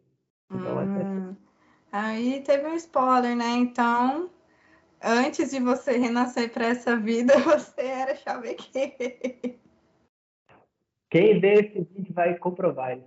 Então, 0.51 0.81
é 0.81 0.85
hum, 0.85 1.35
aí 1.91 2.41
teve 2.41 2.67
um 2.67 2.75
spoiler, 2.75 3.35
né? 3.35 3.49
Então, 3.51 4.29
antes 5.01 5.51
de 5.51 5.59
você 5.59 5.97
renascer 5.97 6.51
para 6.51 6.67
essa 6.67 6.95
vida, 6.97 7.33
você 7.39 7.81
era 7.81 8.15
chavequeiro. 8.15 9.59
Quem 11.09 11.39
vê 11.39 11.53
esse 11.53 11.87
vídeo 11.93 12.13
vai 12.13 12.37
comprovar. 12.37 12.99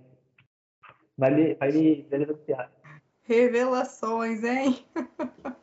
Vai 1.17 1.31
me, 1.31 1.53
vai 1.55 1.71
me 1.71 2.03
denunciar. 2.03 2.71
Revelações, 3.23 4.43
hein? 4.43 4.85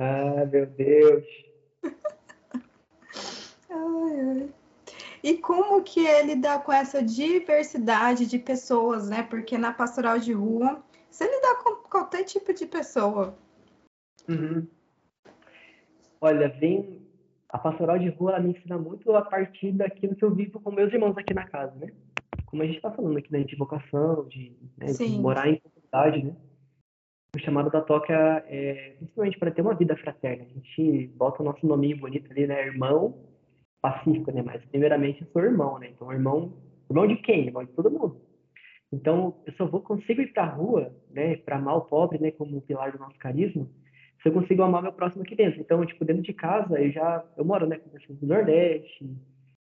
Ah, 0.00 0.46
meu 0.46 0.64
Deus. 0.64 1.26
ai, 3.68 4.20
ai. 4.20 4.54
E 5.22 5.36
como 5.36 5.82
que 5.82 6.06
é 6.06 6.24
lidar 6.24 6.62
com 6.62 6.72
essa 6.72 7.02
diversidade 7.02 8.26
de 8.26 8.38
pessoas, 8.38 9.08
né? 9.08 9.22
Porque 9.22 9.58
na 9.58 9.72
pastoral 9.72 10.18
de 10.18 10.32
rua, 10.32 10.82
você 11.10 11.24
lidar 11.24 11.62
com 11.62 11.76
qualquer 11.88 12.24
tipo 12.24 12.52
de 12.52 12.66
pessoa. 12.66 13.36
Uhum. 14.28 14.66
Olha, 16.20 16.48
vem 16.48 17.06
a 17.48 17.58
pastoral 17.58 17.98
de 17.98 18.08
rua 18.10 18.38
me 18.38 18.50
ensina 18.50 18.76
muito 18.76 19.14
a 19.14 19.22
partir 19.22 19.72
daquilo 19.72 20.14
que 20.14 20.24
eu 20.24 20.34
vivo 20.34 20.60
com 20.60 20.70
meus 20.70 20.92
irmãos 20.92 21.16
aqui 21.16 21.32
na 21.32 21.46
casa, 21.46 21.74
né? 21.76 21.90
Como 22.46 22.62
a 22.62 22.66
gente 22.66 22.76
está 22.76 22.90
falando 22.90 23.16
aqui 23.16 23.32
né, 23.32 23.42
de 23.42 23.56
vocação, 23.56 24.26
de, 24.26 24.56
né, 24.76 24.86
de 24.86 25.08
morar 25.18 25.48
em 25.48 25.60
comunidade, 25.60 26.24
né? 26.24 26.36
o 27.36 27.38
chamado 27.38 27.70
da 27.70 27.80
toca 27.80 28.14
é 28.46 28.94
principalmente 28.98 29.38
para 29.38 29.50
ter 29.50 29.62
uma 29.62 29.74
vida 29.74 29.96
fraterna. 29.96 30.44
A 30.44 30.48
gente 30.48 31.06
bota 31.14 31.42
o 31.42 31.44
nosso 31.44 31.66
nome 31.66 31.94
bonito 31.94 32.30
ali, 32.30 32.46
né? 32.46 32.66
Irmão 32.66 33.14
pacífico, 33.80 34.30
né? 34.32 34.42
Mas 34.42 34.64
primeiramente 34.66 35.22
eu 35.22 35.28
sou 35.28 35.42
irmão, 35.42 35.78
né? 35.78 35.90
Então, 35.90 36.12
irmão, 36.12 36.52
irmão 36.88 37.06
de 37.06 37.16
quem? 37.16 37.46
Irmão 37.46 37.64
de 37.64 37.72
todo 37.72 37.90
mundo. 37.90 38.20
Então, 38.92 39.42
eu 39.46 39.52
só 39.54 39.66
vou 39.66 39.82
consigo 39.82 40.22
ir 40.22 40.32
para 40.32 40.44
a 40.44 40.50
rua, 40.50 40.94
né? 41.10 41.36
Para 41.36 41.56
amar 41.56 41.76
o 41.76 41.82
pobre, 41.82 42.18
né? 42.18 42.30
Como 42.30 42.60
pilar 42.62 42.92
do 42.92 42.98
nosso 42.98 43.18
carisma, 43.18 43.68
se 44.22 44.28
eu 44.28 44.32
consigo 44.32 44.62
amar 44.62 44.82
meu 44.82 44.92
próximo 44.92 45.22
aqui 45.22 45.36
dentro. 45.36 45.60
Então, 45.60 45.84
tipo, 45.84 46.04
dentro 46.04 46.22
de 46.22 46.32
casa, 46.32 46.80
eu 46.80 46.90
já 46.90 47.24
eu 47.36 47.44
moro, 47.44 47.66
né? 47.66 47.78
Com 47.78 47.90
pessoas 47.90 48.18
do 48.18 48.26
Nordeste, 48.26 49.06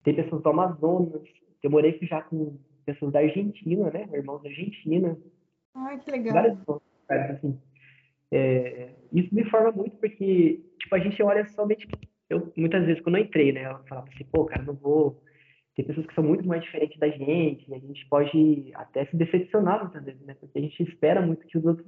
tem 0.05 0.15
pessoas 0.15 0.43
do 0.43 0.49
Amazonas, 0.49 1.23
eu 1.63 1.71
morei 1.71 1.99
já 2.03 2.23
com 2.23 2.59
pessoas 2.85 3.13
da 3.13 3.21
Argentina, 3.21 3.91
né? 3.91 4.09
Irmãos 4.13 4.43
da 4.43 4.49
Argentina. 4.49 5.19
Ai, 5.75 5.99
que 5.99 6.11
legal. 6.11 6.35
Várias 7.09 7.37
assim. 7.37 7.59
É, 8.31 8.91
isso 9.13 9.35
me 9.35 9.45
forma 9.51 9.73
muito 9.73 9.97
porque, 9.97 10.63
tipo, 10.79 10.95
a 10.95 10.99
gente 10.99 11.23
olha 11.23 11.47
somente... 11.47 11.89
Eu, 12.29 12.53
muitas 12.57 12.85
vezes, 12.85 13.03
quando 13.03 13.17
eu 13.17 13.25
entrei, 13.25 13.53
né, 13.53 13.67
eu 13.67 13.79
falava 13.85 14.09
assim, 14.09 14.25
pô, 14.33 14.45
cara, 14.45 14.63
não 14.63 14.75
vou... 14.75 15.21
Tem 15.75 15.85
pessoas 15.85 16.07
que 16.07 16.15
são 16.15 16.25
muito 16.25 16.47
mais 16.47 16.63
diferentes 16.63 16.99
da 16.99 17.09
gente, 17.09 17.71
e 17.71 17.75
a 17.75 17.79
gente 17.79 18.09
pode 18.09 18.71
até 18.75 19.05
se 19.07 19.17
decepcionar 19.17 19.83
muitas 19.83 20.03
vezes, 20.03 20.23
né? 20.23 20.35
Porque 20.41 20.59
a 20.59 20.63
gente 20.63 20.83
espera 20.83 21.21
muito 21.21 21.47
que 21.47 21.59
os 21.59 21.65
outros 21.67 21.87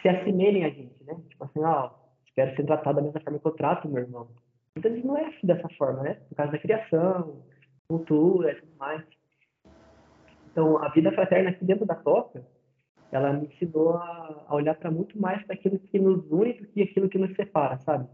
se 0.00 0.08
assemelhem 0.08 0.64
a 0.64 0.68
gente, 0.68 1.04
né? 1.04 1.16
Tipo 1.30 1.44
assim, 1.44 1.60
ó, 1.60 1.90
espero 2.26 2.56
ser 2.56 2.66
tratado 2.66 2.96
da 2.96 3.02
mesma 3.02 3.20
forma 3.20 3.38
que 3.38 3.46
eu 3.46 3.52
trato 3.52 3.88
meu 3.88 4.02
irmão. 4.02 4.28
Muitas 4.74 4.92
vezes 4.92 5.06
não 5.06 5.16
é 5.16 5.26
assim 5.26 5.46
dessa 5.46 5.68
forma, 5.78 6.02
né? 6.02 6.14
Por 6.28 6.34
causa 6.34 6.52
da 6.52 6.58
criação, 6.58 7.44
cultura 7.88 8.52
e 8.52 8.54
tudo 8.56 8.76
mais. 8.76 9.04
Então, 10.50 10.82
a 10.82 10.88
vida 10.88 11.12
fraterna 11.12 11.50
aqui 11.50 11.64
dentro 11.64 11.86
da 11.86 11.94
toca, 11.94 12.44
ela 13.10 13.32
me 13.32 13.46
ensinou 13.46 13.96
a, 13.96 14.46
olhar 14.50 14.74
para 14.74 14.90
muito 14.90 15.18
mais 15.20 15.42
para 15.44 15.54
aquilo 15.54 15.78
que 15.78 15.98
nos 15.98 16.30
une 16.30 16.54
do 16.54 16.66
que 16.66 16.82
aquilo 16.82 17.08
que 17.08 17.18
nos 17.18 17.34
separa, 17.36 17.78
sabe? 17.78 18.08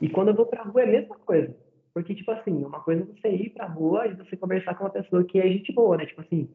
E 0.00 0.08
quando 0.08 0.28
eu 0.28 0.34
vou 0.34 0.46
para 0.46 0.62
a 0.62 0.64
rua 0.64 0.82
é 0.82 0.84
a 0.84 0.92
mesma 0.92 1.16
coisa. 1.16 1.54
Porque, 1.92 2.14
tipo 2.14 2.30
assim, 2.30 2.64
uma 2.64 2.80
coisa 2.80 3.02
é 3.02 3.06
você 3.06 3.28
ir 3.28 3.50
para 3.50 3.64
a 3.64 3.68
rua 3.68 4.06
e 4.06 4.14
você 4.14 4.36
conversar 4.36 4.74
com 4.74 4.84
uma 4.84 4.90
pessoa 4.90 5.24
que 5.24 5.40
é 5.40 5.48
gente 5.48 5.72
boa, 5.72 5.96
né? 5.96 6.06
Tipo 6.06 6.20
assim, 6.20 6.48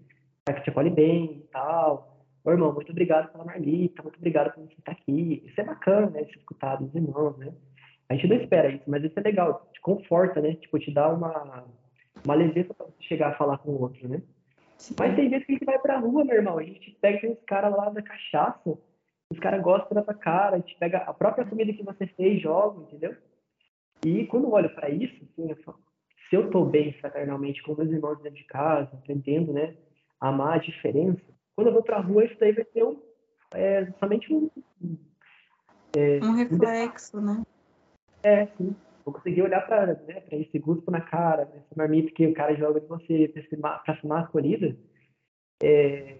que 0.46 0.62
te 0.62 0.70
acolhe 0.70 0.90
bem 0.90 1.44
e 1.44 1.48
tal. 1.52 2.18
Ô, 2.46 2.52
irmão, 2.52 2.74
muito 2.74 2.92
obrigado 2.92 3.32
pela 3.32 3.46
marmita, 3.46 4.04
muito 4.04 4.18
obrigado 4.18 4.54
por 4.54 4.64
você 4.64 4.74
estar 4.74 4.92
aqui. 4.92 5.44
Isso 5.46 5.60
é 5.60 5.64
bacana, 5.64 6.10
né? 6.10 6.24
Se 6.26 6.38
escutar 6.38 6.78
dos 6.78 6.94
irmãos, 6.94 7.38
né? 7.38 7.54
A 8.10 8.16
gente 8.16 8.28
não 8.28 8.36
espera 8.36 8.70
isso, 8.70 8.84
mas 8.88 9.04
isso 9.04 9.18
é 9.18 9.22
legal, 9.22 9.68
te 9.74 9.82
conforta, 9.82 10.42
né? 10.42 10.56
Tipo, 10.56 10.78
te 10.78 10.94
dá 10.94 11.10
uma, 11.10 11.66
uma 12.24 12.36
leveza 12.36 12.74
para 12.74 12.86
você 12.86 13.02
chegar 13.04 13.30
a 13.30 13.36
falar 13.36 13.58
com 13.60 13.72
o 13.72 13.82
outro, 13.82 14.08
né? 14.08 14.22
Mas 15.00 15.16
tem 15.16 15.30
vezes 15.30 15.46
que 15.46 15.54
a 15.54 15.56
gente 15.56 15.66
vai 15.66 15.80
pra 15.80 16.00
rua, 16.00 16.26
meu 16.26 16.36
irmão. 16.36 16.58
A 16.58 16.64
gente 16.64 16.98
pega 17.02 17.30
uns 17.30 17.42
caras 17.46 17.72
lá 17.72 17.90
da 17.90 18.02
cachaça, 18.02 18.78
os 19.32 19.40
caras 19.40 19.62
gostam 19.62 19.96
da 19.96 20.04
tua 20.04 20.14
cara, 20.14 20.58
a 20.58 20.60
gente 20.60 20.76
pega 20.78 20.98
a 21.00 21.14
própria 21.14 21.46
comida 21.46 21.74
que 21.74 21.84
você 21.84 22.06
fez, 22.08 22.42
joga, 22.42 22.82
entendeu? 22.82 23.16
E 24.04 24.26
quando 24.28 24.46
eu 24.46 24.52
olho 24.52 24.74
para 24.74 24.90
isso, 24.90 25.16
assim, 25.24 25.50
eu 25.50 25.56
falo, 25.64 25.80
se 26.30 26.36
eu 26.36 26.50
tô 26.50 26.66
bem 26.66 26.94
fraternalmente 26.94 27.62
com 27.64 27.76
meus 27.76 27.90
irmãos 27.90 28.18
dentro 28.18 28.38
de 28.38 28.46
casa, 28.46 28.90
aprendendo, 28.94 29.54
né, 29.54 29.76
a 30.20 30.30
amar 30.30 30.56
a 30.56 30.62
diferença, 30.62 31.22
quando 31.56 31.68
eu 31.68 31.74
vou 31.74 31.84
pra 31.84 32.00
rua, 32.00 32.26
isso 32.26 32.40
daí 32.40 32.52
vai 32.52 32.66
ser 32.66 32.84
um, 32.84 33.02
é, 33.52 33.92
somente 34.00 34.34
um. 34.34 34.50
É, 35.96 36.20
um 36.24 36.32
reflexo, 36.32 37.20
um 37.20 37.22
né? 37.22 37.44
É, 38.24 38.48
sim 38.58 38.76
vou 39.06 39.14
conseguir 39.14 39.42
olhar 39.42 39.62
para 39.66 39.88
né, 39.88 40.24
esse 40.32 40.58
guspo 40.60 40.90
na 40.90 41.02
cara, 41.02 41.44
essa 41.44 41.76
marmita 41.76 42.12
que 42.14 42.26
o 42.26 42.34
cara 42.34 42.56
joga 42.56 42.80
de 42.80 42.88
você 42.88 43.34
para 43.60 43.98
fumar 43.98 44.24
a 44.24 44.28
colhida, 44.28 44.76
é, 45.62 46.18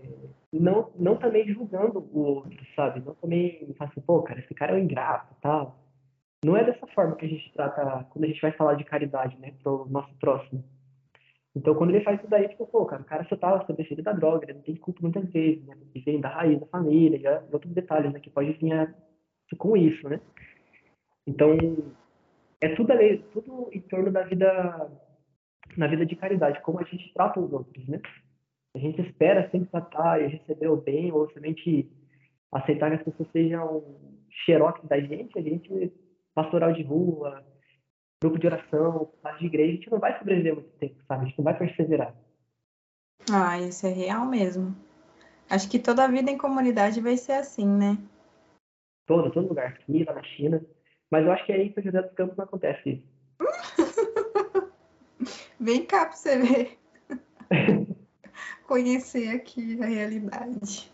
não, 0.52 0.92
não 0.98 1.18
também 1.18 1.48
julgando 1.48 2.00
o 2.00 2.20
outro, 2.20 2.66
sabe? 2.76 3.02
Não 3.02 3.16
também 3.16 3.74
assim, 3.80 4.02
pô, 4.02 4.22
cara, 4.22 4.40
esse 4.40 4.54
cara 4.54 4.74
é 4.74 4.76
um 4.76 4.84
ingrato 4.84 5.34
tal. 5.42 5.83
Não 6.44 6.58
é 6.58 6.64
dessa 6.64 6.86
forma 6.88 7.16
que 7.16 7.26
a 7.26 7.30
gente 7.30 7.52
trata 7.54 8.06
quando 8.10 8.26
a 8.26 8.28
gente 8.28 8.42
vai 8.42 8.52
falar 8.52 8.76
de 8.76 8.84
caridade, 8.84 9.38
né, 9.38 9.54
pro 9.62 9.88
nosso 9.90 10.14
próximo. 10.16 10.64
Então, 11.56 11.76
quando 11.76 11.92
ele 11.92 12.04
faz 12.04 12.20
isso 12.20 12.30
daí, 12.30 12.48
tipo, 12.50 12.66
pô, 12.66 12.86
cara, 12.86 13.02
o 13.02 13.06
cara 13.06 13.24
só 13.26 13.36
tá 13.36 13.64
sob 13.66 13.82
efeito 13.82 14.02
da 14.02 14.12
droga, 14.12 14.46
ele 14.46 14.54
não 14.54 14.62
tem 14.62 14.76
culpa 14.76 15.00
muitas 15.04 15.30
vezes, 15.32 15.64
né? 15.66 15.76
Porque 15.76 16.00
vem 16.00 16.20
da 16.20 16.30
raiz 16.30 16.60
da 16.60 16.66
família, 16.66 17.20
já 17.20 17.44
outros 17.52 17.74
detalhes, 17.74 18.12
né, 18.12 18.20
que 18.20 18.30
pode 18.30 18.54
vir 18.54 18.74
a, 18.74 18.92
com 19.58 19.78
isso, 19.78 20.10
né? 20.10 20.20
Então, 21.28 21.56
é 22.60 22.70
tudo 22.70 22.92
ali, 22.92 23.20
tudo 23.32 23.70
em 23.72 23.82
torno 23.82 24.12
da 24.12 24.24
vida, 24.24 24.92
na 25.78 25.88
vida 25.88 26.06
de 26.06 26.16
caridade, 26.16 26.62
como 26.62 26.80
a 26.80 26.84
gente 26.84 27.14
trata 27.14 27.40
os 27.40 27.54
outros, 27.54 27.88
né? 27.88 28.02
a 28.76 28.80
gente 28.80 29.02
espera 29.02 29.50
sempre 29.52 29.70
tratar 29.70 30.22
e 30.22 30.28
receber 30.28 30.68
o 30.68 30.78
bem, 30.78 31.12
ou 31.12 31.30
somente 31.32 31.88
aceitar 32.52 32.90
que 32.90 32.96
as 32.96 33.04
pessoas 33.04 33.30
sejam 33.32 33.84
xerox 34.46 34.84
da 34.88 35.00
gente, 35.00 35.38
a 35.38 35.42
gente, 35.42 35.94
pastoral 36.34 36.74
de 36.74 36.84
rua, 36.84 37.46
grupo 38.22 38.40
de 38.40 38.48
oração, 38.48 39.12
parte 39.22 39.40
de 39.40 39.46
igreja, 39.48 39.72
a 39.72 39.76
gente 39.76 39.92
não 39.92 40.00
vai 40.00 40.18
sobreviver 40.18 40.56
muito 40.56 40.70
tempo, 40.78 41.04
sabe? 41.08 41.24
A 41.24 41.28
gente 41.28 41.38
não 41.38 41.44
vai 41.44 41.58
perseverar. 41.58 42.16
Ah, 43.32 43.60
isso 43.60 43.86
é 43.86 43.90
real 43.90 44.26
mesmo. 44.26 44.76
Acho 45.50 45.70
que 45.70 45.80
toda 45.80 46.04
a 46.04 46.08
vida 46.08 46.32
em 46.32 46.38
comunidade 46.38 47.02
vai 47.02 47.18
ser 47.18 47.34
assim, 47.34 47.68
né? 47.68 47.98
Todo, 49.06 49.30
todo 49.32 49.50
lugar, 49.50 49.68
aqui, 49.68 50.04
lá 50.04 50.14
na 50.14 50.24
China. 50.24 50.66
Mas 51.12 51.26
eu 51.26 51.32
acho 51.32 51.46
que 51.46 51.52
aí 51.52 51.68
em 51.68 51.74
São 51.74 51.84
José 51.84 52.02
dos 52.02 52.14
Campos 52.14 52.38
não 52.38 52.46
acontece 52.46 52.90
isso. 52.90 53.04
Vem 55.60 55.86
cá 55.86 56.06
pra 56.06 56.16
você 56.16 56.40
ver. 56.40 56.80
Conhecer 58.66 59.30
aqui 59.30 59.82
a 59.82 59.86
realidade. 59.86 60.92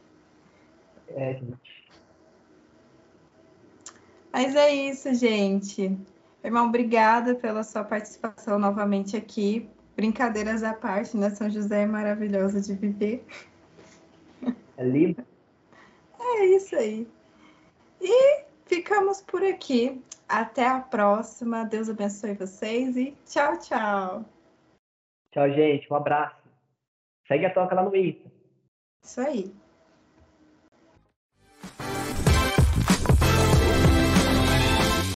É, 1.07 1.35
gente. 1.35 1.78
Mas 4.41 4.55
é 4.55 4.73
isso, 4.73 5.13
gente. 5.13 5.99
Irmão, 6.41 6.69
obrigada 6.69 7.35
pela 7.35 7.61
sua 7.61 7.83
participação 7.83 8.57
novamente 8.57 9.17
aqui. 9.17 9.69
Brincadeiras 9.97 10.63
à 10.63 10.73
parte, 10.73 11.17
né? 11.17 11.29
São 11.31 11.49
José 11.49 11.81
é 11.81 11.85
maravilhoso 11.85 12.61
de 12.61 12.73
viver. 12.73 13.25
É 14.77 14.83
lindo. 14.85 15.21
É 16.17 16.45
isso 16.45 16.73
aí. 16.73 17.05
E 17.99 18.45
ficamos 18.65 19.21
por 19.21 19.43
aqui. 19.43 20.01
Até 20.29 20.65
a 20.65 20.79
próxima. 20.79 21.65
Deus 21.65 21.89
abençoe 21.89 22.33
vocês 22.35 22.95
e 22.95 23.13
tchau, 23.25 23.59
tchau. 23.59 24.25
Tchau, 25.33 25.51
gente. 25.51 25.85
Um 25.91 25.97
abraço. 25.97 26.41
Segue 27.27 27.45
a 27.45 27.53
toca 27.53 27.75
lá 27.75 27.83
no 27.83 27.93
Insta. 27.93 28.31
Isso 29.03 29.19
aí. 29.19 29.53